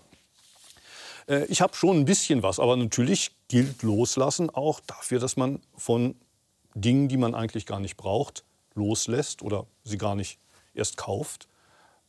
Äh, 1.28 1.46
ich 1.46 1.62
habe 1.62 1.76
schon 1.76 1.98
ein 1.98 2.06
bisschen 2.06 2.44
was, 2.44 2.60
aber 2.60 2.76
natürlich 2.76 3.32
gilt 3.48 3.84
Loslassen 3.84 4.50
auch 4.50 4.80
dafür, 4.82 5.20
dass 5.20 5.38
man 5.38 5.62
von 5.76 6.16
Dingen, 6.74 7.10
die 7.10 7.18
man 7.18 7.36
eigentlich 7.36 7.66
gar 7.66 7.80
nicht 7.80 7.98
braucht, 7.98 8.44
loslässt 8.76 9.42
oder 9.42 9.66
sie 9.84 9.98
gar 9.98 10.16
nicht 10.16 10.40
erst 10.74 10.98
kauft. 10.98 11.48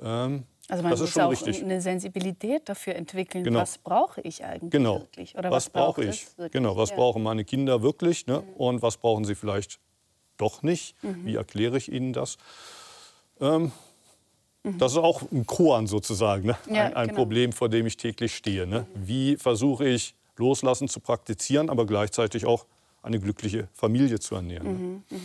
Ähm, 0.01 0.45
also 0.69 0.83
man 0.83 0.93
das 0.93 1.01
muss 1.01 1.19
auch 1.19 1.31
richtig. 1.31 1.63
eine 1.63 1.81
Sensibilität 1.81 2.69
dafür 2.69 2.95
entwickeln, 2.95 3.45
genau. 3.45 3.61
was 3.61 3.79
brauche 3.79 4.21
ich 4.21 4.45
eigentlich 4.45 4.71
genau. 4.71 5.01
wirklich? 5.01 5.37
Oder 5.37 5.51
was, 5.51 5.67
was 5.67 5.71
brauche 5.71 6.05
ich? 6.05 6.27
Genau, 6.53 6.77
was 6.77 6.91
ja. 6.91 6.97
brauchen 6.97 7.23
meine 7.23 7.45
Kinder 7.45 7.83
wirklich 7.83 8.27
ne? 8.27 8.41
Mhm. 8.41 8.55
und 8.55 8.83
was 8.83 8.97
brauchen 8.97 9.25
sie 9.25 9.35
vielleicht 9.35 9.81
doch 10.37 10.63
nicht? 10.63 11.03
Mhm. 11.03 11.27
Wie 11.27 11.35
erkläre 11.35 11.77
ich 11.77 11.91
ihnen 11.91 12.13
das? 12.13 12.39
Ähm, 13.41 13.73
mhm. 14.63 14.79
Das 14.79 14.93
ist 14.93 14.99
auch 14.99 15.23
ein 15.33 15.47
Koan 15.47 15.87
sozusagen, 15.89 16.47
ne? 16.47 16.57
ja, 16.69 16.87
ein, 16.87 16.95
ein 16.95 17.09
genau. 17.09 17.21
Problem, 17.21 17.53
vor 17.53 17.69
dem 17.69 17.87
ich 17.87 17.97
täglich 17.97 18.35
stehe. 18.35 18.67
Ne? 18.67 18.87
Mhm. 18.95 19.09
Wie 19.09 19.37
versuche 19.37 19.87
ich 19.87 20.15
loslassen 20.37 20.89
zu 20.89 21.01
praktizieren, 21.01 21.71
aber 21.71 21.87
gleichzeitig 21.87 22.47
auch 22.47 22.67
eine 23.03 23.19
glückliche 23.19 23.69
Familie 23.73 24.21
zu 24.21 24.37
ernähren? 24.37 25.03
Ne? 25.11 25.19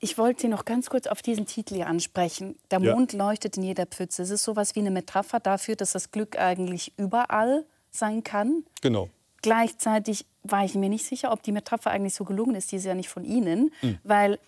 Ich 0.00 0.18
wollte 0.18 0.42
Sie 0.42 0.48
noch 0.48 0.64
ganz 0.64 0.90
kurz 0.90 1.06
auf 1.06 1.22
diesen 1.22 1.46
Titel 1.46 1.74
hier 1.74 1.86
ansprechen. 1.86 2.56
Der 2.70 2.80
Mond 2.80 3.12
ja. 3.12 3.18
leuchtet 3.18 3.56
in 3.56 3.62
jeder 3.62 3.86
Pfütze. 3.86 4.22
Es 4.22 4.30
ist 4.30 4.44
so 4.44 4.52
etwas 4.52 4.74
wie 4.74 4.80
eine 4.80 4.90
Metapher 4.90 5.40
dafür, 5.40 5.76
dass 5.76 5.92
das 5.92 6.10
Glück 6.10 6.38
eigentlich 6.38 6.92
überall 6.96 7.64
sein 7.90 8.22
kann. 8.22 8.64
Genau. 8.82 9.08
Gleichzeitig 9.42 10.26
war 10.42 10.64
ich 10.64 10.74
mir 10.74 10.88
nicht 10.88 11.04
sicher, 11.04 11.32
ob 11.32 11.42
die 11.42 11.52
Metapher 11.52 11.90
eigentlich 11.90 12.14
so 12.14 12.24
gelungen 12.24 12.54
ist. 12.54 12.72
Die 12.72 12.76
ist 12.76 12.84
ja 12.84 12.94
nicht 12.94 13.08
von 13.08 13.24
Ihnen, 13.24 13.72
mhm. 13.80 13.98
weil 14.04 14.38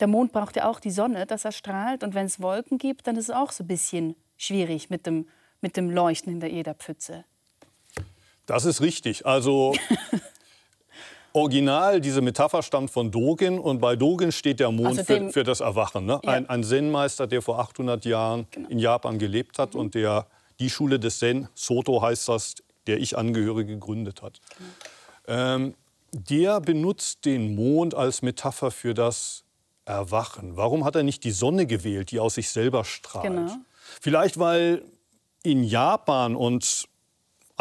der 0.00 0.08
Mond 0.08 0.32
braucht 0.32 0.56
ja 0.56 0.68
auch 0.68 0.80
die 0.80 0.90
Sonne, 0.90 1.26
dass 1.26 1.44
er 1.44 1.52
strahlt. 1.52 2.02
Und 2.02 2.14
wenn 2.14 2.26
es 2.26 2.40
Wolken 2.40 2.78
gibt, 2.78 3.06
dann 3.06 3.16
ist 3.16 3.28
es 3.28 3.34
auch 3.34 3.52
so 3.52 3.64
ein 3.64 3.68
bisschen 3.68 4.16
schwierig 4.36 4.90
mit 4.90 5.06
dem, 5.06 5.26
mit 5.60 5.76
dem 5.76 5.90
Leuchten 5.90 6.40
in 6.40 6.50
jeder 6.50 6.74
Pfütze. 6.74 7.24
Das 8.46 8.64
ist 8.64 8.80
richtig. 8.80 9.24
Also 9.24 9.74
Original, 11.34 12.00
diese 12.00 12.20
Metapher 12.20 12.62
stammt 12.62 12.90
von 12.90 13.10
Dogen 13.10 13.58
und 13.58 13.80
bei 13.80 13.96
Dogen 13.96 14.32
steht 14.32 14.60
der 14.60 14.70
Mond 14.70 14.98
also 14.98 15.04
für, 15.04 15.30
für, 15.30 15.44
das 15.44 15.60
Erwachen. 15.60 16.04
Ne? 16.04 16.20
Ja. 16.22 16.30
Ein, 16.30 16.48
ein 16.48 16.62
Zen-Meister, 16.62 17.26
der 17.26 17.42
vor 17.42 17.58
800 17.58 18.04
Jahren 18.04 18.46
genau. 18.50 18.68
in 18.68 18.78
Japan 18.78 19.18
gelebt 19.18 19.58
hat 19.58 19.74
mhm. 19.74 19.80
und 19.80 19.94
der 19.94 20.26
die 20.60 20.70
Schule 20.70 20.98
des 20.98 21.18
Zen, 21.18 21.48
Soto 21.54 22.02
heißt 22.02 22.28
das, 22.28 22.56
der 22.86 22.98
ich 22.98 23.16
angehöre, 23.16 23.64
gegründet 23.64 24.22
hat. 24.22 24.40
Genau. 25.26 25.38
Ähm, 25.38 25.74
der 26.12 26.60
benutzt 26.60 27.24
den 27.24 27.54
Mond 27.54 27.94
als 27.94 28.22
Metapher 28.22 28.70
für 28.70 28.92
das 28.92 29.44
Erwachen. 29.84 30.56
Warum 30.56 30.84
hat 30.84 30.94
er 30.94 31.02
nicht 31.02 31.24
die 31.24 31.30
Sonne 31.30 31.66
gewählt, 31.66 32.10
die 32.10 32.20
aus 32.20 32.34
sich 32.34 32.50
selber 32.50 32.84
strahlt? 32.84 33.24
Genau. 33.24 33.56
Vielleicht, 34.00 34.38
weil 34.38 34.84
in 35.42 35.64
Japan 35.64 36.36
und 36.36 36.86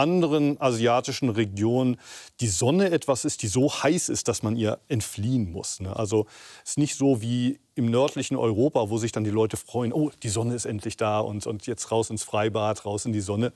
anderen 0.02 0.60
asiatischen 0.60 1.30
Regionen 1.30 1.98
die 2.40 2.48
Sonne 2.48 2.90
etwas 2.90 3.24
ist, 3.24 3.44
die 3.44 3.48
so 3.48 3.72
heiß 3.72 4.10
ist, 4.10 4.28
dass 4.28 4.44
man 4.44 4.56
ihr 4.56 4.80
entfliehen 4.88 5.52
muss. 5.52 5.80
Ne? 5.80 5.96
Also 5.96 6.26
es 6.64 6.72
ist 6.72 6.78
nicht 6.78 6.96
so 6.98 7.22
wie 7.22 7.60
im 7.76 7.86
nördlichen 7.86 8.36
Europa, 8.36 8.90
wo 8.90 8.98
sich 8.98 9.12
dann 9.12 9.24
die 9.24 9.30
Leute 9.30 9.58
freuen, 9.58 9.94
oh, 9.94 10.12
die 10.24 10.30
Sonne 10.30 10.56
ist 10.56 10.66
endlich 10.66 10.98
da 10.98 11.20
und, 11.20 11.46
und 11.46 11.68
jetzt 11.68 11.92
raus 11.92 12.10
ins 12.10 12.24
Freibad, 12.24 12.86
raus 12.86 13.06
in 13.06 13.14
die 13.14 13.22
Sonne. 13.22 13.54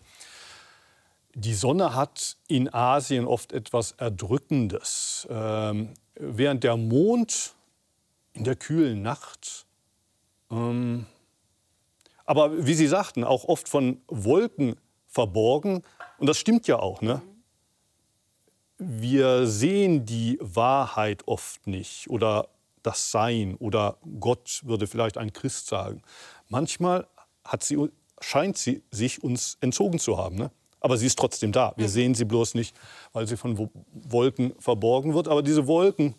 Die 1.34 1.54
Sonne 1.54 1.96
hat 1.96 2.38
in 2.48 2.74
Asien 2.74 3.26
oft 3.26 3.52
etwas 3.52 3.92
Erdrückendes. 3.94 5.28
Ähm, 5.30 5.94
während 6.16 6.64
der 6.64 6.78
Mond 6.78 7.56
in 8.34 8.44
der 8.44 8.56
kühlen 8.56 9.02
Nacht, 9.02 9.66
ähm, 10.52 11.06
aber 12.26 12.66
wie 12.66 12.74
Sie 12.74 12.88
sagten, 12.88 13.24
auch 13.24 13.46
oft 13.46 13.70
von 13.70 14.02
Wolken 14.08 14.76
verborgen, 15.08 15.84
und 16.18 16.28
das 16.28 16.38
stimmt 16.38 16.68
ja 16.68 16.80
auch. 16.80 17.02
Ne? 17.02 17.22
Wir 18.78 19.48
sehen 19.48 20.06
die 20.06 20.38
Wahrheit 20.42 21.28
oft 21.28 21.66
nicht 21.68 22.10
oder 22.10 22.50
das 22.84 23.12
Sein 23.12 23.56
oder 23.56 23.98
Gott 24.20 24.62
würde 24.64 24.88
vielleicht 24.88 25.18
ein 25.18 25.34
Christ 25.34 25.68
sagen. 25.68 26.02
Manchmal 26.50 27.08
hat 27.44 27.64
sie, 27.64 27.90
scheint 28.20 28.58
sie 28.58 28.84
sich 28.92 29.24
uns 29.24 29.58
entzogen 29.62 30.00
zu 30.00 30.18
haben. 30.18 30.36
Ne? 30.36 30.52
Aber 30.80 30.98
sie 30.98 31.08
ist 31.08 31.18
trotzdem 31.18 31.52
da. 31.52 31.74
Wir 31.78 31.90
sehen 31.90 32.14
sie 32.14 32.26
bloß 32.26 32.54
nicht, 32.54 32.76
weil 33.12 33.28
sie 33.28 33.38
von 33.38 33.72
Wolken 33.92 34.54
verborgen 34.60 35.14
wird. 35.16 35.28
Aber 35.28 35.42
diese 35.42 35.66
Wolken, 35.66 36.14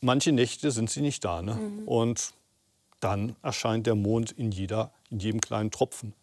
manche 0.00 0.32
Nächte 0.32 0.70
sind 0.70 0.90
sie 0.90 1.02
nicht 1.02 1.24
da. 1.24 1.40
Ne? 1.40 1.54
Mhm. 1.54 1.86
Und 1.86 2.34
dann 2.98 3.36
erscheint 3.42 3.86
der 3.86 3.94
Mond 3.94 4.32
in, 4.32 4.50
jeder, 4.50 4.92
in 5.10 5.20
jedem 5.20 5.40
kleinen 5.40 5.70
Tropfen. 5.70 6.14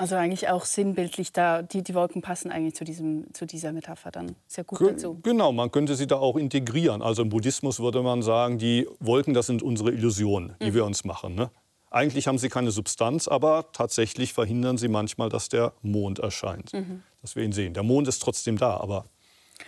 Also 0.00 0.16
eigentlich 0.16 0.48
auch 0.48 0.64
sinnbildlich 0.64 1.30
da, 1.30 1.60
die, 1.60 1.82
die 1.82 1.94
Wolken 1.94 2.22
passen 2.22 2.50
eigentlich 2.50 2.74
zu, 2.74 2.84
diesem, 2.84 3.26
zu 3.34 3.44
dieser 3.44 3.70
Metapher 3.70 4.10
dann 4.10 4.34
sehr 4.46 4.64
gut 4.64 4.78
Ge 4.78 4.92
dazu. 4.92 5.20
Genau, 5.22 5.52
man 5.52 5.70
könnte 5.70 5.94
sie 5.94 6.06
da 6.06 6.16
auch 6.16 6.36
integrieren. 6.36 7.02
Also 7.02 7.20
im 7.20 7.28
Buddhismus 7.28 7.80
würde 7.80 8.02
man 8.02 8.22
sagen, 8.22 8.56
die 8.56 8.88
Wolken, 8.98 9.34
das 9.34 9.46
sind 9.46 9.62
unsere 9.62 9.90
Illusionen, 9.90 10.54
die 10.62 10.70
mhm. 10.70 10.74
wir 10.74 10.86
uns 10.86 11.04
machen. 11.04 11.34
Ne? 11.34 11.50
Eigentlich 11.90 12.28
haben 12.28 12.38
sie 12.38 12.48
keine 12.48 12.70
Substanz, 12.70 13.28
aber 13.28 13.66
tatsächlich 13.72 14.32
verhindern 14.32 14.78
sie 14.78 14.88
manchmal, 14.88 15.28
dass 15.28 15.50
der 15.50 15.74
Mond 15.82 16.18
erscheint, 16.18 16.72
mhm. 16.72 17.02
dass 17.20 17.36
wir 17.36 17.44
ihn 17.44 17.52
sehen. 17.52 17.74
Der 17.74 17.82
Mond 17.82 18.08
ist 18.08 18.20
trotzdem 18.20 18.56
da, 18.56 18.78
aber... 18.78 19.04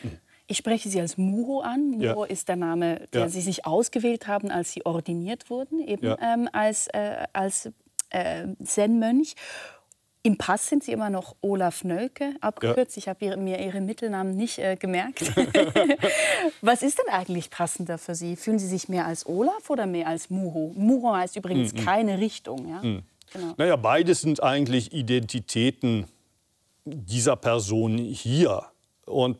Hm. 0.00 0.18
Ich 0.46 0.56
spreche 0.56 0.88
Sie 0.88 1.00
als 1.00 1.18
Muho 1.18 1.60
an. 1.60 1.90
Muho 1.90 2.24
ja. 2.24 2.30
ist 2.30 2.48
der 2.48 2.56
Name, 2.56 3.06
den 3.12 3.20
ja. 3.22 3.28
Sie 3.28 3.40
sich 3.40 3.64
ausgewählt 3.64 4.26
haben, 4.26 4.50
als 4.50 4.72
Sie 4.72 4.84
ordiniert 4.84 5.50
wurden, 5.50 5.80
eben 5.80 6.06
ja. 6.06 6.18
ähm, 6.20 6.48
als, 6.52 6.88
äh, 6.88 7.26
als 7.32 7.70
äh, 8.10 8.48
Zen-Mönch. 8.62 9.34
Im 10.24 10.38
Pass 10.38 10.68
sind 10.68 10.84
Sie 10.84 10.92
immer 10.92 11.10
noch 11.10 11.34
Olaf 11.40 11.82
Nölke 11.82 12.36
abgekürzt. 12.40 12.94
Ja. 12.96 13.00
Ich 13.00 13.08
habe 13.08 13.36
mir 13.36 13.58
Ihren 13.58 13.86
Mittelnamen 13.86 14.36
nicht 14.36 14.58
äh, 14.58 14.76
gemerkt. 14.76 15.20
Was 16.60 16.82
ist 16.82 16.98
denn 16.98 17.12
eigentlich 17.12 17.50
passender 17.50 17.98
für 17.98 18.14
Sie? 18.14 18.36
Fühlen 18.36 18.60
Sie 18.60 18.68
sich 18.68 18.88
mehr 18.88 19.04
als 19.04 19.26
Olaf 19.26 19.68
oder 19.68 19.86
mehr 19.86 20.06
als 20.06 20.30
Muho? 20.30 20.72
Muho 20.76 21.16
heißt 21.16 21.34
übrigens 21.36 21.72
mm 21.72 21.76
-mm. 21.76 21.84
keine 21.84 22.18
Richtung. 22.18 22.68
Ja? 22.68 22.82
Mm. 22.82 23.02
Genau. 23.32 23.54
Naja, 23.56 23.76
beides 23.76 24.20
sind 24.20 24.42
eigentlich 24.42 24.92
Identitäten 24.92 26.06
dieser 26.84 27.36
Person 27.36 27.98
hier. 27.98 28.62
Und 29.06 29.38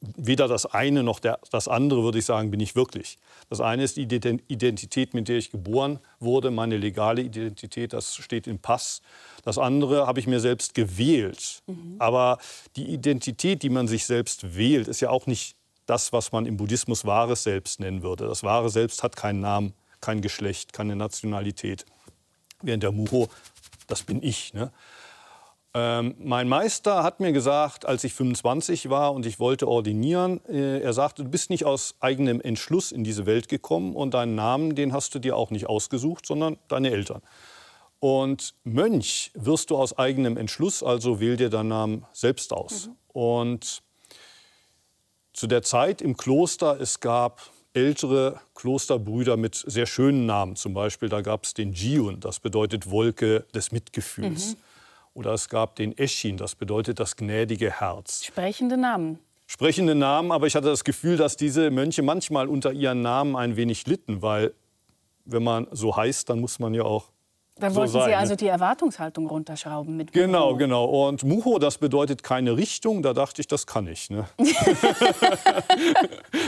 weder 0.00 0.48
das 0.48 0.66
eine 0.66 1.02
noch 1.02 1.20
der, 1.20 1.38
das 1.50 1.68
andere, 1.68 2.02
würde 2.02 2.18
ich 2.18 2.24
sagen, 2.24 2.50
bin 2.50 2.60
ich 2.60 2.74
wirklich. 2.74 3.18
Das 3.50 3.60
eine 3.60 3.82
ist 3.82 3.96
die 3.96 4.02
Identität, 4.02 5.12
mit 5.12 5.26
der 5.26 5.36
ich 5.36 5.50
geboren 5.50 5.98
wurde, 6.20 6.52
meine 6.52 6.76
legale 6.76 7.20
Identität, 7.20 7.92
das 7.92 8.14
steht 8.14 8.46
im 8.46 8.60
Pass. 8.60 9.02
Das 9.44 9.58
andere 9.58 10.06
habe 10.06 10.20
ich 10.20 10.28
mir 10.28 10.38
selbst 10.38 10.72
gewählt. 10.74 11.62
Mhm. 11.66 11.96
Aber 11.98 12.38
die 12.76 12.86
Identität, 12.86 13.64
die 13.64 13.68
man 13.68 13.88
sich 13.88 14.06
selbst 14.06 14.56
wählt, 14.56 14.86
ist 14.86 15.00
ja 15.00 15.10
auch 15.10 15.26
nicht 15.26 15.56
das, 15.86 16.12
was 16.12 16.30
man 16.30 16.46
im 16.46 16.56
Buddhismus 16.56 17.04
wahres 17.04 17.42
Selbst 17.42 17.80
nennen 17.80 18.04
würde. 18.04 18.28
Das 18.28 18.44
wahre 18.44 18.70
Selbst 18.70 19.02
hat 19.02 19.16
keinen 19.16 19.40
Namen, 19.40 19.74
kein 20.00 20.20
Geschlecht, 20.20 20.72
keine 20.72 20.94
Nationalität. 20.94 21.84
Während 22.62 22.84
der 22.84 22.92
Muho, 22.92 23.28
das 23.88 24.04
bin 24.04 24.22
ich. 24.22 24.54
Ne? 24.54 24.70
Ähm, 25.72 26.16
mein 26.18 26.48
Meister 26.48 27.04
hat 27.04 27.20
mir 27.20 27.32
gesagt, 27.32 27.86
als 27.86 28.02
ich 28.02 28.12
25 28.14 28.90
war 28.90 29.12
und 29.12 29.24
ich 29.24 29.38
wollte 29.38 29.68
ordinieren, 29.68 30.40
äh, 30.48 30.80
er 30.80 30.92
sagte, 30.92 31.22
du 31.22 31.30
bist 31.30 31.48
nicht 31.48 31.64
aus 31.64 31.94
eigenem 32.00 32.40
Entschluss 32.40 32.90
in 32.90 33.04
diese 33.04 33.24
Welt 33.24 33.48
gekommen 33.48 33.94
und 33.94 34.14
deinen 34.14 34.34
Namen, 34.34 34.74
den 34.74 34.92
hast 34.92 35.14
du 35.14 35.20
dir 35.20 35.36
auch 35.36 35.50
nicht 35.50 35.68
ausgesucht, 35.68 36.26
sondern 36.26 36.58
deine 36.66 36.90
Eltern. 36.90 37.22
Und 38.00 38.54
Mönch 38.64 39.30
wirst 39.34 39.70
du 39.70 39.76
aus 39.76 39.96
eigenem 39.96 40.36
Entschluss, 40.36 40.82
also 40.82 41.20
wähl 41.20 41.36
dir 41.36 41.50
deinen 41.50 41.68
Namen 41.68 42.06
selbst 42.12 42.52
aus. 42.52 42.88
Mhm. 42.88 42.96
Und 43.12 43.82
zu 45.32 45.46
der 45.46 45.62
Zeit 45.62 46.02
im 46.02 46.16
Kloster, 46.16 46.80
es 46.80 46.98
gab 46.98 47.42
ältere 47.74 48.40
Klosterbrüder 48.54 49.36
mit 49.36 49.54
sehr 49.54 49.86
schönen 49.86 50.26
Namen. 50.26 50.56
Zum 50.56 50.74
Beispiel, 50.74 51.08
da 51.08 51.20
gab 51.20 51.44
es 51.44 51.54
den 51.54 51.72
Jiun, 51.72 52.18
das 52.18 52.40
bedeutet 52.40 52.90
Wolke 52.90 53.46
des 53.54 53.70
Mitgefühls. 53.70 54.56
Mhm. 54.56 54.69
Oder 55.20 55.34
es 55.34 55.50
gab 55.50 55.76
den 55.76 55.98
Eschin, 55.98 56.38
das 56.38 56.54
bedeutet 56.54 56.98
das 56.98 57.14
gnädige 57.14 57.70
Herz. 57.70 58.24
Sprechende 58.24 58.78
Namen. 58.78 59.18
Sprechende 59.46 59.94
Namen, 59.94 60.32
aber 60.32 60.46
ich 60.46 60.54
hatte 60.54 60.68
das 60.68 60.82
Gefühl, 60.82 61.18
dass 61.18 61.36
diese 61.36 61.70
Mönche 61.70 62.00
manchmal 62.00 62.48
unter 62.48 62.72
ihren 62.72 63.02
Namen 63.02 63.36
ein 63.36 63.54
wenig 63.54 63.86
litten, 63.86 64.22
weil 64.22 64.54
wenn 65.26 65.42
man 65.42 65.66
so 65.72 65.94
heißt, 65.94 66.30
dann 66.30 66.40
muss 66.40 66.58
man 66.58 66.72
ja 66.72 66.84
auch 66.84 67.10
dann 67.60 67.74
wollten 67.74 67.92
so 67.92 68.04
Sie 68.04 68.14
also 68.14 68.36
die 68.36 68.46
Erwartungshaltung 68.46 69.26
runterschrauben 69.26 69.96
mit 69.96 70.14
Mucho. 70.14 70.26
Genau, 70.26 70.56
genau. 70.56 70.84
Und 71.08 71.24
Mucho, 71.24 71.58
das 71.58 71.78
bedeutet 71.78 72.22
keine 72.22 72.56
Richtung. 72.56 73.02
Da 73.02 73.12
dachte 73.12 73.40
ich, 73.40 73.48
das 73.48 73.66
kann 73.66 73.86
ich. 73.86 74.10
Ne? 74.10 74.26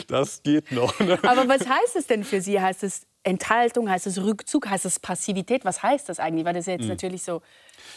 das 0.08 0.42
geht 0.42 0.72
noch. 0.72 0.98
Ne? 1.00 1.18
Aber 1.22 1.48
was 1.48 1.68
heißt 1.68 1.96
es 1.96 2.06
denn 2.06 2.24
für 2.24 2.40
Sie? 2.40 2.60
Heißt 2.60 2.82
es 2.82 3.06
Enthaltung? 3.22 3.88
Heißt 3.88 4.06
es 4.06 4.22
Rückzug? 4.22 4.68
Heißt 4.68 4.84
es 4.84 4.98
Passivität? 4.98 5.64
Was 5.64 5.82
heißt 5.82 6.08
das 6.08 6.18
eigentlich? 6.18 6.44
Weil 6.44 6.54
das 6.54 6.66
jetzt 6.66 6.82
hm. 6.82 6.88
natürlich 6.88 7.22
so 7.22 7.42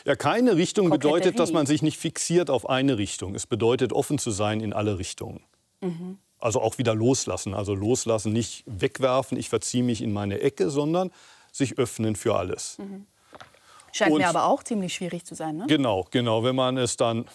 ja, 0.05 0.15
keine 0.15 0.55
Richtung 0.55 0.89
bedeutet, 0.89 1.39
dass 1.39 1.51
man 1.51 1.65
sich 1.65 1.81
nicht 1.81 1.97
fixiert 1.97 2.49
auf 2.49 2.69
eine 2.69 2.97
Richtung. 2.97 3.35
Es 3.35 3.47
bedeutet, 3.47 3.93
offen 3.93 4.19
zu 4.19 4.31
sein 4.31 4.61
in 4.61 4.73
alle 4.73 4.99
Richtungen. 4.99 5.41
Mhm. 5.81 6.17
Also 6.39 6.61
auch 6.61 6.77
wieder 6.77 6.93
loslassen. 6.93 7.53
Also 7.53 7.73
loslassen, 7.73 8.33
nicht 8.33 8.63
wegwerfen, 8.67 9.37
ich 9.37 9.49
verziehe 9.49 9.83
mich 9.83 10.01
in 10.01 10.13
meine 10.13 10.41
Ecke, 10.41 10.69
sondern 10.69 11.11
sich 11.55 11.77
öffnen 11.77 12.15
für 12.15 12.35
alles. 12.35 12.77
Mhm. 12.77 13.05
Scheint 13.91 14.11
Und, 14.11 14.17
mir 14.19 14.27
aber 14.27 14.45
auch 14.45 14.61
ziemlich 14.63 14.93
schwierig 14.93 15.25
zu 15.25 15.35
sein. 15.35 15.55
Ne? 15.55 15.65
Genau, 15.67 16.05
genau. 16.11 16.43
Wenn 16.43 16.55
man 16.55 16.77
es 16.77 16.97
dann 16.97 17.25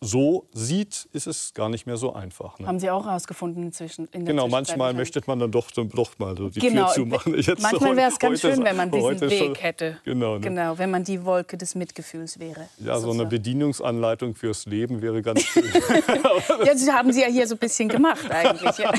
so 0.00 0.46
sieht, 0.52 1.08
ist 1.12 1.26
es 1.26 1.54
gar 1.54 1.70
nicht 1.70 1.86
mehr 1.86 1.96
so 1.96 2.12
einfach. 2.12 2.58
Ne? 2.58 2.66
Haben 2.66 2.78
Sie 2.78 2.90
auch 2.90 3.06
herausgefunden 3.06 3.62
inzwischen? 3.62 4.06
In 4.12 4.26
genau, 4.26 4.46
manchmal 4.46 4.92
möchte 4.92 5.22
man 5.26 5.38
dann 5.38 5.50
doch, 5.50 5.70
doch 5.70 6.18
mal 6.18 6.36
so 6.36 6.50
die 6.50 6.60
genau. 6.60 6.84
Tür 6.86 6.94
zumachen. 6.94 7.34
Jetzt 7.40 7.62
manchmal 7.62 7.96
wäre 7.96 8.10
es 8.10 8.18
ganz 8.18 8.42
schön, 8.42 8.62
wenn 8.62 8.76
man 8.76 8.90
diesen 8.90 9.20
Weg 9.22 9.38
schon, 9.38 9.54
hätte. 9.54 9.98
Genau, 10.04 10.34
ne? 10.34 10.40
genau, 10.40 10.76
wenn 10.76 10.90
man 10.90 11.02
die 11.02 11.24
Wolke 11.24 11.56
des 11.56 11.74
Mitgefühls 11.74 12.38
wäre. 12.38 12.68
Ja, 12.78 12.98
so 12.98 13.10
eine 13.10 13.24
Bedienungsanleitung 13.24 14.34
fürs 14.34 14.66
Leben 14.66 15.00
wäre 15.00 15.22
ganz 15.22 15.42
schön. 15.42 15.64
ja, 16.64 16.74
das 16.74 16.88
haben 16.90 17.10
Sie 17.12 17.22
ja 17.22 17.28
hier 17.28 17.46
so 17.46 17.54
ein 17.54 17.58
bisschen 17.58 17.88
gemacht 17.88 18.30
eigentlich. 18.30 18.76
Ja. 18.76 18.92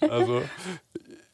also 0.00 0.42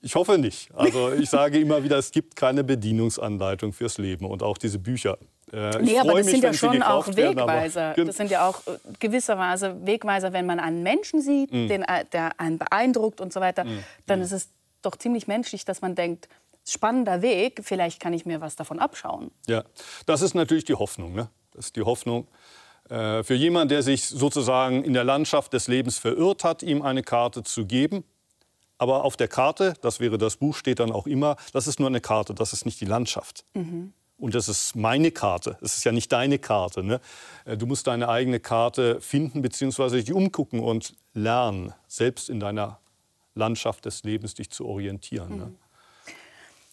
ich 0.02 0.14
hoffe 0.16 0.36
nicht. 0.36 0.68
Also 0.74 1.12
ich 1.12 1.30
sage 1.30 1.58
immer 1.58 1.82
wieder, 1.84 1.96
es 1.96 2.10
gibt 2.10 2.36
keine 2.36 2.64
Bedienungsanleitung 2.64 3.72
fürs 3.72 3.98
Leben 3.98 4.26
und 4.26 4.42
auch 4.42 4.58
diese 4.58 4.78
Bücher. 4.78 5.16
Äh, 5.52 5.78
nee, 5.80 5.98
aber 5.98 6.14
das 6.14 6.26
mich, 6.26 6.34
sind 6.34 6.44
ja 6.44 6.52
schon 6.52 6.82
auch 6.82 7.06
Wegweiser. 7.08 7.96
Werden, 7.96 8.06
das 8.06 8.16
sind 8.16 8.30
ja 8.30 8.48
auch 8.48 8.66
äh, 8.66 8.78
gewisserweise 8.98 9.76
Wegweiser, 9.86 10.32
wenn 10.32 10.46
man 10.46 10.58
einen 10.60 10.82
Menschen 10.82 11.20
sieht, 11.20 11.52
mm. 11.52 11.68
den, 11.68 11.82
äh, 11.82 12.04
der 12.12 12.40
einen 12.40 12.58
beeindruckt 12.58 13.20
und 13.20 13.32
so 13.32 13.40
weiter, 13.40 13.64
mm. 13.64 13.84
dann 14.06 14.20
mm. 14.20 14.22
ist 14.22 14.32
es 14.32 14.48
doch 14.82 14.96
ziemlich 14.96 15.26
menschlich, 15.26 15.64
dass 15.64 15.82
man 15.82 15.94
denkt, 15.94 16.28
spannender 16.66 17.22
Weg, 17.22 17.60
vielleicht 17.62 18.00
kann 18.00 18.12
ich 18.12 18.26
mir 18.26 18.40
was 18.40 18.56
davon 18.56 18.78
abschauen. 18.78 19.30
Ja, 19.46 19.64
das 20.06 20.22
ist 20.22 20.34
natürlich 20.34 20.64
die 20.64 20.74
Hoffnung. 20.74 21.14
Ne? 21.14 21.28
Das 21.52 21.66
ist 21.66 21.76
die 21.76 21.82
Hoffnung. 21.82 22.26
Äh, 22.88 23.22
für 23.22 23.34
jemanden, 23.34 23.68
der 23.68 23.82
sich 23.82 24.06
sozusagen 24.06 24.82
in 24.84 24.94
der 24.94 25.04
Landschaft 25.04 25.52
des 25.52 25.68
Lebens 25.68 25.98
verirrt 25.98 26.44
hat, 26.44 26.62
ihm 26.62 26.82
eine 26.82 27.02
Karte 27.02 27.42
zu 27.42 27.66
geben, 27.66 28.04
aber 28.82 29.04
auf 29.04 29.16
der 29.16 29.28
Karte, 29.28 29.74
das 29.80 30.00
wäre 30.00 30.18
das 30.18 30.38
Buch, 30.38 30.56
steht 30.56 30.80
dann 30.80 30.90
auch 30.90 31.06
immer, 31.06 31.36
das 31.52 31.68
ist 31.68 31.78
nur 31.78 31.88
eine 31.88 32.00
Karte, 32.00 32.34
das 32.34 32.52
ist 32.52 32.66
nicht 32.66 32.80
die 32.80 32.84
Landschaft. 32.84 33.44
Mhm. 33.54 33.92
Und 34.18 34.34
das 34.34 34.48
ist 34.48 34.74
meine 34.74 35.12
Karte. 35.12 35.56
Es 35.60 35.76
ist 35.76 35.84
ja 35.84 35.92
nicht 35.92 36.10
deine 36.10 36.40
Karte. 36.40 36.82
Ne? 36.82 37.00
Äh, 37.44 37.56
du 37.56 37.66
musst 37.66 37.86
deine 37.86 38.08
eigene 38.08 38.40
Karte 38.40 39.00
finden 39.00 39.40
bzw. 39.40 40.00
dich 40.00 40.12
umgucken 40.12 40.58
und 40.58 40.96
lernen, 41.14 41.72
selbst 41.86 42.28
in 42.28 42.40
deiner 42.40 42.80
Landschaft 43.36 43.84
des 43.84 44.02
Lebens 44.02 44.34
dich 44.34 44.50
zu 44.50 44.66
orientieren. 44.66 45.28
Ne? 45.28 45.34
Mhm. 45.36 45.40
Ne? 45.42 45.54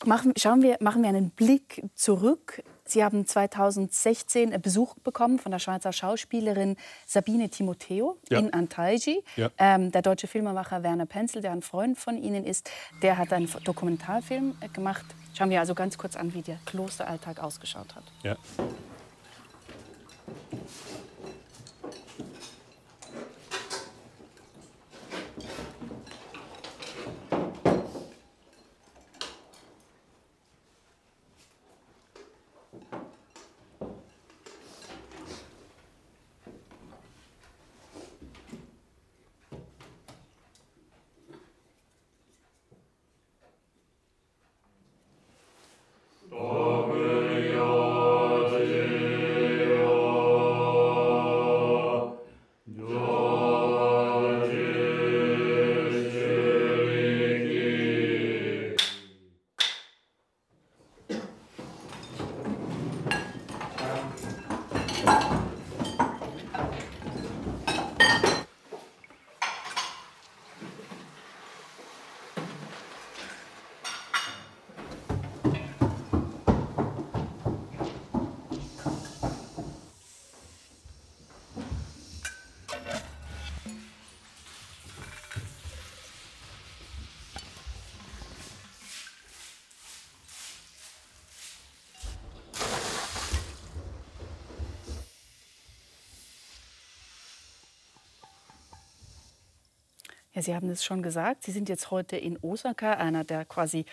Machen, 0.05 0.33
schauen 0.37 0.61
wir, 0.61 0.77
machen 0.79 1.01
wir 1.01 1.09
einen 1.09 1.31
Blick 1.31 1.83
zurück. 1.93 2.63
Sie 2.85 3.03
haben 3.03 3.25
2016 3.25 4.61
Besuch 4.61 4.95
bekommen 5.03 5.39
von 5.39 5.51
der 5.51 5.59
Schweizer 5.59 5.91
Schauspielerin 5.91 6.77
Sabine 7.05 7.49
Timoteo 7.49 8.17
ja. 8.29 8.39
in 8.39 8.53
Antalgi. 8.53 9.23
Ja. 9.35 9.49
Ähm, 9.57 9.91
der 9.91 10.01
deutsche 10.01 10.27
Filmemacher 10.27 10.83
Werner 10.83 11.05
Penzel, 11.05 11.41
der 11.41 11.51
ein 11.51 11.61
Freund 11.61 11.99
von 11.99 12.17
Ihnen 12.17 12.45
ist, 12.45 12.71
der 13.01 13.17
hat 13.17 13.33
einen 13.33 13.49
Dokumentarfilm 13.63 14.55
äh, 14.61 14.69
gemacht. 14.69 15.05
Schauen 15.37 15.49
wir 15.49 15.59
also 15.59 15.75
ganz 15.75 15.97
kurz 15.97 16.15
an, 16.15 16.33
wie 16.33 16.41
der 16.41 16.59
Klosteralltag 16.65 17.43
ausgeschaut 17.43 17.93
hat. 17.93 18.03
Ja. 18.23 18.37
Ja, 100.39 100.43
Sie 100.43 100.55
haben 100.55 100.69
es 100.69 100.85
schon 100.85 101.03
gesagt, 101.03 101.43
Sie 101.43 101.51
sind 101.51 101.67
jetzt 101.67 101.91
heute 101.91 102.15
in 102.15 102.39
Osaka, 102.41 102.93
einer 102.93 103.25
der 103.25 103.43
quasi 103.43 103.83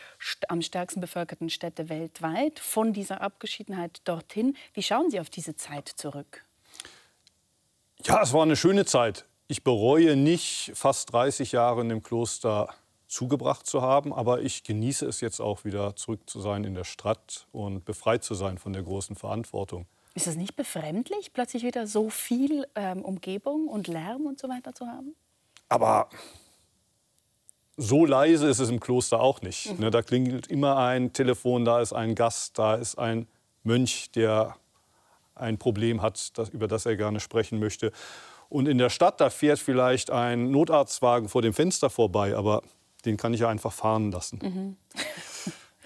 am 0.46 0.62
stärksten 0.62 1.00
bevölkerten 1.00 1.50
Städte 1.50 1.88
weltweit. 1.88 2.60
Von 2.60 2.92
dieser 2.92 3.20
Abgeschiedenheit 3.20 4.00
dorthin, 4.04 4.56
wie 4.72 4.84
schauen 4.84 5.10
Sie 5.10 5.18
auf 5.18 5.28
diese 5.28 5.56
Zeit 5.56 5.88
zurück? 5.88 6.44
Ja, 8.04 8.22
es 8.22 8.32
war 8.32 8.44
eine 8.44 8.54
schöne 8.54 8.84
Zeit. 8.84 9.24
Ich 9.48 9.64
bereue 9.64 10.14
nicht, 10.14 10.70
fast 10.76 11.12
30 11.12 11.50
Jahre 11.50 11.80
in 11.80 11.88
dem 11.88 12.04
Kloster 12.04 12.68
zugebracht 13.08 13.66
zu 13.66 13.82
haben, 13.82 14.14
aber 14.14 14.40
ich 14.40 14.62
genieße 14.62 15.04
es 15.04 15.20
jetzt 15.20 15.40
auch 15.40 15.64
wieder 15.64 15.96
zurück 15.96 16.30
zu 16.30 16.38
sein 16.38 16.62
in 16.62 16.74
der 16.74 16.84
Stadt 16.84 17.48
und 17.50 17.84
befreit 17.84 18.22
zu 18.22 18.34
sein 18.34 18.58
von 18.58 18.72
der 18.72 18.84
großen 18.84 19.16
Verantwortung. 19.16 19.86
Ist 20.14 20.28
es 20.28 20.36
nicht 20.36 20.54
befremdlich, 20.54 21.32
plötzlich 21.32 21.64
wieder 21.64 21.88
so 21.88 22.08
viel 22.08 22.68
ähm, 22.76 23.04
Umgebung 23.04 23.66
und 23.66 23.88
Lärm 23.88 24.26
und 24.26 24.38
so 24.38 24.48
weiter 24.48 24.74
zu 24.74 24.86
haben? 24.86 25.16
Aber 25.68 26.08
so 27.76 28.06
leise 28.06 28.48
ist 28.48 28.58
es 28.58 28.70
im 28.70 28.80
Kloster 28.80 29.20
auch 29.20 29.42
nicht. 29.42 29.78
Mhm. 29.78 29.90
Da 29.90 30.02
klingelt 30.02 30.46
immer 30.46 30.76
ein 30.78 31.12
Telefon, 31.12 31.64
da 31.64 31.80
ist 31.80 31.92
ein 31.92 32.14
Gast, 32.14 32.58
da 32.58 32.74
ist 32.74 32.98
ein 32.98 33.26
Mönch, 33.62 34.10
der 34.12 34.56
ein 35.34 35.58
Problem 35.58 36.00
hat, 36.00 36.38
das, 36.38 36.48
über 36.48 36.68
das 36.68 36.86
er 36.86 36.96
gerne 36.96 37.20
sprechen 37.20 37.58
möchte. 37.58 37.92
Und 38.48 38.68
in 38.68 38.78
der 38.78 38.90
Stadt, 38.90 39.20
da 39.20 39.28
fährt 39.28 39.58
vielleicht 39.58 40.10
ein 40.10 40.50
Notarztwagen 40.50 41.28
vor 41.28 41.42
dem 41.42 41.52
Fenster 41.52 41.90
vorbei, 41.90 42.36
aber 42.36 42.62
den 43.04 43.16
kann 43.16 43.34
ich 43.34 43.40
ja 43.40 43.48
einfach 43.48 43.72
fahren 43.72 44.10
lassen. 44.10 44.38
Mhm. 44.42 44.76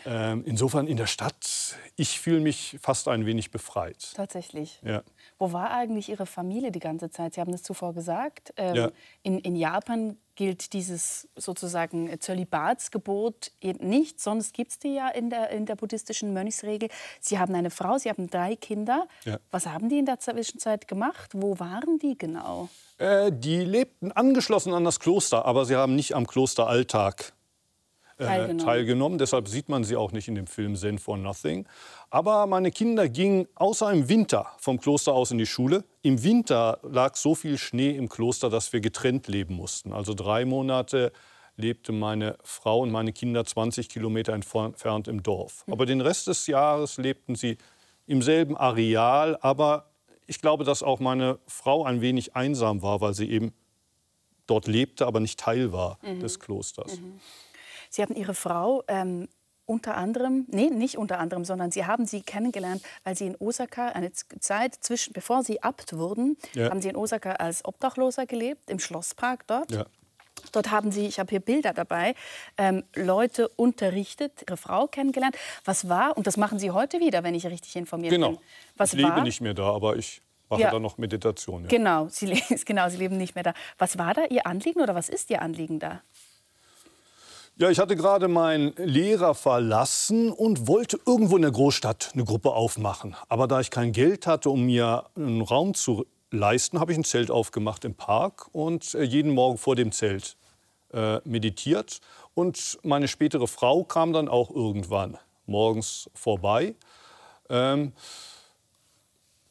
Ähm, 0.07 0.43
insofern 0.47 0.87
in 0.87 0.97
der 0.97 1.07
Stadt, 1.07 1.77
ich 1.97 2.19
fühle 2.21 2.41
mich 2.41 2.79
fast 2.81 3.09
ein 3.09 3.27
wenig 3.27 3.51
befreit. 3.51 4.13
Tatsächlich. 4.15 4.81
Ja. 4.85 5.03
Wo 5.39 5.53
war 5.53 5.71
eigentlich 5.71 6.09
Ihre 6.09 6.27
Familie 6.27 6.71
die 6.71 6.79
ganze 6.81 7.11
Zeit? 7.11 7.35
Sie 7.35 7.41
haben 7.41 7.53
es 7.53 7.63
zuvor 7.63 7.95
gesagt. 7.95 8.53
Ähm, 8.57 8.75
Ja. 8.75 8.91
in, 9.23 9.39
in 9.39 9.57
Japan 9.57 10.17
gilt 10.37 10.73
dieses 10.73 11.29
sozusagen 11.37 12.19
Zölibatsgebot 12.19 13.53
nicht, 13.81 14.21
sonst 14.21 14.55
gibt 14.55 14.71
es 14.71 14.79
die 14.79 14.95
ja 14.95 15.09
in 15.09 15.29
der, 15.29 15.51
in 15.51 15.67
der 15.67 15.77
buddhistischen 15.77 16.33
Mönchsregel. 16.33 16.89
Sie 17.21 17.39
haben 17.39 17.55
eine 17.55 17.71
Frau, 17.71 17.99
Sie 17.99 18.09
haben 18.09 18.29
drei 18.31 18.57
Kinder. 18.57 19.07
Ja. 19.25 19.39
Was 19.51 19.67
haben 19.67 19.89
die 19.89 19.99
in 19.99 20.07
der 20.07 20.19
Zwischenzeit 20.19 20.89
gemacht? 20.89 21.33
Wo 21.35 21.59
waren 21.59 21.99
die 21.99 22.17
genau? 22.17 22.69
Äh, 22.99 23.31
die 23.33 23.59
lebten 23.65 24.13
angeschlossen 24.13 24.73
an 24.73 24.85
das 24.85 24.99
Kloster, 25.01 25.45
aber 25.45 25.65
sie 25.67 25.77
haben 25.77 25.95
nicht 25.95 26.15
am 26.15 26.27
Klosteralltag 26.27 27.33
Teilgenommen. 28.27 28.59
teilgenommen. 28.59 29.19
Deshalb 29.19 29.49
sieht 29.49 29.69
man 29.69 29.85
sie 29.85 29.97
auch 29.97 30.13
nicht 30.13 30.29
in 30.29 30.35
dem 30.35 30.47
Film 30.47 30.77
Zen 30.77 30.99
for 30.99 31.17
Nothing. 31.17 31.67
Aber 32.11 32.47
meine 32.47 32.71
Kinder 32.71 33.09
gingen 33.09 33.47
außer 33.55 33.91
im 33.93 34.09
Winter 34.09 34.47
vom 34.59 34.81
Kloster 34.81 35.13
aus 35.13 35.31
in 35.31 35.39
die 35.39 35.47
Schule. 35.47 35.85
Im 36.03 36.23
Winter 36.23 36.79
lag 36.83 37.17
so 37.17 37.35
viel 37.35 37.59
Schnee 37.59 37.91
im 37.91 38.09
Kloster, 38.09 38.51
dass 38.51 38.73
wir 38.73 38.81
getrennt 38.81 39.29
leben 39.29 39.55
mussten. 39.55 39.93
Also 39.93 40.15
drei 40.15 40.45
Monate 40.45 41.13
lebte 41.57 41.93
meine 41.93 42.37
Frau 42.43 42.81
und 42.81 42.91
meine 42.91 43.13
Kinder 43.13 43.45
20 43.45 43.89
Kilometer 43.89 44.33
entfernt 44.33 45.09
im 45.09 45.23
Dorf. 45.23 45.65
Aber 45.71 45.87
den 45.87 46.01
Rest 46.01 46.27
des 46.27 46.47
Jahres 46.47 46.97
lebten 46.97 47.35
sie 47.35 47.59
im 48.07 48.23
selben 48.23 48.57
Areal. 48.57 49.39
Aber 49.41 49.91
ich 50.27 50.41
glaube, 50.41 50.65
dass 50.65 50.83
auch 50.83 51.01
meine 51.01 51.39
Frau 51.47 51.85
ein 51.85 52.01
wenig 52.01 52.35
einsam 52.37 52.83
war, 52.83 53.01
weil 53.01 53.15
sie 53.15 53.31
eben 53.31 53.53
dort 54.47 54.67
lebte, 54.67 55.07
aber 55.07 55.21
nicht 55.21 55.39
Teil 55.39 55.73
war 55.73 55.99
des 56.03 56.41
Klosters. 56.41 56.99
Sie 57.91 58.03
haben 58.03 58.15
Ihre 58.15 58.35
Frau 58.35 58.83
ähm, 58.89 59.29
unter 59.67 59.97
anderem, 59.97 60.47
nee, 60.49 60.69
nicht 60.71 60.97
unter 60.99 61.19
anderem, 61.21 61.45
sondern 61.45 61.71
Sie 61.71 61.85
haben 61.87 62.05
sie 62.07 62.23
kennengelernt, 62.23 62.83
weil 63.05 63.17
Sie 63.17 63.27
in 63.27 63.37
Osaka 63.39 63.89
eine 63.91 64.11
Zeit 64.13 64.75
zwischen, 64.81 65.13
bevor 65.13 65.45
Sie 65.45 65.63
Abt 65.63 65.97
wurden, 65.97 66.37
Ja. 66.55 66.71
haben 66.71 66.81
Sie 66.83 66.89
in 66.89 66.97
Osaka 66.97 67.33
als 67.35 67.65
Obdachloser 67.65 68.27
gelebt, 68.27 68.69
im 68.71 68.79
Schlosspark 68.81 69.47
dort. 69.47 69.71
Ja. 69.71 69.85
Dort 70.53 70.71
haben 70.71 70.91
Sie, 70.91 71.07
ich 71.07 71.21
habe 71.21 71.31
hier 71.31 71.41
Bilder 71.41 71.73
dabei, 71.73 72.15
ähm, 72.57 72.83
Leute 72.97 73.49
unterrichtet, 73.49 74.43
Ihre 74.49 74.57
Frau 74.57 74.87
kennengelernt. 74.89 75.37
Was 75.65 75.89
war, 75.89 76.17
und 76.17 76.27
das 76.27 76.37
machen 76.37 76.59
Sie 76.59 76.71
heute 76.73 76.99
wieder, 76.99 77.23
wenn 77.23 77.35
ich 77.35 77.47
richtig 77.47 77.77
informiert 77.77 78.11
bin. 78.11 78.23
Genau. 78.23 78.41
Was 78.77 78.93
ich 78.93 78.99
lebe 79.01 79.11
war, 79.11 79.23
nicht 79.23 79.41
mehr 79.41 79.55
da, 79.55 79.71
aber 79.71 79.97
ich 79.97 80.23
mache 80.49 80.63
Ja. 80.63 80.71
da 80.71 80.81
noch 80.81 80.99
Meditation. 80.99 81.63
Ja. 81.63 81.69
Genau 81.69 82.09
Sie, 82.09 82.27
genau, 82.65 82.89
Sie 82.89 82.97
leben 82.97 83.19
nicht 83.19 83.35
mehr 83.37 83.45
da. 83.45 83.55
Was 83.79 83.99
war 83.99 84.15
da 84.15 84.25
Ihr 84.25 84.47
Anliegen 84.47 84.81
oder 84.81 84.95
was 84.97 85.09
ist 85.09 85.31
Ihr 85.31 85.43
Anliegen 85.43 85.79
da? 85.79 86.01
Ja, 87.61 87.69
ich 87.69 87.79
hatte 87.79 87.95
gerade 87.95 88.27
meinen 88.27 88.73
Lehrer 88.77 89.35
verlassen 89.35 90.33
und 90.33 90.67
wollte 90.67 90.99
irgendwo 91.05 91.37
in 91.37 91.43
der 91.43 91.51
Großstadt 91.51 92.13
eine 92.15 92.25
Gruppe 92.25 92.53
aufmachen. 92.53 93.15
Aber 93.29 93.47
da 93.49 93.61
ich 93.61 93.71
kein 93.71 93.93
Geld 93.93 94.27
hatte, 94.27 94.49
um 94.49 94.65
mir 94.65 95.05
einen 95.15 95.43
Raum 95.43 95.75
zu 95.75 96.07
leisten, 96.31 96.81
habe 96.81 96.93
ich 96.93 96.97
ein 96.97 97.05
Zelt 97.05 97.31
aufgemacht 97.31 97.85
im 97.85 97.95
Park 97.95 98.49
und 98.53 98.95
äh, 98.95 99.03
jeden 99.03 99.35
Morgen 99.35 99.59
vor 99.59 99.77
dem 99.77 99.93
Zelt 99.93 100.39
äh, 100.95 101.21
meditiert. 101.29 102.01
Und 102.33 102.79
meine 102.83 103.09
spätere 103.09 103.47
Frau 103.47 103.85
kam 103.85 104.15
dann 104.15 104.31
auch 104.31 104.49
irgendwann 104.49 105.19
morgens 105.45 106.09
vorbei. 106.15 106.75
Ähm, 107.51 107.93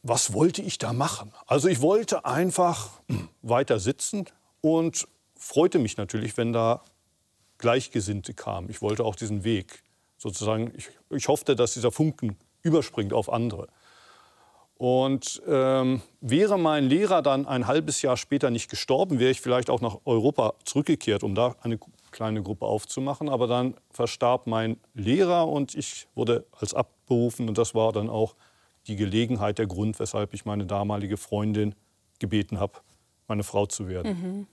was 0.02 0.32
wollte 0.32 0.62
ich 0.62 0.78
da 0.78 0.92
machen? 0.92 1.32
Also 1.46 1.68
ich 1.68 1.80
wollte 1.80 2.24
einfach 2.24 2.88
hm, 3.08 3.28
weiter 3.42 3.78
sitzen 3.78 4.24
und 4.62 5.06
freute 5.36 5.78
mich 5.78 5.96
natürlich, 5.96 6.36
wenn 6.36 6.52
da 6.52 6.82
Gleichgesinnte 7.60 8.34
kamen. 8.34 8.68
Ich 8.70 8.82
wollte 8.82 9.04
auch 9.04 9.14
diesen 9.14 9.44
Weg 9.44 9.82
sozusagen, 10.16 10.72
ich, 10.76 10.90
ich 11.10 11.28
hoffte, 11.28 11.56
dass 11.56 11.74
dieser 11.74 11.92
Funken 11.92 12.36
überspringt 12.62 13.12
auf 13.12 13.32
andere. 13.32 13.68
Und 14.74 15.42
ähm, 15.46 16.00
wäre 16.22 16.58
mein 16.58 16.88
Lehrer 16.88 17.20
dann 17.20 17.46
ein 17.46 17.66
halbes 17.66 18.00
Jahr 18.00 18.16
später 18.16 18.50
nicht 18.50 18.70
gestorben, 18.70 19.18
wäre 19.18 19.30
ich 19.30 19.42
vielleicht 19.42 19.68
auch 19.68 19.82
nach 19.82 19.98
Europa 20.06 20.54
zurückgekehrt, 20.64 21.22
um 21.22 21.34
da 21.34 21.54
eine 21.60 21.78
kleine 22.10 22.42
Gruppe 22.42 22.64
aufzumachen. 22.64 23.28
Aber 23.28 23.46
dann 23.46 23.74
verstarb 23.90 24.46
mein 24.46 24.78
Lehrer 24.94 25.48
und 25.48 25.74
ich 25.74 26.08
wurde 26.14 26.46
als 26.58 26.72
Abt 26.72 27.06
berufen. 27.06 27.46
Und 27.48 27.58
das 27.58 27.74
war 27.74 27.92
dann 27.92 28.08
auch 28.08 28.36
die 28.86 28.96
Gelegenheit, 28.96 29.58
der 29.58 29.66
Grund, 29.66 30.00
weshalb 30.00 30.32
ich 30.32 30.46
meine 30.46 30.64
damalige 30.64 31.18
Freundin 31.18 31.74
gebeten 32.18 32.58
habe, 32.58 32.78
meine 33.28 33.42
Frau 33.42 33.66
zu 33.66 33.86
werden. 33.86 34.46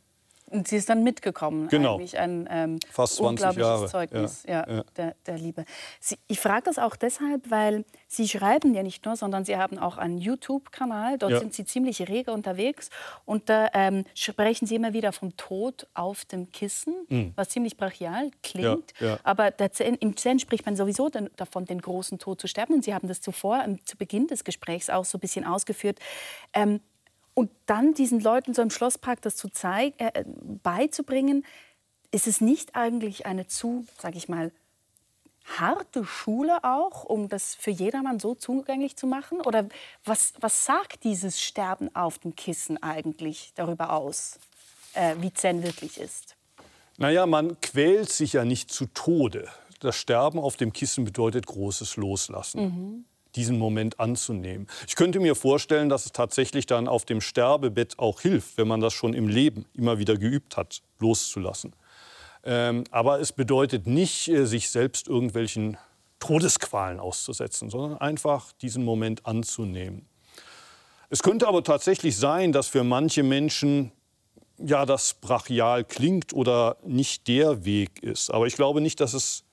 Und 0.50 0.68
sie 0.68 0.78
ist 0.78 0.90
dann 0.90 1.04
mitgekommen. 1.04 1.68
Genau. 1.68 1.96
Eigentlich 1.96 2.18
ein 2.18 2.48
ähm, 2.50 2.80
Fast 2.90 3.16
20 3.16 3.30
unglaubliches 3.30 3.68
Jahre. 3.68 3.88
Zeugnis 3.88 4.44
Ja, 4.48 4.66
ja, 4.68 4.76
ja. 4.78 4.84
Der, 4.96 5.16
der 5.26 5.38
Liebe. 5.38 5.66
Sie, 6.00 6.18
ich 6.28 6.40
frage 6.40 6.64
das 6.64 6.80
auch 6.80 6.96
deshalb, 6.96 7.52
weil 7.52 7.84
Sie 8.08 8.28
schreiben 8.30 8.74
ja 8.74 8.84
nicht 8.84 9.04
nur, 9.06 9.18
sondern 9.18 9.44
Sie 9.44 9.58
haben 9.58 9.78
auch 9.78 9.98
einen 9.98 10.18
YouTube-Kanal. 10.18 11.18
Dort 11.18 11.40
sind 11.40 11.54
Sie 11.54 11.66
ziemlich 11.66 12.08
rege 12.08 12.32
unterwegs. 12.32 12.90
Und 13.26 13.50
da 13.50 13.68
ähm, 13.74 14.06
sprechen 14.14 14.66
Sie 14.66 14.76
immer 14.76 14.94
wieder 14.94 15.12
vom 15.12 15.36
Tod 15.36 15.88
auf 15.94 16.24
dem 16.24 16.50
Kissen, 16.52 16.94
was 17.36 17.50
ziemlich 17.50 17.76
brachial 17.76 18.32
klingt. 18.42 18.94
Mhm. 19.02 19.18
Aber 19.24 19.52
Zen, 19.72 19.96
im 19.96 20.16
Zen 20.16 20.40
spricht 20.40 20.66
man 20.66 20.78
sowieso 20.78 21.10
den, 21.10 21.30
davon, 21.36 21.66
den 21.66 21.82
großen 21.82 22.20
Tod 22.20 22.40
zu 22.40 22.48
sterben. 22.48 22.76
Und 22.76 22.86
Sie 22.86 22.94
haben 22.94 23.10
das 23.10 23.20
zuvor, 23.20 23.62
ähm, 23.66 23.84
zu 23.86 23.98
Beginn 23.98 24.28
des 24.28 24.46
Gesprächs 24.46 24.90
auch 24.90 25.04
so 25.04 25.18
ein 25.18 25.22
bisschen 25.22 25.44
ausgeführt. 25.44 26.00
Ähm, 26.54 26.80
und 27.38 27.52
dann 27.68 27.94
diesen 27.94 28.20
Leuten 28.20 28.56
so 28.56 28.64
im 28.64 28.72
Schlosspark 28.72 29.22
das 29.22 29.36
zu 29.36 29.50
zeigen, 29.50 29.94
äh, 30.00 30.26
beizubringen, 30.64 31.46
ist 32.10 32.26
es 32.26 32.42
nicht 32.42 32.76
eigentlich 32.76 33.28
eine 33.28 33.46
zu, 33.46 33.86
sage 34.00 34.18
ich 34.18 34.28
mal, 34.28 34.52
harte 35.46 36.04
Schule 36.04 36.64
auch, 36.64 37.04
um 37.04 37.30
das 37.30 37.54
für 37.54 37.70
jedermann 37.70 38.20
so 38.20 38.34
zugänglich 38.34 38.96
zu 38.96 39.06
machen? 39.06 39.40
Oder 39.42 39.70
was, 40.04 40.34
was 40.40 40.66
sagt 40.66 41.04
dieses 41.04 41.40
Sterben 41.40 41.96
auf 41.96 42.18
dem 42.18 42.36
Kissen 42.36 42.82
eigentlich 42.82 43.52
darüber 43.54 43.94
aus, 43.94 44.40
äh, 44.96 45.14
wie 45.20 45.32
Zen 45.32 45.62
wirklich 45.62 46.00
ist? 46.00 46.36
Naja, 46.98 47.28
man 47.28 47.62
quält 47.62 48.12
sich 48.12 48.34
ja 48.34 48.46
nicht 48.46 48.72
zu 48.72 48.88
Tode. 48.88 49.48
Das 49.80 49.96
Sterben 49.96 50.40
auf 50.40 50.58
dem 50.58 50.74
Kissen 50.74 51.06
bedeutet 51.06 51.46
großes 51.46 51.98
Loslassen. 51.98 53.06
Diesen 53.36 53.58
Moment 53.58 54.00
anzunehmen. 54.00 54.68
Ich 54.88 54.96
könnte 54.96 55.20
mir 55.20 55.36
vorstellen, 55.36 55.90
dass 55.90 56.06
es 56.06 56.12
tatsächlich 56.12 56.66
dann 56.66 56.88
auf 56.88 57.06
dem 57.06 57.22
Sterbebett 57.22 58.00
auch 58.00 58.22
hilft, 58.22 58.58
wenn 58.58 58.68
man 58.68 58.80
das 58.80 58.94
schon 58.94 59.14
im 59.14 59.28
Leben 59.28 59.66
immer 59.74 60.00
wieder 60.00 60.18
geübt 60.18 60.58
hat, 60.58 60.82
loszulassen. 61.00 61.74
Ähm, 62.44 62.86
aber 62.92 63.20
es 63.20 63.32
bedeutet 63.32 63.88
nicht, 63.88 64.28
äh, 64.30 64.46
sich 64.46 64.70
selbst 64.70 65.08
irgendwelchen 65.08 65.78
Todesqualen 66.20 67.00
auszusetzen, 67.00 67.70
sondern 67.70 68.00
einfach 68.00 68.52
diesen 68.54 68.84
Moment 68.84 69.26
anzunehmen. 69.26 70.08
Es 71.10 71.24
könnte 71.24 71.48
aber 71.48 71.64
tatsächlich 71.64 72.18
sein, 72.18 72.52
dass 72.52 72.68
für 72.68 72.84
manche 72.84 73.24
Menschen 73.24 73.92
ja, 74.58 74.86
das 74.86 75.14
brachial 75.14 75.84
klingt 75.84 76.34
oder 76.34 76.78
nicht 76.84 77.28
der 77.28 77.64
Weg 77.64 78.02
ist. 78.02 78.32
Aber 78.32 78.48
ich 78.48 78.56
glaube 78.56 78.82
nicht, 78.82 79.00
dass 79.00 79.14
es 79.14 79.44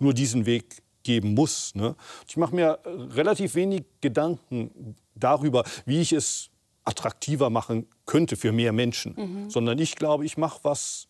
nur 0.00 0.14
diesen 0.14 0.46
Weg 0.46 0.82
geben 1.02 1.34
muss. 1.34 1.74
Ne? 1.74 1.96
Ich 2.28 2.36
mache 2.36 2.54
mir 2.54 2.78
äh, 2.84 2.88
relativ 2.88 3.54
wenig 3.54 3.84
Gedanken 4.00 4.96
darüber, 5.14 5.64
wie 5.86 6.00
ich 6.00 6.12
es 6.12 6.50
attraktiver 6.84 7.50
machen 7.50 7.86
könnte 8.06 8.36
für 8.36 8.52
mehr 8.52 8.72
Menschen, 8.72 9.50
sondern 9.50 9.78
ich 9.78 9.96
glaube, 9.96 10.24
ich 10.24 10.38
mache 10.38 10.60
was 10.62 11.08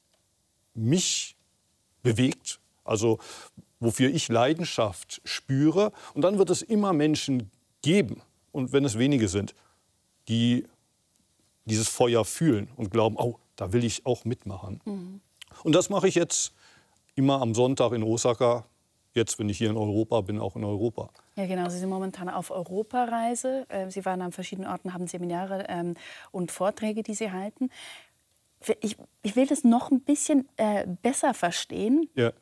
mich 0.75 1.37
bewegt, 2.03 2.61
also 2.85 3.19
wofür 3.79 4.11
ich 4.11 4.29
Leidenschaft 4.29 5.23
spüre. 5.25 5.93
Und 6.13 6.23
dann 6.23 6.39
wird 6.39 6.51
es 6.51 6.63
immer 6.63 6.93
Menschen 6.93 7.51
geben, 7.83 8.21
und 8.53 8.73
wenn 8.73 8.85
es 8.85 8.99
wenige 8.99 9.29
sind, 9.29 9.55
die 10.29 10.67
dieses 11.65 11.89
Feuer 11.89 12.25
fühlen 12.25 12.69
und 12.77 12.91
glauben, 12.91 13.17
oh, 13.17 13.39
da 13.57 13.73
will 13.73 13.85
ich 13.85 14.07
auch 14.07 14.25
mitmachen. 14.25 14.81
Und 15.63 15.75
das 15.75 15.89
mache 15.91 16.09
ich 16.09 16.15
jetzt 16.15 16.53
immer 17.15 17.41
am 17.41 17.55
Sonntag 17.55 17.93
in 17.93 18.03
Osaka. 18.03 18.67
Jetzt, 19.13 19.39
wenn 19.39 19.49
ich 19.49 19.59
hier 19.59 19.71
in 19.71 19.77
Europa 19.77 20.21
bin, 20.21 20.39
auch 20.39 20.55
in 20.57 20.65
Europa. 20.65 21.11
Ja, 21.35 21.47
genau. 21.47 21.69
Sie 21.69 21.79
sind 21.79 21.89
momentan 21.91 22.29
auf 22.29 22.51
Europareise. 22.51 23.67
Äh, 23.69 23.91
Sie 23.91 24.05
waren 24.05 24.23
an 24.23 24.33
verschiedenen 24.33 24.71
Orten, 24.71 24.95
haben 24.95 25.07
Seminare 25.09 25.67
ähm, 25.69 25.95
und 26.31 26.53
Vorträge, 26.53 27.03
die 27.03 27.15
Sie 27.15 27.33
halten. 27.33 27.71
Ich, 28.81 28.97
ich 29.23 29.37
will 29.37 29.47
das 29.47 29.65
noch 29.65 29.91
ein 29.91 30.01
bisschen 30.01 30.49
äh, 30.59 30.87
besser 31.03 31.33
verstehen. 31.35 32.09
Ja, 32.15 32.33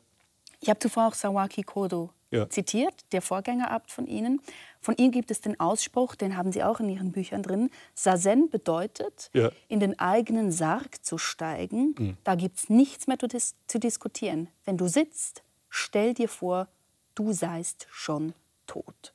Ich 0.59 0.69
habe 0.69 0.79
zuvor 0.79 1.07
auch 1.07 1.13
Sawaki 1.13 1.63
Kodo 1.63 2.09
Ja. 2.29 2.47
zitiert, 2.49 2.93
der 3.13 3.21
Vorgängerabt 3.21 3.89
von 3.89 4.05
Ihnen. 4.05 4.41
Von 4.81 4.95
ihm 4.97 5.11
gibt 5.11 5.31
es 5.31 5.39
den 5.41 5.59
Ausspruch, 5.59 6.15
den 6.15 6.35
haben 6.37 6.51
Sie 6.51 6.61
auch 6.63 6.79
in 6.81 6.89
Ihren 6.89 7.11
Büchern 7.13 7.41
drin. 7.41 7.69
Sazen 7.95 8.49
bedeutet, 8.49 9.31
Ja. 9.33 9.49
in 9.69 9.79
den 9.79 9.97
eigenen 9.97 10.51
Sarg 10.51 11.03
zu 11.03 11.17
steigen. 11.17 12.17
Da 12.25 12.35
gibt 12.35 12.57
es 12.59 12.69
nichts 12.69 13.07
mehr 13.07 13.17
zu, 13.17 13.27
dis 13.27 13.55
zu 13.67 13.79
diskutieren. 13.79 14.49
Wenn 14.65 14.77
du 14.77 14.87
sitzt, 14.87 15.41
stell 15.69 16.13
dir 16.13 16.29
vor, 16.29 16.67
du 17.15 17.33
seist 17.33 17.87
schon 17.91 18.33
tot. 18.67 19.13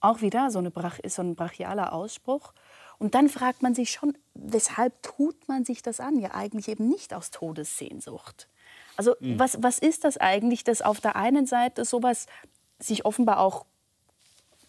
Auch 0.00 0.22
wieder 0.22 0.50
so, 0.50 0.58
eine 0.58 0.70
Brach 0.70 0.98
so 1.06 1.22
ein 1.22 1.34
brachialer 1.34 1.92
Ausspruch. 1.92 2.54
Und 2.98 3.14
dann 3.14 3.28
fragt 3.28 3.62
man 3.62 3.74
sich 3.74 3.90
schon, 3.90 4.16
weshalb 4.34 5.02
tut 5.02 5.48
man 5.48 5.64
sich 5.64 5.82
das 5.82 6.00
an? 6.00 6.18
Ja, 6.18 6.34
eigentlich 6.34 6.68
eben 6.68 6.88
nicht 6.88 7.14
aus 7.14 7.30
Todessehnsucht. 7.30 8.48
Also 8.96 9.14
mhm. 9.20 9.38
was, 9.38 9.62
was 9.62 9.78
ist 9.78 10.04
das 10.04 10.16
eigentlich, 10.18 10.64
dass 10.64 10.82
auf 10.82 11.00
der 11.00 11.16
einen 11.16 11.46
Seite 11.46 11.84
sowas 11.84 12.26
sich 12.78 13.04
offenbar 13.04 13.40
auch, 13.40 13.66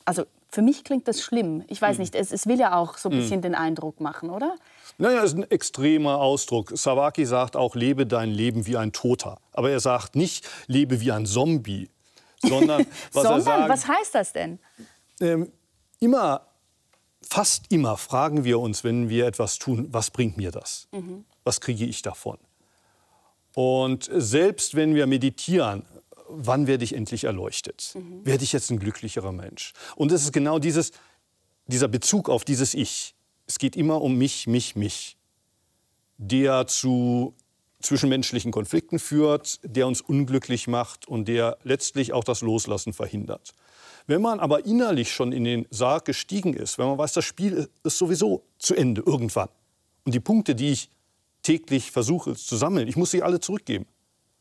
also 0.06 0.26
für 0.52 0.62
mich 0.62 0.84
klingt 0.84 1.08
das 1.08 1.22
schlimm. 1.22 1.64
Ich 1.68 1.82
weiß 1.82 1.98
mhm. 1.98 2.02
nicht, 2.02 2.16
es, 2.16 2.32
es, 2.32 2.46
will 2.46 2.60
ja 2.60 2.76
auch 2.76 2.98
so 2.98 3.10
ein 3.10 3.18
bisschen 3.18 3.38
mhm. 3.38 3.44
den 3.44 3.56
Eindruck 3.56 4.02
machen, 4.02 4.30
oder? 4.30 4.56
Naja, 4.98 5.22
ist 5.22 5.36
ein 5.36 5.50
extremer 5.50 6.20
Ausdruck. 6.20 6.72
Sawaki 6.76 7.26
sagt 7.26 7.56
auch, 7.56 7.76
lebe 7.76 8.06
dein 8.06 8.30
Leben 8.30 8.68
wie 8.68 8.76
ein 8.76 8.92
Toter. 8.92 9.40
Aber 9.54 9.72
er 9.72 9.80
sagt 9.80 10.16
nicht, 10.16 10.48
lebe 10.68 11.00
wie 11.00 11.12
ein 11.12 11.26
Zombie. 11.26 11.90
Sondern, 12.42 12.86
was, 13.14 13.24
sondern, 13.24 13.42
sagt, 13.42 13.70
was 13.70 13.88
heißt 13.88 14.14
das 14.14 14.34
denn? 14.34 14.60
Ähm, 15.22 15.52
immer, 16.00 16.42
fast 17.22 17.72
immer 17.72 17.96
fragen 17.96 18.44
wir 18.44 18.60
uns, 18.60 18.84
wenn 18.84 19.08
wir 19.08 19.28
etwas 19.28 19.58
tun, 19.58 19.88
was 19.92 20.12
bringt 20.12 20.36
mir 20.36 20.52
das? 20.52 20.88
Mhm. 20.92 21.24
Was 21.46 21.62
kriege 21.62 21.86
ich 21.86 22.02
davon? 22.02 22.38
Und 23.54 24.10
selbst 24.14 24.76
wenn 24.76 24.96
wir 24.96 25.08
meditieren, 25.08 25.84
wann 26.34 26.68
werde 26.68 26.84
ich 26.84 26.94
endlich 26.96 27.26
erleuchtet? 27.26 27.94
Mhm. 27.96 28.26
Werde 28.26 28.44
ich 28.44 28.54
jetzt 28.54 28.72
ein 28.72 28.80
glücklicherer 28.80 29.32
Mensch? 29.32 29.74
Und 29.96 30.12
es 30.12 30.24
ist 30.24 30.34
genau 30.34 30.60
dieses, 30.60 30.92
dieser 31.68 31.88
Bezug 31.88 32.30
auf 32.30 32.44
dieses 32.44 32.74
Ich. 32.74 33.16
Es 33.48 33.60
geht 33.60 33.76
immer 33.76 34.02
um 34.02 34.18
mich, 34.18 34.48
mich, 34.48 34.76
mich, 34.76 35.18
der 36.18 36.68
zu 36.68 37.34
zwischenmenschlichen 37.82 38.52
Konflikten 38.52 39.00
führt, 39.00 39.60
der 39.64 39.88
uns 39.88 40.02
unglücklich 40.02 40.68
macht 40.68 41.08
und 41.08 41.28
der 41.28 41.58
letztlich 41.64 42.14
auch 42.14 42.24
das 42.24 42.42
Loslassen 42.42 42.94
verhindert. 42.94 43.54
Wenn 44.08 44.22
man 44.22 44.40
aber 44.40 44.66
innerlich 44.66 45.12
schon 45.12 45.32
in 45.32 45.44
den 45.44 45.68
Sarg 45.70 46.06
gestiegen 46.06 46.54
ist, 46.54 46.78
wenn 46.78 46.88
man 46.88 46.98
weiß, 46.98 47.14
das 47.14 47.26
Spiel 47.26 47.70
ist 47.84 47.98
sowieso 47.98 48.44
zu 48.58 48.76
Ende 48.76 49.02
irgendwann 49.06 49.50
und 50.06 50.14
die 50.14 50.20
Punkte, 50.20 50.56
die 50.56 50.72
ich 50.72 50.90
täglich 51.44 51.92
versuche 51.92 52.36
zu 52.36 52.56
sammeln, 52.56 52.88
ich 52.88 52.96
muss 52.96 53.12
sie 53.12 53.24
alle 53.24 53.40
zurückgeben. 53.40 53.86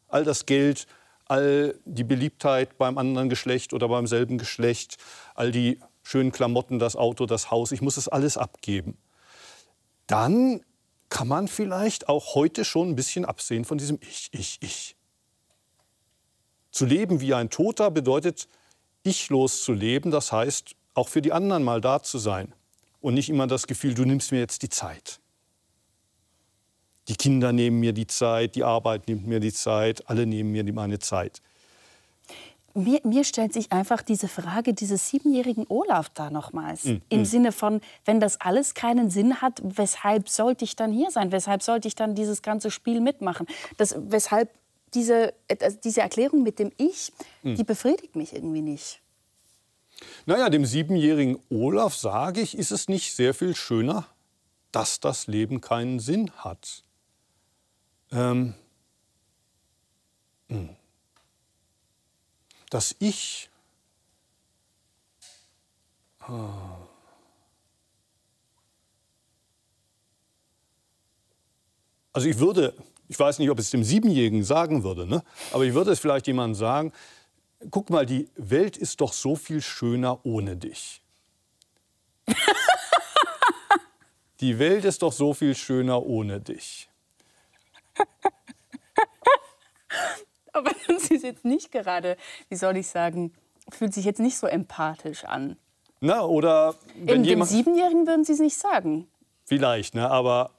All 0.09 0.25
das 0.25 0.47
Geld, 0.47 0.87
all 1.31 1.79
die 1.85 2.05
Beliebtheit 2.05 2.77
beim 2.77 2.99
anderen 2.99 3.29
Geschlecht 3.29 3.73
oder 3.73 3.89
beim 3.89 4.07
selben 4.07 4.37
Geschlecht, 4.37 4.97
all 5.35 5.53
die 5.53 5.81
schönen 6.03 6.33
Klamotten, 6.33 6.79
das 6.79 6.97
Auto, 6.97 7.25
das 7.27 7.51
Haus, 7.51 7.71
ich 7.71 7.83
muss 7.83 7.97
es 7.97 8.09
alles 8.09 8.37
abgeben. 8.37 8.99
Dann 10.07 10.65
kann 11.09 11.29
man 11.29 11.47
vielleicht 11.47 12.09
auch 12.09 12.35
heute 12.35 12.65
schon 12.65 12.91
ein 12.91 12.97
bisschen 12.97 13.25
absehen 13.25 13.65
von 13.65 13.79
diesem 13.79 13.99
Ich, 14.03 14.29
Ich, 14.33 14.59
Ich. 14.61 14.97
Zu 16.73 16.85
leben 16.85 17.21
wie 17.21 17.35
ein 17.35 17.49
Toter 17.49 17.91
bedeutet, 17.91 18.49
ichlos 19.05 19.63
zu 19.63 19.73
leben, 19.73 20.11
das 20.11 20.33
heißt, 20.33 20.75
auch 20.95 21.09
für 21.09 21.23
die 21.23 21.33
anderen 21.33 21.63
mal 21.63 21.81
da 21.81 22.03
zu 22.03 22.19
sein 22.19 22.55
und 23.01 23.15
nicht 23.15 23.31
immer 23.31 23.47
das 23.47 23.69
Gefühl, 23.69 23.95
du 23.95 24.05
nimmst 24.05 24.33
mir 24.33 24.39
jetzt 24.39 24.63
die 24.63 24.69
Zeit. 24.69 25.20
Die 27.11 27.17
Kinder 27.17 27.53
nehmen 27.53 27.81
mir 27.81 27.93
die 27.93 28.07
Zeit, 28.07 28.55
die 28.55 28.63
Arbeit 28.63 29.09
nimmt 29.09 29.27
mir 29.27 29.41
die 29.41 29.53
Zeit, 29.53 30.09
alle 30.09 30.27
nehmen 30.27 30.53
mir 30.53 30.63
meine 30.73 31.01
Zeit. 31.01 31.43
Mir, 32.73 33.01
mir, 33.03 33.25
stellt 33.25 33.53
sich 33.53 33.73
einfach 33.73 34.01
diese 34.01 34.29
Frage 34.29 34.75
dieses 34.75 35.09
siebenjährigen 35.09 35.67
Olaf 35.69 36.09
da 36.11 36.31
nochmals. 36.31 36.85
Mm, 36.85 36.97
Im 37.09 37.23
mm. 37.23 37.25
Sinne 37.25 37.51
von, 37.51 37.81
wenn 38.05 38.21
das 38.21 38.41
alles 38.41 38.75
keinen 38.75 39.11
Sinn 39.11 39.43
hat, 39.43 39.61
weshalb 39.65 40.29
sollte 40.29 40.65
ich 40.65 40.77
dann 40.77 40.93
hier 40.93 41.11
sein? 41.11 41.33
Weshalb 41.33 41.65
sollte 41.65 41.89
ich 41.89 41.97
dann 41.97 42.15
dieses 42.15 42.43
ganze 42.43 42.71
Spiel 42.71 43.01
mitmachen? 43.01 43.49
Das, 43.77 43.97
weshalb 43.99 44.51
diese, 44.95 45.35
also 45.61 45.79
diese 45.83 46.03
Erklärung 46.03 46.45
mit 46.45 46.61
dem 46.61 46.71
Ich, 46.77 47.13
mm. 47.43 47.57
die 47.57 47.65
befriedigt 47.65 48.15
mich 48.15 48.33
irgendwie 48.37 48.63
nicht. 48.63 49.01
Naja, 50.27 50.49
dem 50.49 50.65
siebenjährigen 50.65 51.41
Olaf 51.51 51.97
sage 51.97 52.41
ich, 52.41 52.57
ist 52.57 52.71
es 52.71 52.89
nicht 52.89 53.17
sehr 53.17 53.35
viel 53.35 53.57
schöner, 53.57 54.07
dass 54.71 55.01
das 55.01 55.27
Leben 55.27 55.61
keinen 55.61 55.99
Sinn 55.99 56.31
hat. 56.37 56.85
Ähm, 58.13 58.55
hm. 60.49 60.71
dass 62.71 62.97
ich 62.99 63.49
ah, 66.21 66.79
Also 72.13 72.29
ich 72.29 72.39
würde, 72.39 72.75
ich 73.09 73.19
weiß 73.19 73.39
nicht, 73.39 73.51
ob 73.51 73.59
ich 73.59 73.67
es 73.67 73.71
dem 73.71 73.85
Siebenjährigen 73.85 74.43
sagen 74.45 74.83
würde, 74.83 75.07
ne? 75.07 75.23
aber 75.53 75.65
ich 75.65 75.75
würde 75.75 75.93
es 75.93 76.01
vielleicht 76.01 76.27
jemandem 76.27 76.55
sagen, 76.55 76.93
guck 77.71 77.89
mal, 77.89 78.05
die 78.05 78.29
Welt 78.37 78.77
ist 78.77 79.01
doch 79.01 79.13
so 79.13 79.37
viel 79.37 79.63
schöner 79.63 80.25
ohne 80.27 80.57
dich. 80.57 81.03
die 84.41 84.59
Welt 84.59 84.85
ist 84.85 85.03
doch 85.03 85.13
so 85.13 85.35
viel 85.35 85.55
schöner 85.55 86.05
ohne 86.05 86.41
dich. 86.41 86.90
Aber 90.53 90.71
das 90.89 91.11
ist 91.11 91.23
jetzt 91.23 91.45
nicht 91.45 91.73
gerade, 91.73 92.17
wie 92.49 92.57
soll 92.57 92.77
ich 92.77 92.89
sagen, 92.89 93.33
fühlt 93.69 93.95
sich 93.95 94.05
jetzt 94.05 94.21
nicht 94.21 94.37
so 94.37 94.47
empathisch 94.47 95.25
an. 95.25 95.57
Na, 96.01 96.25
oder 96.25 96.75
wenn 96.97 97.23
Dem 97.23 97.45
Siebenjährigen 97.45 98.07
würden 98.07 98.25
Sie 98.25 98.33
es 98.33 98.41
nicht 98.41 98.57
sagen. 98.57 99.07
Vielleicht, 99.45 99.95
ne? 99.95 100.11
aber 100.11 100.51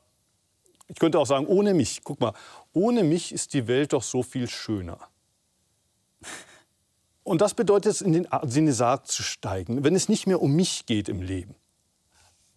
ich 0.87 0.97
könnte 0.97 1.19
auch 1.19 1.25
sagen, 1.25 1.47
ohne 1.47 1.73
mich. 1.73 2.03
Guck 2.03 2.19
mal, 2.19 2.33
ohne 2.73 3.03
mich 3.03 3.31
ist 3.31 3.53
die 3.53 3.67
Welt 3.67 3.93
doch 3.93 4.03
so 4.03 4.23
viel 4.23 4.47
schöner. 4.47 4.99
Und 7.23 7.41
das 7.41 7.53
bedeutet 7.53 7.93
es, 7.93 8.01
in 8.01 8.13
den 8.13 8.27
Sinne 8.43 8.73
Sarg 8.73 9.07
zu 9.07 9.23
steigen, 9.23 9.83
wenn 9.83 9.95
es 9.95 10.09
nicht 10.09 10.27
mehr 10.27 10.41
um 10.41 10.53
mich 10.53 10.85
geht 10.85 11.07
im 11.07 11.21
Leben. 11.21 11.55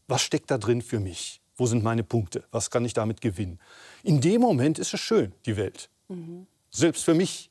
Was 0.09 0.23
steckt 0.23 0.51
da 0.51 0.59
drin 0.59 0.83
für 0.83 1.01
mich? 1.01 1.41
Wo 1.57 1.67
sind 1.67 1.85
meine 1.85 2.03
Punkte? 2.03 2.45
Was 2.51 2.71
kann 2.71 2.85
ich 2.85 2.95
damit 2.95 3.21
gewinnen? 3.21 3.61
In 4.03 4.21
dem 4.21 4.41
Moment 4.41 4.79
ist 4.79 4.93
es 4.95 5.01
schön, 5.01 5.33
die 5.47 5.57
Welt. 5.57 5.89
Mhm. 6.09 6.47
Selbst 6.71 7.05
für 7.05 7.15
mich. 7.15 7.51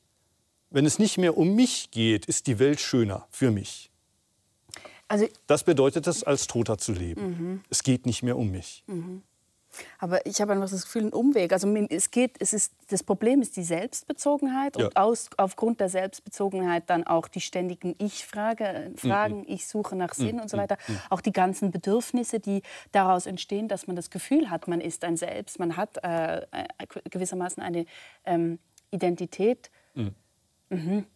Wenn 0.70 0.86
es 0.86 0.98
nicht 0.98 1.18
mehr 1.18 1.36
um 1.38 1.54
mich 1.54 1.90
geht, 1.92 2.26
ist 2.26 2.48
die 2.48 2.58
Welt 2.58 2.80
schöner 2.80 3.26
für 3.30 3.50
mich. 3.50 3.90
Also, 5.06 5.28
das 5.46 5.62
bedeutet 5.62 6.06
es, 6.06 6.24
als 6.24 6.46
Toter 6.46 6.78
zu 6.78 6.92
leben. 6.92 7.22
Mhm. 7.28 7.60
Es 7.70 7.82
geht 7.82 8.06
nicht 8.06 8.22
mehr 8.22 8.36
um 8.36 8.50
mich. 8.50 8.82
Mhm. 8.86 9.22
Aber 9.98 10.24
ich 10.26 10.40
habe 10.40 10.52
einfach 10.52 10.70
das 10.70 10.82
Gefühl, 10.84 11.06
ein 11.06 11.12
Umweg. 11.12 11.52
Also 11.52 11.68
es 11.90 12.10
geht, 12.10 12.36
es 12.40 12.52
ist, 12.52 12.72
das 12.88 13.02
Problem 13.02 13.42
ist 13.42 13.56
die 13.56 13.62
Selbstbezogenheit 13.62 14.76
ja. 14.76 14.86
und 14.86 14.96
aus, 14.96 15.30
aufgrund 15.36 15.80
der 15.80 15.88
Selbstbezogenheit 15.88 16.88
dann 16.88 17.04
auch 17.04 17.28
die 17.28 17.40
ständigen 17.40 17.94
Ich-Fragen, 17.98 18.96
Fragen, 18.96 19.38
mhm. 19.38 19.44
ich 19.48 19.66
suche 19.66 19.96
nach 19.96 20.14
Sinn 20.14 20.36
mhm. 20.36 20.42
und 20.42 20.50
so 20.50 20.56
weiter. 20.56 20.76
Mhm. 20.86 20.98
Auch 21.10 21.20
die 21.20 21.32
ganzen 21.32 21.70
Bedürfnisse, 21.70 22.40
die 22.40 22.62
daraus 22.92 23.26
entstehen, 23.26 23.68
dass 23.68 23.86
man 23.86 23.96
das 23.96 24.10
Gefühl 24.10 24.50
hat, 24.50 24.68
man 24.68 24.80
ist 24.80 25.04
ein 25.04 25.16
Selbst, 25.16 25.58
man 25.58 25.76
hat 25.76 26.02
äh, 26.02 26.38
äh 26.38 26.46
gewissermaßen 27.10 27.62
eine 27.62 27.86
ähm, 28.24 28.58
Identität. 28.90 29.70
Mhm. 29.94 31.06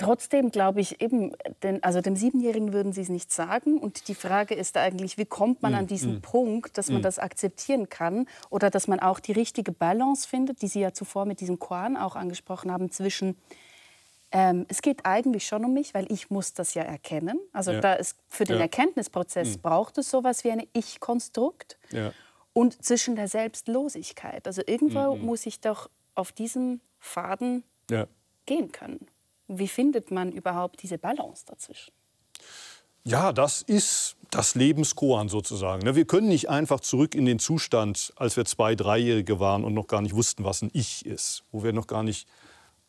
Trotzdem 0.00 0.50
glaube 0.50 0.80
ich 0.80 1.02
eben, 1.02 1.36
den, 1.62 1.82
also 1.82 2.00
dem 2.00 2.16
Siebenjährigen 2.16 2.72
würden 2.72 2.94
Sie 2.94 3.02
es 3.02 3.10
nicht 3.10 3.30
sagen. 3.30 3.78
Und 3.78 4.08
die 4.08 4.14
Frage 4.14 4.54
ist 4.54 4.78
eigentlich, 4.78 5.18
wie 5.18 5.26
kommt 5.26 5.60
man 5.60 5.74
an 5.74 5.84
mm, 5.84 5.88
diesen 5.88 6.14
mm. 6.14 6.22
Punkt, 6.22 6.78
dass 6.78 6.88
man 6.88 7.02
mm. 7.02 7.02
das 7.02 7.18
akzeptieren 7.18 7.90
kann 7.90 8.26
oder 8.48 8.70
dass 8.70 8.88
man 8.88 8.98
auch 8.98 9.20
die 9.20 9.32
richtige 9.32 9.72
Balance 9.72 10.26
findet, 10.26 10.62
die 10.62 10.68
Sie 10.68 10.80
ja 10.80 10.94
zuvor 10.94 11.26
mit 11.26 11.40
diesem 11.40 11.58
Koan 11.58 11.98
auch 11.98 12.16
angesprochen 12.16 12.72
haben, 12.72 12.90
zwischen 12.90 13.36
ähm, 14.32 14.64
es 14.68 14.80
geht 14.80 15.04
eigentlich 15.04 15.46
schon 15.46 15.66
um 15.66 15.74
mich, 15.74 15.92
weil 15.92 16.10
ich 16.10 16.30
muss 16.30 16.54
das 16.54 16.72
ja 16.72 16.82
erkennen. 16.82 17.38
Also 17.52 17.72
ja. 17.72 17.80
da 17.82 17.92
ist 17.92 18.16
für 18.26 18.44
den 18.44 18.56
ja. 18.56 18.62
Erkenntnisprozess 18.62 19.58
mhm. 19.58 19.60
braucht 19.60 19.98
es 19.98 20.10
sowas 20.10 20.44
wie 20.44 20.50
ein 20.50 20.66
Ich-Konstrukt. 20.72 21.76
Ja. 21.90 22.12
Und 22.54 22.82
zwischen 22.82 23.16
der 23.16 23.28
Selbstlosigkeit. 23.28 24.46
Also 24.46 24.62
irgendwo 24.66 25.14
mhm. 25.14 25.26
muss 25.26 25.44
ich 25.44 25.60
doch 25.60 25.90
auf 26.14 26.32
diesem 26.32 26.80
Faden 26.98 27.64
gehen 28.46 28.72
können. 28.72 29.06
Wie 29.58 29.68
findet 29.68 30.10
man 30.10 30.30
überhaupt 30.30 30.82
diese 30.82 30.96
Balance 30.96 31.44
dazwischen? 31.46 31.92
Ja, 33.04 33.32
das 33.32 33.62
ist 33.62 34.16
das 34.30 34.54
Lebenskoan 34.54 35.28
sozusagen. 35.28 35.82
Ne? 35.82 35.96
Wir 35.96 36.04
können 36.04 36.28
nicht 36.28 36.48
einfach 36.48 36.80
zurück 36.80 37.14
in 37.14 37.24
den 37.24 37.38
Zustand, 37.38 38.12
als 38.16 38.36
wir 38.36 38.44
zwei, 38.44 38.74
dreijährige 38.74 39.40
waren 39.40 39.64
und 39.64 39.74
noch 39.74 39.86
gar 39.86 40.02
nicht 40.02 40.14
wussten, 40.14 40.44
was 40.44 40.62
ein 40.62 40.70
Ich 40.72 41.04
ist, 41.04 41.42
wo 41.50 41.64
wir 41.64 41.72
noch 41.72 41.86
gar 41.86 42.02
nicht 42.02 42.28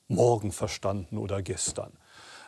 morgen 0.07 0.51
verstanden 0.51 1.18
oder 1.18 1.41
gestern. 1.41 1.93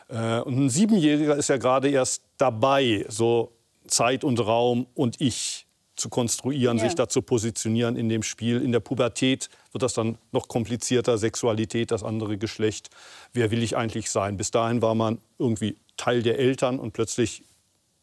Äh, 0.08 0.40
und 0.40 0.58
ein 0.58 0.70
Siebenjähriger 0.70 1.36
ist 1.36 1.48
ja 1.48 1.56
gerade 1.56 1.88
erst 1.88 2.22
dabei, 2.36 3.06
so 3.08 3.52
Zeit 3.86 4.22
und 4.22 4.38
Raum 4.38 4.86
und 4.94 5.20
Ich 5.20 5.66
zu 5.96 6.08
konstruieren, 6.08 6.78
ja. 6.78 6.84
sich 6.84 6.94
da 6.94 7.08
zu 7.08 7.22
positionieren 7.22 7.96
in 7.96 8.08
dem 8.08 8.22
Spiel. 8.22 8.60
In 8.60 8.72
der 8.72 8.80
Pubertät 8.80 9.48
wird 9.72 9.82
das 9.82 9.94
dann 9.94 10.18
noch 10.32 10.48
komplizierter, 10.48 11.18
Sexualität, 11.18 11.90
das 11.90 12.02
andere 12.02 12.36
Geschlecht. 12.36 12.90
Wer 13.32 13.50
will 13.50 13.62
ich 13.62 13.76
eigentlich 13.76 14.10
sein? 14.10 14.36
Bis 14.36 14.50
dahin 14.50 14.82
war 14.82 14.94
man 14.94 15.18
irgendwie 15.38 15.76
Teil 15.96 16.22
der 16.22 16.38
Eltern 16.38 16.78
und 16.78 16.92
plötzlich, 16.92 17.42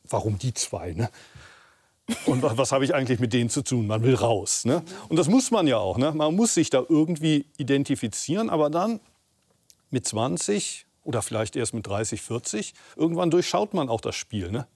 warum 0.09 0.39
die 0.39 0.53
zwei? 0.53 0.93
Ne? 0.93 1.09
Und 2.25 2.41
was 2.43 2.71
habe 2.71 2.85
ich 2.85 2.93
eigentlich 2.93 3.19
mit 3.19 3.33
denen 3.33 3.49
zu 3.49 3.61
tun? 3.61 3.87
Man 3.87 4.03
will 4.03 4.15
raus. 4.15 4.65
Ne? 4.65 4.83
Und 5.09 5.17
das 5.17 5.27
muss 5.27 5.51
man 5.51 5.67
ja 5.67 5.77
auch. 5.77 5.97
Ne? 5.97 6.11
Man 6.11 6.35
muss 6.35 6.53
sich 6.53 6.69
da 6.69 6.83
irgendwie 6.87 7.45
identifizieren, 7.57 8.49
aber 8.49 8.69
dann 8.69 8.99
mit 9.89 10.07
20 10.07 10.85
oder 11.03 11.21
vielleicht 11.21 11.55
erst 11.55 11.73
mit 11.73 11.87
30, 11.87 12.21
40, 12.21 12.73
irgendwann 12.95 13.31
durchschaut 13.31 13.73
man 13.73 13.89
auch 13.89 14.01
das 14.01 14.15
Spiel. 14.15 14.51
Ne? 14.51 14.67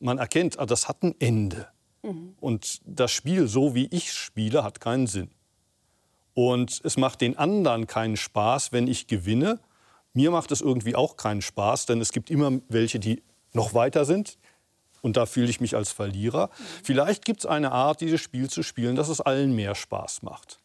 Man 0.00 0.18
erkennt, 0.18 0.58
ah, 0.58 0.66
das 0.66 0.88
hat 0.88 1.02
ein 1.02 1.14
Ende. 1.20 1.68
Mhm. 2.02 2.34
Und 2.40 2.80
das 2.84 3.12
Spiel, 3.12 3.46
so 3.46 3.74
wie 3.74 3.86
ich 3.90 4.12
spiele, 4.12 4.64
hat 4.64 4.80
keinen 4.80 5.06
Sinn. 5.06 5.30
Und 6.34 6.80
es 6.84 6.96
macht 6.96 7.20
den 7.20 7.36
anderen 7.36 7.86
keinen 7.86 8.16
Spaß, 8.16 8.72
wenn 8.72 8.86
ich 8.86 9.06
gewinne. 9.06 9.60
Mir 10.14 10.30
macht 10.30 10.50
es 10.50 10.60
irgendwie 10.60 10.94
auch 10.94 11.16
keinen 11.16 11.42
Spaß, 11.42 11.86
denn 11.86 12.00
es 12.00 12.12
gibt 12.12 12.30
immer 12.30 12.60
welche, 12.68 12.98
die 12.98 13.22
noch 13.52 13.74
weiter 13.74 14.04
sind. 14.04 14.38
Und 15.02 15.16
da 15.16 15.26
fühle 15.26 15.50
ich 15.50 15.60
mich 15.60 15.74
als 15.74 15.90
Verlierer. 15.90 16.50
Vielleicht 16.82 17.24
gibt 17.24 17.40
es 17.40 17.46
eine 17.46 17.72
Art, 17.72 18.00
dieses 18.00 18.20
Spiel 18.20 18.48
zu 18.48 18.62
spielen, 18.62 18.94
dass 18.94 19.08
es 19.08 19.20
allen 19.20 19.54
mehr 19.54 19.74
Spaß 19.74 20.22
macht. 20.22 20.58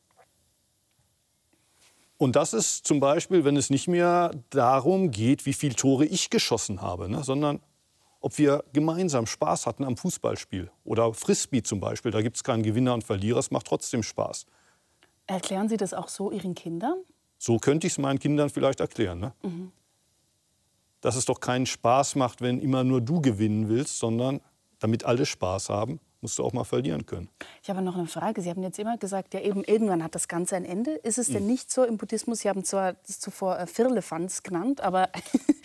Und 2.17 2.35
das 2.35 2.53
ist 2.53 2.85
zum 2.85 2.99
Beispiel, 2.99 3.45
wenn 3.45 3.57
es 3.57 3.69
nicht 3.69 3.87
mehr 3.87 4.31
darum 4.49 5.11
geht, 5.11 5.45
wie 5.45 5.53
viele 5.53 5.75
Tore 5.75 6.05
ich 6.05 6.29
geschossen 6.29 6.81
habe, 6.81 7.09
ne, 7.09 7.23
sondern 7.23 7.61
ob 8.19 8.37
wir 8.37 8.63
gemeinsam 8.73 9.25
Spaß 9.25 9.65
hatten 9.65 9.83
am 9.83 9.97
Fußballspiel 9.97 10.71
oder 10.83 11.13
Frisbee 11.13 11.61
zum 11.61 11.79
Beispiel. 11.79 12.11
Da 12.11 12.21
gibt 12.21 12.37
es 12.37 12.43
keinen 12.43 12.63
Gewinner 12.63 12.93
und 12.93 13.03
Verlierer, 13.03 13.39
es 13.39 13.51
macht 13.51 13.67
trotzdem 13.67 14.03
Spaß. 14.03 14.45
Erklären 15.27 15.69
Sie 15.69 15.77
das 15.77 15.93
auch 15.93 16.07
so 16.07 16.31
Ihren 16.31 16.55
Kindern? 16.55 17.03
So 17.37 17.57
könnte 17.57 17.87
ich 17.87 17.93
es 17.93 17.99
meinen 17.99 18.19
Kindern 18.19 18.49
vielleicht 18.49 18.79
erklären. 18.79 19.19
Ne? 19.19 19.33
Mhm. 19.43 19.71
Dass 21.01 21.15
es 21.15 21.25
doch 21.25 21.39
keinen 21.39 21.65
Spaß 21.65 22.15
macht, 22.15 22.41
wenn 22.41 22.59
immer 22.59 22.83
nur 22.83 23.01
du 23.01 23.21
gewinnen 23.21 23.69
willst, 23.69 23.99
sondern 23.99 24.41
damit 24.79 25.03
alle 25.05 25.25
Spaß 25.25 25.69
haben, 25.69 25.99
musst 26.21 26.39
du 26.39 26.43
auch 26.43 26.53
mal 26.53 26.63
verlieren 26.63 27.05
können. 27.05 27.29
Ich 27.61 27.69
habe 27.69 27.81
noch 27.81 27.95
eine 27.95 28.07
Frage. 28.07 28.41
Sie 28.41 28.49
haben 28.49 28.63
jetzt 28.63 28.79
immer 28.79 28.97
gesagt, 28.97 29.33
ja 29.33 29.41
eben 29.41 29.63
irgendwann 29.63 30.03
hat 30.03 30.15
das 30.15 30.27
Ganze 30.27 30.55
ein 30.55 30.65
Ende. 30.65 30.91
Ist 30.91 31.17
es 31.17 31.27
denn 31.27 31.43
mhm. 31.43 31.51
nicht 31.51 31.71
so 31.71 31.83
im 31.83 31.97
Buddhismus, 31.97 32.39
Sie 32.39 32.49
haben 32.49 32.63
zwar 32.63 32.93
das 33.05 33.19
zuvor 33.19 33.59
äh, 33.59 33.67
Firlefanz 33.67 34.43
genannt, 34.43 34.81
aber 34.81 35.09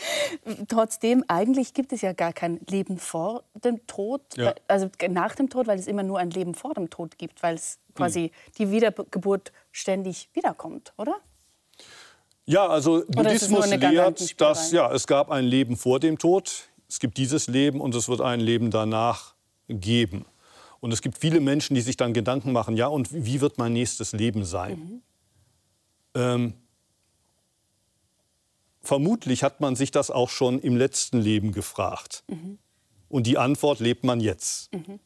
trotzdem, 0.68 1.24
eigentlich 1.28 1.74
gibt 1.74 1.92
es 1.92 2.02
ja 2.02 2.12
gar 2.12 2.32
kein 2.32 2.60
Leben 2.68 2.98
vor 2.98 3.44
dem 3.54 3.86
Tod, 3.86 4.22
ja. 4.36 4.54
also 4.68 4.90
nach 5.08 5.34
dem 5.34 5.48
Tod, 5.48 5.66
weil 5.66 5.78
es 5.78 5.86
immer 5.86 6.02
nur 6.02 6.18
ein 6.18 6.30
Leben 6.30 6.54
vor 6.54 6.74
dem 6.74 6.90
Tod 6.90 7.18
gibt, 7.18 7.42
weil 7.42 7.54
es 7.54 7.78
quasi 7.94 8.20
mhm. 8.24 8.52
die 8.58 8.70
Wiedergeburt 8.70 9.52
ständig 9.70 10.28
wiederkommt, 10.34 10.92
oder? 10.98 11.16
Ja, 12.44 12.66
also 12.66 13.04
Buddhismus 13.08 13.70
lehrt, 13.70 14.40
dass 14.40 14.72
ja, 14.72 14.92
es 14.92 15.06
gab 15.06 15.30
ein 15.30 15.44
Leben 15.44 15.76
vor 15.76 16.00
dem 16.00 16.18
Tod, 16.18 16.68
es 16.88 16.98
gibt 16.98 17.16
dieses 17.16 17.46
Leben 17.46 17.80
und 17.80 17.94
es 17.94 18.08
wird 18.08 18.20
ein 18.20 18.40
Leben 18.40 18.70
danach 18.70 19.34
geben. 19.68 20.26
Und 20.82 20.90
es 20.90 21.00
gibt 21.00 21.16
viele 21.16 21.38
Menschen, 21.38 21.76
die 21.76 21.80
sich 21.80 21.96
dann 21.96 22.12
Gedanken 22.12 22.50
machen, 22.50 22.76
ja, 22.76 22.88
und 22.88 23.12
wie 23.12 23.40
wird 23.40 23.56
mein 23.56 23.72
nächstes 23.72 24.10
Leben 24.10 24.44
sein? 24.44 24.78
Mhm. 24.78 25.02
Ähm, 26.14 26.54
vermutlich 28.80 29.44
hat 29.44 29.60
man 29.60 29.76
sich 29.76 29.92
das 29.92 30.10
auch 30.10 30.28
schon 30.28 30.58
im 30.58 30.76
letzten 30.76 31.20
Leben 31.20 31.52
gefragt. 31.52 32.24
Mhm. 32.26 32.58
Und 33.08 33.28
die 33.28 33.38
Antwort 33.38 33.78
lebt 33.78 34.02
man 34.02 34.18
jetzt. 34.18 34.74
Mhm. 34.74 34.98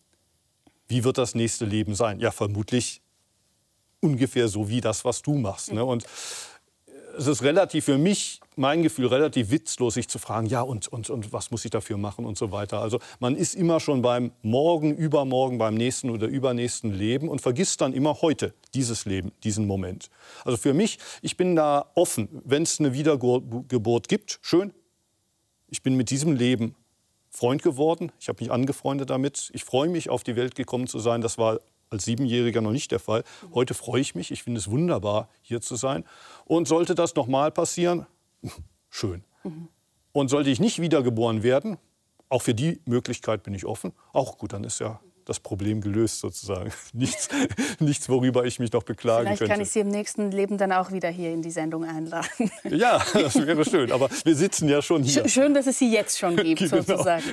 Wie 0.89 1.05
wird 1.05 1.18
das 1.18 1.35
nächste 1.35 1.66
Leben 1.66 1.95
sein? 1.95 2.20
Ja, 2.20 2.31
vermutlich 2.31 3.03
ungefähr 4.01 4.49
so 4.49 4.70
wie 4.70 4.81
das, 4.81 5.05
was 5.05 5.20
du 5.20 5.35
machst. 5.35 5.74
Ne? 5.74 5.85
Und 5.85 6.07
es 7.19 7.27
ist 7.27 7.43
relativ 7.43 7.87
für 7.87 7.99
mich, 7.99 8.41
mein 8.57 8.83
Gefühl, 8.83 9.07
relativ 9.07 9.51
witzlos, 9.51 9.95
sich 9.95 10.09
zu 10.09 10.19
fragen, 10.19 10.47
ja, 10.47 10.62
und, 10.62 10.89
und, 10.89 11.11
und 11.11 11.33
was 11.33 11.51
muss 11.51 11.64
ich 11.64 11.71
dafür 11.71 11.97
machen 11.97 12.25
und 12.25 12.39
so 12.39 12.53
weiter. 12.53 12.81
Also 12.81 13.01
man 13.21 13.35
ist 13.35 13.55
immer 13.55 13.81
schon 13.81 14.03
beim 14.03 14.33
Morgen, 14.43 14.95
Übermorgen, 14.95 15.59
beim 15.59 15.75
nächsten 15.75 16.11
oder 16.11 16.27
übernächsten 16.27 16.93
Leben 16.93 17.29
und 17.29 17.41
vergisst 17.41 17.81
dann 17.81 17.93
immer 17.93 18.21
heute 18.23 18.55
dieses 18.75 19.05
Leben, 19.05 19.33
diesen 19.45 19.67
Moment. 19.67 20.11
Also 20.45 20.57
für 20.57 20.75
mich, 20.75 20.99
ich 21.23 21.37
bin 21.37 21.57
da 21.57 21.91
offen. 21.95 22.29
Wenn 22.45 22.62
es 22.62 22.81
eine 22.81 22.93
Wiedergeburt 22.93 24.09
gibt, 24.09 24.39
schön. 24.43 24.73
Ich 25.69 25.83
bin 25.83 25.97
mit 25.97 26.11
diesem 26.11 26.35
Leben 26.35 26.75
Freund 27.31 27.62
geworden. 27.62 28.12
Ich 28.19 28.29
habe 28.29 28.43
mich 28.43 28.51
angefreundet 28.51 29.11
damit. 29.11 29.51
Ich 29.53 29.64
freue 29.64 29.89
mich, 29.89 30.09
auf 30.09 30.25
die 30.25 30.37
Welt 30.37 30.55
gekommen 30.55 30.87
zu 30.87 30.99
sein. 30.99 31.21
Das 31.21 31.37
war 31.37 31.59
als 31.97 32.05
Siebenjähriger 32.05 32.61
noch 32.61 32.72
nicht 32.72 32.90
der 32.92 33.01
Fall. 33.01 33.24
Heute 33.55 33.74
freue 33.74 34.01
ich 34.01 34.14
mich. 34.14 34.30
Ich 34.30 34.42
finde 34.42 34.59
es 34.59 34.70
wunderbar, 34.70 35.28
hier 35.42 35.61
zu 35.61 35.76
sein. 35.76 36.05
Und 36.44 36.68
sollte 36.68 36.94
das 36.94 37.14
nochmal 37.14 37.51
passieren, 37.51 38.07
schön. 38.90 39.24
Und 40.12 40.28
sollte 40.28 40.51
ich 40.51 40.61
nicht 40.61 40.80
wiedergeboren 40.80 41.42
werden, 41.42 41.78
auch 42.28 42.42
für 42.42 42.55
die 42.55 42.80
Möglichkeit 42.86 43.42
bin 43.42 43.55
ich 43.55 43.66
offen. 43.66 43.92
Auch 44.12 44.38
gut, 44.38 44.53
dann 44.53 44.64
ist 44.64 44.80
ja 44.80 45.01
das 45.27 45.41
Problem 45.41 45.81
gelöst 45.81 46.20
sozusagen. 46.20 46.72
Nichts, 46.93 47.29
nichts 47.81 48.09
worüber 48.09 48.47
ich 48.47 48.59
mich 48.59 48.72
noch 48.72 48.85
beklagen 48.85 49.24
Vielleicht 49.24 49.41
könnte. 49.41 49.53
kann 49.53 49.61
ich 49.61 49.70
Sie 49.70 49.81
im 49.81 49.89
nächsten 49.89 50.31
Leben 50.31 50.57
dann 50.57 50.72
auch 50.72 50.93
wieder 50.93 51.11
hier 51.11 51.33
in 51.33 51.43
die 51.43 51.51
Sendung 51.51 51.85
einladen. 51.85 52.27
Ja, 52.64 53.03
das 53.12 53.35
wäre 53.35 53.64
schön. 53.64 53.91
Aber 53.91 54.09
wir 54.24 54.35
sitzen 54.35 54.68
ja 54.68 54.83
schon 54.83 55.03
hier. 55.03 55.29
Schön, 55.29 55.55
dass 55.55 55.66
es 55.66 55.79
Sie 55.79 55.91
jetzt 55.91 56.18
schon 56.18 56.37
gibt, 56.37 56.59
genau. 56.70 56.83
sozusagen. 56.83 57.24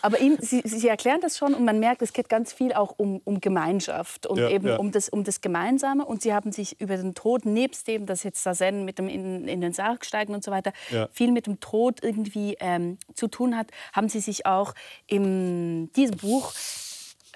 Aber 0.00 0.20
Ihnen, 0.20 0.38
Sie, 0.40 0.62
Sie, 0.64 0.88
erklären 0.88 1.20
das 1.20 1.36
schon 1.36 1.54
und 1.54 1.64
man 1.64 1.78
merkt, 1.78 2.02
es 2.02 2.12
geht 2.12 2.28
ganz 2.28 2.52
viel 2.52 2.72
auch 2.72 2.94
um, 2.96 3.20
um 3.24 3.40
Gemeinschaft 3.40 4.26
und 4.26 4.38
ja, 4.38 4.48
eben 4.50 4.68
ja. 4.68 4.76
Um, 4.76 4.92
das, 4.92 5.08
um 5.08 5.24
das 5.24 5.40
Gemeinsame. 5.40 6.04
Und 6.04 6.22
Sie 6.22 6.32
haben 6.32 6.52
sich 6.52 6.80
über 6.80 6.96
den 6.96 7.14
Tod, 7.14 7.44
nebst 7.44 7.86
dem, 7.88 8.06
dass 8.06 8.22
jetzt 8.22 8.42
Sazen 8.42 8.84
mit 8.84 8.98
dem 8.98 9.08
in, 9.08 9.46
in 9.46 9.60
den 9.60 9.72
Sarg 9.72 10.04
steigen 10.04 10.34
und 10.34 10.42
so 10.42 10.50
weiter, 10.50 10.72
ja. 10.90 11.08
viel 11.12 11.32
mit 11.32 11.46
dem 11.46 11.60
Tod 11.60 12.02
irgendwie 12.02 12.56
ähm, 12.60 12.98
zu 13.14 13.28
tun 13.28 13.56
hat, 13.56 13.68
haben 13.92 14.08
Sie 14.08 14.20
sich 14.20 14.46
auch 14.46 14.74
in 15.06 15.90
diesem 15.92 16.16
Buch 16.16 16.52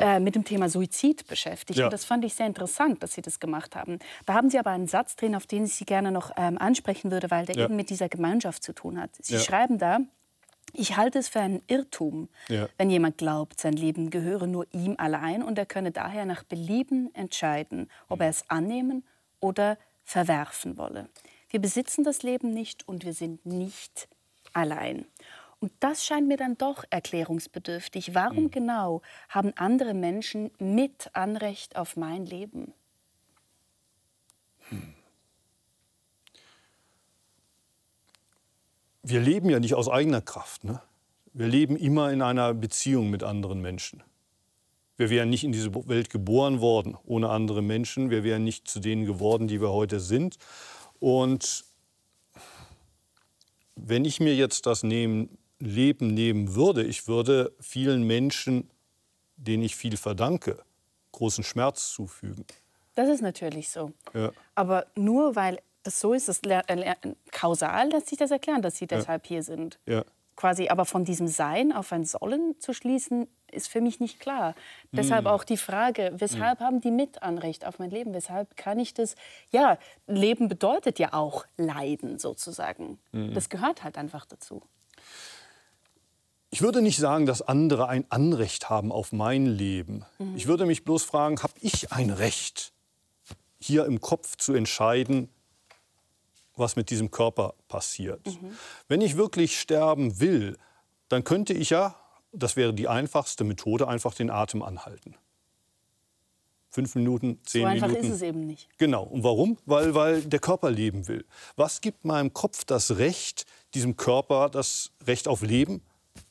äh, 0.01 0.21
mit 0.21 0.35
dem 0.35 0.45
Thema 0.45 0.69
Suizid 0.69 1.27
beschäftigt. 1.27 1.79
Ja. 1.79 1.87
Und 1.87 1.93
das 1.93 2.05
fand 2.05 2.25
ich 2.25 2.35
sehr 2.35 2.47
interessant, 2.47 3.03
dass 3.03 3.13
Sie 3.13 3.23
das 3.23 3.41
gemacht 3.41 3.77
haben. 3.77 3.99
Da 4.27 4.35
haben 4.35 4.51
Sie 4.51 4.59
aber 4.59 4.71
einen 4.71 4.87
Satz 4.87 5.17
drin, 5.17 5.35
auf 5.35 5.47
den 5.47 5.65
ich 5.65 5.75
Sie 5.75 5.85
gerne 5.85 6.11
noch 6.11 6.33
ähm, 6.37 6.59
ansprechen 6.59 7.11
würde, 7.11 7.31
weil 7.31 7.47
der 7.47 7.57
ja. 7.57 7.65
eben 7.65 7.77
mit 7.77 7.91
dieser 7.91 8.09
Gemeinschaft 8.09 8.63
zu 8.63 8.73
tun 8.73 9.01
hat. 9.01 9.11
Sie 9.21 9.35
ja. 9.35 9.41
schreiben 9.41 9.79
da, 9.79 9.99
ich 10.73 10.97
halte 10.97 11.19
es 11.19 11.29
für 11.29 11.41
einen 11.41 11.63
Irrtum, 11.67 12.29
ja. 12.49 12.69
wenn 12.79 12.91
jemand 12.91 13.19
glaubt, 13.19 13.61
sein 13.61 13.73
Leben 13.73 14.11
gehöre 14.11 14.47
nur 14.47 14.67
ihm 14.73 14.95
allein 14.99 15.43
und 15.43 15.59
er 15.59 15.67
könne 15.67 15.91
daher 15.91 16.27
nach 16.27 16.45
Belieben 16.45 17.15
entscheiden, 17.15 17.91
ob 18.09 18.21
er 18.21 18.29
es 18.29 18.45
annehmen 18.49 19.05
oder 19.41 19.79
verwerfen 20.05 20.77
wolle. 20.77 21.09
Wir 21.49 21.61
besitzen 21.61 22.05
das 22.05 22.23
Leben 22.23 22.53
nicht 22.53 22.87
und 22.87 23.05
wir 23.05 23.15
sind 23.15 23.45
nicht 23.47 24.09
allein. 24.53 25.07
Und 25.61 25.73
das 25.81 26.07
scheint 26.07 26.27
mir 26.27 26.39
dann 26.39 26.57
doch 26.57 26.85
erklärungsbedürftig. 26.89 28.15
Warum 28.15 28.45
mhm. 28.45 28.51
genau 28.51 29.03
haben 29.29 29.53
andere 29.57 29.93
Menschen 29.93 30.51
mit 30.59 31.11
Anrecht 31.15 31.77
auf 31.77 31.97
mein 31.97 32.25
Leben? 32.25 32.73
Hm. 34.71 34.95
Wir 39.03 39.21
leben 39.21 39.51
ja 39.51 39.61
nicht 39.61 39.75
aus 39.75 39.89
eigener 39.89 40.23
Kraft. 40.23 40.65
Ne? 40.65 40.81
Wir 41.33 41.47
leben 41.47 41.77
immer 41.77 42.11
in 42.11 42.23
einer 42.23 42.55
Beziehung 42.55 43.11
mit 43.11 43.23
anderen 43.23 43.61
Menschen. 43.61 44.03
Wir 44.97 45.09
wären 45.09 45.31
nicht 45.31 45.45
in 45.45 45.53
diese 45.53 45.75
Welt 45.89 46.11
geboren 46.11 46.61
worden 46.61 46.97
ohne 47.05 47.31
andere 47.31 47.63
Menschen. 47.63 48.11
Wir 48.11 48.25
wären 48.25 48.45
nicht 48.45 48.69
zu 48.69 48.81
denen 48.81 49.07
geworden, 49.07 49.49
die 49.49 49.61
wir 49.61 49.71
heute 49.71 50.01
sind. 50.01 50.37
Und 50.99 51.65
wenn 53.77 54.05
ich 54.05 54.21
mir 54.21 54.35
jetzt 54.35 54.67
das 54.67 54.83
nehmen 54.83 55.39
Leben 55.61 56.09
nehmen 56.09 56.55
würde, 56.55 56.83
ich 56.83 57.07
würde 57.07 57.53
vielen 57.61 58.03
Menschen, 58.05 58.71
denen 59.37 59.63
ich 59.63 59.77
viel 59.77 59.97
verdanke, 59.97 60.59
großen 61.13 61.45
Schmerz 61.45 61.93
zufügen. 61.93 62.45
Das 62.95 63.09
ist 63.09 63.23
natürlich 63.23 63.71
so. 63.71 63.93
Ja. 64.15 64.33
Aber 64.55 64.87
nur 64.97 65.37
weil 65.37 65.59
das 65.83 66.01
so 66.01 66.13
ist, 66.13 66.29
das 66.29 66.41
kausal 67.31 67.89
lässt 67.91 68.09
sich 68.09 68.19
das 68.19 68.31
erklären, 68.31 68.63
dass 68.63 68.77
sie 68.77 68.87
deshalb 68.87 69.25
ja. 69.27 69.29
hier 69.29 69.43
sind. 69.43 69.79
Ja. 69.87 70.05
Quasi, 70.37 70.69
aber 70.69 70.85
von 70.85 71.05
diesem 71.05 71.29
Sein 71.29 71.73
auf 71.73 71.93
ein 71.93 72.05
Sollen 72.05 72.57
zu 72.59 72.73
schließen, 72.73 73.29
ist 73.53 73.69
für 73.69 73.81
mich 73.81 74.01
nicht 74.01 74.21
klar. 74.21 74.55
Mhm. 74.91 74.97
Deshalb 74.97 75.27
auch 75.27 75.45
die 75.45 75.57
Frage, 75.57 76.13
weshalb 76.15 76.61
mhm. 76.61 76.65
haben 76.65 76.81
die 76.81 76.91
Mitanrecht 76.91 77.67
auf 77.67 77.79
mein 77.79 77.91
Leben? 77.91 78.15
Weshalb 78.15 78.57
kann 78.57 78.79
ich 78.79 78.95
das? 78.95 79.17
Ja, 79.51 79.79
Leben 80.07 80.49
bedeutet 80.49 80.99
ja 80.99 81.13
auch 81.13 81.45
Leiden 81.57 82.19
sozusagen. 82.19 82.99
Mhm. 83.13 83.35
Das 83.35 83.49
gehört 83.49 83.83
halt 83.83 83.99
einfach 83.99 84.25
dazu. 84.25 84.63
Ich 86.51 86.63
würde 86.63 86.83
nicht 86.83 86.99
sagen, 86.99 87.27
dass 87.27 87.43
andere 87.43 87.89
ein 87.89 88.05
Anrecht 88.11 88.69
haben 88.69 88.91
auf 88.91 89.13
mein 89.13 89.47
Leben. 89.47 90.05
Mhm. 90.19 90.37
Ich 90.37 90.47
würde 90.47 90.67
mich 90.67 90.85
bloß 90.85 91.05
fragen, 91.05 91.41
habe 91.43 91.55
ich 91.61 91.93
ein 91.93 92.11
Recht, 92.11 92.73
hier 93.61 93.85
im 93.85 94.01
Kopf 94.01 94.37
zu 94.37 94.55
entscheiden, 94.55 95.29
was 96.57 96.77
mit 96.77 96.91
diesem 96.91 97.11
Körper 97.11 97.55
passiert? 97.69 98.27
Mhm. 98.27 98.57
Wenn 98.89 99.01
ich 99.01 99.17
wirklich 99.17 99.61
sterben 99.61 100.21
will, 100.21 100.57
dann 101.09 101.25
könnte 101.25 101.53
ich 101.53 101.71
ja, 101.71 101.95
das 102.33 102.57
wäre 102.57 102.75
die 102.75 102.89
einfachste 102.89 103.45
Methode, 103.45 103.87
einfach 103.87 104.15
den 104.15 104.31
Atem 104.31 104.63
anhalten. 104.63 105.17
Fünf 106.69 106.95
Minuten, 106.95 107.41
zehn 107.45 107.67
Minuten. 107.67 107.81
So 107.81 107.87
einfach 107.87 107.99
ist 107.99 108.11
es 108.11 108.23
eben 108.23 108.47
nicht. 108.47 108.69
Genau. 108.79 109.03
Und 109.03 109.25
warum? 109.25 109.59
Weil, 109.67 109.95
weil 109.95 110.23
der 110.23 110.39
Körper 110.39 110.71
leben 110.71 111.09
will. 111.09 111.25
Was 111.57 111.81
gibt 111.81 112.05
meinem 112.05 112.33
Kopf 112.33 112.65
das 112.65 112.99
Recht, 112.99 113.45
diesem 113.75 113.97
Körper 113.97 114.49
das 114.49 114.93
Recht 115.05 115.27
auf 115.27 115.43
Leben, 115.43 115.83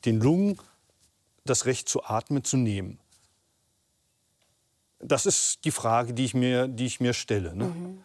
den 0.04 0.20
Lungen 0.20 0.58
das 1.44 1.66
Recht 1.66 1.88
zu 1.88 2.04
atmen 2.04 2.44
zu 2.44 2.56
nehmen? 2.56 2.98
Das 4.98 5.26
ist 5.26 5.64
die 5.64 5.70
Frage, 5.70 6.12
die 6.12 6.24
ich 6.24 6.34
mir, 6.34 6.68
die 6.68 6.86
ich 6.86 7.00
mir 7.00 7.14
stelle. 7.14 7.54
Ne? 7.54 7.64
Mhm. 7.64 8.04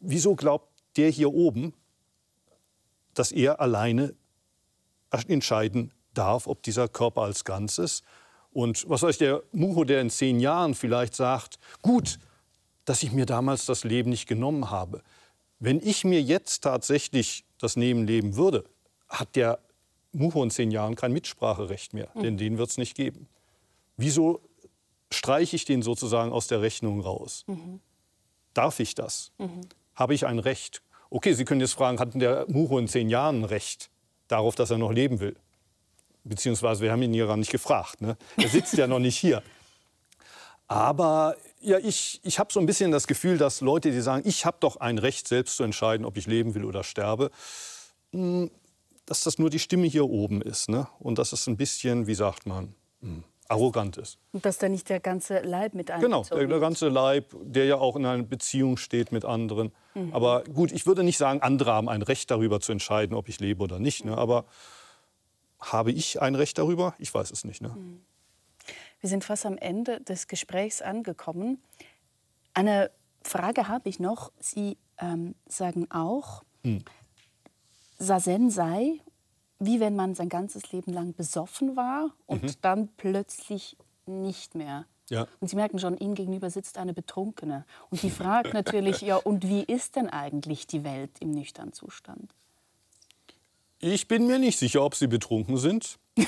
Wieso 0.00 0.34
glaubt 0.34 0.68
der 0.96 1.10
hier 1.10 1.32
oben, 1.32 1.72
dass 3.14 3.32
er 3.32 3.60
alleine 3.60 4.14
entscheiden 5.26 5.92
darf, 6.12 6.46
ob 6.46 6.62
dieser 6.62 6.88
Körper 6.88 7.22
als 7.22 7.44
Ganzes 7.44 8.02
und 8.50 8.88
was 8.88 9.02
weiß 9.02 9.12
ich, 9.12 9.18
der 9.18 9.42
Mucho, 9.52 9.84
der 9.84 10.00
in 10.00 10.10
zehn 10.10 10.40
Jahren 10.40 10.74
vielleicht 10.74 11.14
sagt, 11.14 11.58
gut, 11.82 12.18
dass 12.84 13.02
ich 13.02 13.12
mir 13.12 13.26
damals 13.26 13.66
das 13.66 13.84
Leben 13.84 14.10
nicht 14.10 14.26
genommen 14.26 14.70
habe. 14.70 15.02
Wenn 15.58 15.80
ich 15.80 16.04
mir 16.04 16.22
jetzt 16.22 16.62
tatsächlich 16.62 17.44
das 17.58 17.76
Nehmen 17.76 18.06
leben 18.06 18.36
würde, 18.36 18.64
hat 19.08 19.36
der 19.36 19.58
Mucho 20.12 20.42
in 20.42 20.50
zehn 20.50 20.70
Jahren 20.70 20.96
kein 20.96 21.12
Mitspracherecht 21.12 21.94
mehr, 21.94 22.08
mhm. 22.14 22.22
denn 22.22 22.36
den 22.36 22.58
wird 22.58 22.70
es 22.70 22.78
nicht 22.78 22.96
geben. 22.96 23.28
Wieso 23.96 24.40
streiche 25.10 25.56
ich 25.56 25.64
den 25.64 25.82
sozusagen 25.82 26.32
aus 26.32 26.46
der 26.46 26.62
Rechnung 26.62 27.00
raus? 27.00 27.44
Mhm. 27.46 27.80
Darf 28.54 28.80
ich 28.80 28.94
das? 28.94 29.32
Mhm. 29.38 29.60
Habe 29.94 30.14
ich 30.14 30.26
ein 30.26 30.38
Recht? 30.38 30.82
Okay, 31.10 31.32
Sie 31.32 31.44
können 31.44 31.60
jetzt 31.60 31.72
fragen, 31.72 31.98
hat 31.98 32.14
der 32.14 32.46
Mucho 32.48 32.78
in 32.78 32.88
zehn 32.88 33.08
Jahren 33.08 33.40
ein 33.40 33.44
Recht 33.44 33.90
darauf, 34.28 34.54
dass 34.54 34.70
er 34.70 34.78
noch 34.78 34.92
leben 34.92 35.20
will? 35.20 35.36
Beziehungsweise 36.24 36.82
wir 36.82 36.92
haben 36.92 37.02
ihn 37.02 37.14
ja 37.14 37.36
nicht 37.36 37.50
gefragt. 37.50 38.00
Ne? 38.00 38.16
Er 38.36 38.48
sitzt 38.48 38.74
ja 38.74 38.86
noch 38.86 38.98
nicht 38.98 39.16
hier. 39.16 39.42
Aber 40.66 41.36
ja, 41.60 41.78
ich, 41.78 42.20
ich 42.22 42.38
habe 42.38 42.52
so 42.52 42.60
ein 42.60 42.66
bisschen 42.66 42.90
das 42.90 43.06
Gefühl, 43.06 43.38
dass 43.38 43.62
Leute, 43.62 43.90
die 43.90 44.00
sagen, 44.00 44.22
ich 44.28 44.44
habe 44.44 44.58
doch 44.60 44.76
ein 44.76 44.98
Recht, 44.98 45.26
selbst 45.26 45.56
zu 45.56 45.64
entscheiden, 45.64 46.04
ob 46.04 46.16
ich 46.18 46.26
leben 46.26 46.54
will 46.54 46.64
oder 46.64 46.84
sterbe, 46.84 47.30
hm, 48.12 48.50
dass 49.08 49.22
das 49.24 49.38
nur 49.38 49.48
die 49.50 49.58
Stimme 49.58 49.86
hier 49.86 50.08
oben 50.08 50.42
ist. 50.42 50.68
Ne? 50.68 50.86
Und 50.98 51.18
dass 51.18 51.32
es 51.32 51.46
ein 51.46 51.56
bisschen, 51.56 52.06
wie 52.06 52.14
sagt 52.14 52.46
man, 52.46 52.74
hm, 53.00 53.24
arrogant 53.48 53.96
ist. 53.96 54.18
Und 54.32 54.44
dass 54.44 54.58
da 54.58 54.68
nicht 54.68 54.88
der 54.90 55.00
ganze 55.00 55.40
Leib 55.40 55.74
mit 55.74 55.90
einbezogen 55.90 56.24
Genau, 56.24 56.38
der, 56.38 56.46
der, 56.46 56.60
ganze 56.60 56.88
Leib, 56.88 57.34
der 57.42 57.64
ja 57.64 57.76
auch 57.76 57.96
in 57.96 58.04
einer 58.04 58.22
Beziehung 58.22 58.76
steht 58.76 59.10
mit 59.10 59.24
anderen. 59.24 59.72
Mhm. 59.94 60.12
Aber 60.12 60.44
gut, 60.44 60.72
ich 60.72 60.86
würde 60.86 61.02
nicht 61.02 61.16
sagen, 61.16 61.40
andere 61.40 61.72
haben 61.72 61.88
ein 61.88 62.02
Recht 62.02 62.30
darüber 62.30 62.60
zu 62.60 62.72
entscheiden, 62.72 63.16
ob 63.16 63.28
ich 63.28 63.40
lebe 63.40 63.62
oder 63.62 63.78
nicht. 63.78 64.04
Ne? 64.04 64.12
Mhm. 64.12 64.18
Aber 64.18 64.44
habe 65.60 65.90
ich 65.90 66.20
ein 66.20 66.34
Recht 66.34 66.58
darüber? 66.58 66.94
Ich 66.98 67.12
weiß 67.12 67.30
es 67.30 67.44
nicht. 67.44 67.62
Ne? 67.62 67.70
Mhm. 67.70 68.02
Wir 69.00 69.08
sind 69.08 69.24
fast 69.24 69.46
am 69.46 69.56
Ende 69.56 70.00
des 70.02 70.28
Gesprächs 70.28 70.82
angekommen. 70.82 71.62
Eine 72.52 72.90
Frage 73.22 73.68
habe 73.68 73.88
ich 73.88 73.98
noch. 73.98 74.32
Sie 74.38 74.76
ähm, 74.98 75.34
sagen 75.46 75.90
auch, 75.90 76.42
hm. 76.64 76.84
Sazen 77.98 78.50
sei, 78.50 79.00
wie 79.58 79.80
wenn 79.80 79.96
man 79.96 80.14
sein 80.14 80.28
ganzes 80.28 80.72
Leben 80.72 80.92
lang 80.92 81.14
besoffen 81.14 81.76
war 81.76 82.12
und 82.26 82.42
mhm. 82.42 82.54
dann 82.60 82.88
plötzlich 82.96 83.76
nicht 84.06 84.54
mehr. 84.54 84.86
Ja. 85.10 85.26
Und 85.40 85.48
Sie 85.48 85.56
merken 85.56 85.78
schon, 85.78 85.96
Ihnen 85.96 86.14
gegenüber 86.14 86.50
sitzt 86.50 86.78
eine 86.78 86.94
Betrunkene. 86.94 87.64
Und 87.90 88.02
die 88.02 88.10
fragt 88.10 88.54
natürlich, 88.54 89.00
ja, 89.00 89.16
und 89.16 89.48
wie 89.48 89.62
ist 89.62 89.96
denn 89.96 90.08
eigentlich 90.08 90.66
die 90.66 90.84
Welt 90.84 91.10
im 91.20 91.30
nüchternen 91.30 91.72
Zustand? 91.72 92.34
Ich 93.80 94.08
bin 94.08 94.26
mir 94.26 94.38
nicht 94.38 94.58
sicher, 94.58 94.82
ob 94.82 94.94
Sie 94.94 95.06
betrunken 95.06 95.56
sind. 95.56 95.98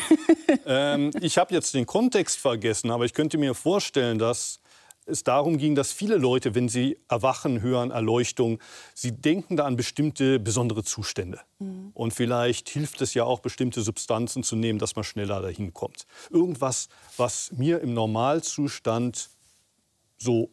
ähm, 0.67 1.11
ich 1.21 1.37
habe 1.37 1.53
jetzt 1.53 1.75
den 1.75 1.85
Kontext 1.85 2.39
vergessen, 2.39 2.91
aber 2.91 3.05
ich 3.05 3.13
könnte 3.13 3.39
mir 3.39 3.55
vorstellen, 3.55 4.19
dass 4.19 4.61
es 5.07 5.25
darum 5.25 5.59
ging, 5.59 5.75
dass 5.75 5.93
viele 5.93 6.17
Leute, 6.17 6.55
wenn 6.55 6.69
sie 6.69 6.99
Erwachen 7.09 7.61
hören, 7.61 7.91
Erleuchtung, 7.91 8.59
sie 8.95 9.13
denken 9.13 9.57
da 9.57 9.65
an 9.65 9.77
bestimmte 9.77 10.39
besondere 10.39 10.85
Zustände. 10.85 11.41
Mhm. 11.59 11.91
Und 11.95 12.13
vielleicht 12.13 12.69
hilft 12.69 13.01
es 13.01 13.15
ja 13.15 13.25
auch, 13.25 13.41
bestimmte 13.41 13.83
Substanzen 13.83 14.43
zu 14.43 14.57
nehmen, 14.57 14.79
dass 14.79 14.97
man 14.97 15.05
schneller 15.05 15.41
dahin 15.41 15.73
kommt. 15.75 16.07
Irgendwas, 16.31 16.89
was 17.17 17.53
mir 17.53 17.81
im 17.81 17.95
Normalzustand 17.95 19.31
so 20.19 20.51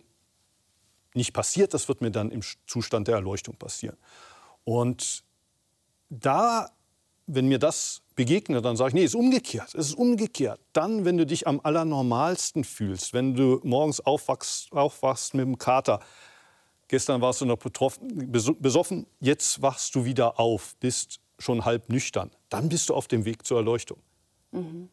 nicht 1.14 1.34
passiert, 1.34 1.74
das 1.74 1.88
wird 1.88 2.02
mir 2.02 2.12
dann 2.12 2.32
im 2.32 2.42
Zustand 2.68 3.08
der 3.08 3.16
Erleuchtung 3.16 3.56
passieren. 3.56 3.98
Und 4.64 5.24
da 6.10 6.72
wenn 7.28 7.48
mir 7.48 7.60
das 7.60 8.02
begegnet, 8.18 8.66
dann 8.66 8.76
sage 8.76 8.90
ich, 8.90 8.94
nee, 8.96 9.04
es 9.04 9.12
ist 9.12 9.16
umgekehrt. 9.16 9.74
Es 9.76 9.90
ist 9.90 9.94
umgekehrt. 9.94 10.60
Dann, 10.74 11.06
wenn 11.06 11.18
du 11.18 11.26
dich 11.26 11.48
am 11.48 11.62
allernormalsten 11.64 12.66
fühlst, 12.66 13.14
wenn 13.14 13.36
du 13.36 13.62
morgens 13.64 14.02
aufwachst, 14.02 14.74
aufwachst 14.74 15.36
mit 15.36 15.46
dem 15.46 15.58
Kater, 15.58 16.02
gestern 16.90 17.22
warst 17.22 17.40
du 17.40 17.46
noch 17.46 17.58
besoffen, 17.58 19.06
jetzt 19.22 19.62
wachst 19.62 19.96
du 19.96 20.04
wieder 20.04 20.40
auf, 20.40 20.76
bist 20.82 21.22
schon 21.40 21.64
halb 21.64 21.90
nüchtern, 21.90 22.32
dann 22.50 22.68
bist 22.68 22.90
du 22.90 22.96
auf 22.96 23.08
dem 23.08 23.24
Weg 23.24 23.46
zur 23.46 23.58
Erleuchtung. 23.58 24.00
Mhm. 24.52 24.90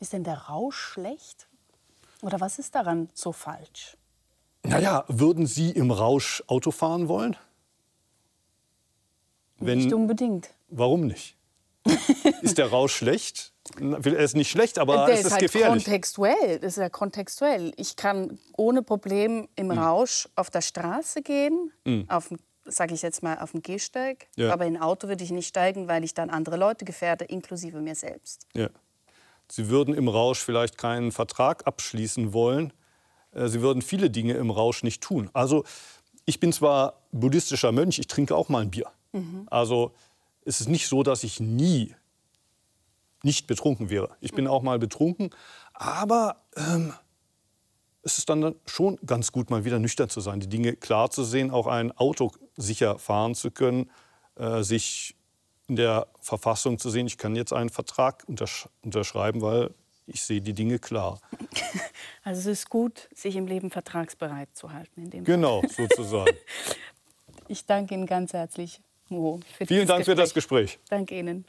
Ist 0.00 0.14
denn 0.14 0.24
der 0.24 0.38
Rausch 0.38 0.78
schlecht? 0.78 1.48
Oder 2.22 2.40
was 2.40 2.58
ist 2.58 2.74
daran 2.74 3.10
so 3.12 3.32
falsch? 3.32 3.98
Naja, 4.62 5.04
würden 5.08 5.46
Sie 5.46 5.70
im 5.70 5.90
Rausch 5.90 6.42
Auto 6.46 6.70
fahren 6.70 7.08
wollen? 7.08 7.36
Wenn, 9.58 9.80
nicht 9.80 9.92
unbedingt. 9.92 10.54
Warum 10.68 11.06
nicht? 11.06 11.36
ist 12.42 12.58
der 12.58 12.68
Rausch 12.68 12.94
schlecht? 12.94 13.52
Er 13.80 14.04
ist 14.18 14.36
nicht 14.36 14.50
schlecht, 14.50 14.78
aber 14.78 15.06
der 15.06 15.14
es 15.14 15.20
ist, 15.20 15.26
ist 15.26 15.32
halt 15.32 15.42
gefährlich. 15.42 15.84
Kontextuell. 15.84 16.58
Das 16.58 16.72
ist 16.72 16.82
ja 16.82 16.88
kontextuell. 16.88 17.72
Ich 17.76 17.96
kann 17.96 18.38
ohne 18.56 18.82
Problem 18.82 19.48
im 19.56 19.66
mhm. 19.66 19.78
Rausch 19.78 20.28
auf 20.36 20.50
der 20.50 20.60
Straße 20.60 21.22
gehen, 21.22 21.72
mhm. 21.84 22.04
auf 22.08 22.30
sage 22.66 22.94
ich 22.94 23.02
jetzt 23.02 23.22
mal, 23.22 23.38
auf 23.38 23.52
dem 23.52 23.62
Gehsteig. 23.62 24.28
Ja. 24.36 24.52
Aber 24.52 24.66
in 24.66 24.76
ein 24.76 24.82
Auto 24.82 25.08
würde 25.08 25.22
ich 25.22 25.30
nicht 25.30 25.46
steigen, 25.46 25.88
weil 25.88 26.04
ich 26.04 26.14
dann 26.14 26.30
andere 26.30 26.56
Leute 26.56 26.84
gefährde, 26.84 27.24
inklusive 27.24 27.80
mir 27.80 27.94
selbst. 27.94 28.46
Ja. 28.54 28.68
Sie 29.50 29.68
würden 29.68 29.94
im 29.94 30.08
Rausch 30.08 30.38
vielleicht 30.38 30.78
keinen 30.78 31.12
Vertrag 31.12 31.66
abschließen 31.66 32.32
wollen. 32.32 32.72
Äh, 33.32 33.48
Sie 33.48 33.60
würden 33.60 33.82
viele 33.82 34.10
Dinge 34.10 34.34
im 34.34 34.50
Rausch 34.50 34.82
nicht 34.82 35.02
tun. 35.02 35.30
Also 35.34 35.64
ich 36.24 36.40
bin 36.40 36.52
zwar 36.52 37.02
buddhistischer 37.12 37.72
Mönch, 37.72 37.98
ich 37.98 38.06
trinke 38.06 38.34
auch 38.34 38.48
mal 38.48 38.62
ein 38.62 38.70
Bier. 38.70 38.90
Mhm. 39.12 39.46
Also 39.50 39.92
es 40.44 40.60
ist 40.60 40.68
nicht 40.68 40.88
so, 40.88 41.02
dass 41.02 41.24
ich 41.24 41.40
nie 41.40 41.94
nicht 43.22 43.46
betrunken 43.46 43.88
wäre. 43.88 44.16
Ich 44.20 44.32
bin 44.32 44.46
auch 44.46 44.62
mal 44.62 44.78
betrunken, 44.78 45.30
aber 45.72 46.44
ähm, 46.56 46.92
es 48.02 48.18
ist 48.18 48.28
dann 48.28 48.54
schon 48.66 48.98
ganz 49.06 49.32
gut, 49.32 49.50
mal 49.50 49.64
wieder 49.64 49.78
nüchtern 49.78 50.10
zu 50.10 50.20
sein, 50.20 50.40
die 50.40 50.48
Dinge 50.48 50.76
klar 50.76 51.10
zu 51.10 51.24
sehen, 51.24 51.50
auch 51.50 51.66
ein 51.66 51.90
Auto 51.92 52.32
sicher 52.56 52.98
fahren 52.98 53.34
zu 53.34 53.50
können, 53.50 53.90
äh, 54.36 54.62
sich 54.62 55.16
in 55.68 55.76
der 55.76 56.08
Verfassung 56.20 56.78
zu 56.78 56.90
sehen, 56.90 57.06
ich 57.06 57.16
kann 57.16 57.34
jetzt 57.34 57.52
einen 57.52 57.70
Vertrag 57.70 58.24
untersch 58.26 58.68
unterschreiben, 58.82 59.40
weil 59.40 59.70
ich 60.06 60.22
sehe 60.22 60.42
die 60.42 60.52
Dinge 60.52 60.78
klar. 60.78 61.20
Also 62.26 62.40
es 62.50 62.60
ist 62.60 62.70
gut, 62.70 63.10
sich 63.14 63.36
im 63.36 63.46
Leben 63.46 63.70
vertragsbereit 63.70 64.48
zu 64.54 64.72
halten. 64.72 65.02
In 65.02 65.10
dem 65.10 65.24
genau, 65.24 65.62
sozusagen. 65.68 66.34
ich 67.48 67.66
danke 67.66 67.92
Ihnen 67.92 68.06
ganz 68.06 68.32
herzlich. 68.32 68.80
Oh, 69.10 69.38
Vielen 69.66 69.86
Dank 69.86 69.98
Gespräch. 69.98 70.04
für 70.04 70.14
das 70.14 70.34
Gespräch. 70.34 70.78
Danke 70.88 71.18
Ihnen. 71.18 71.44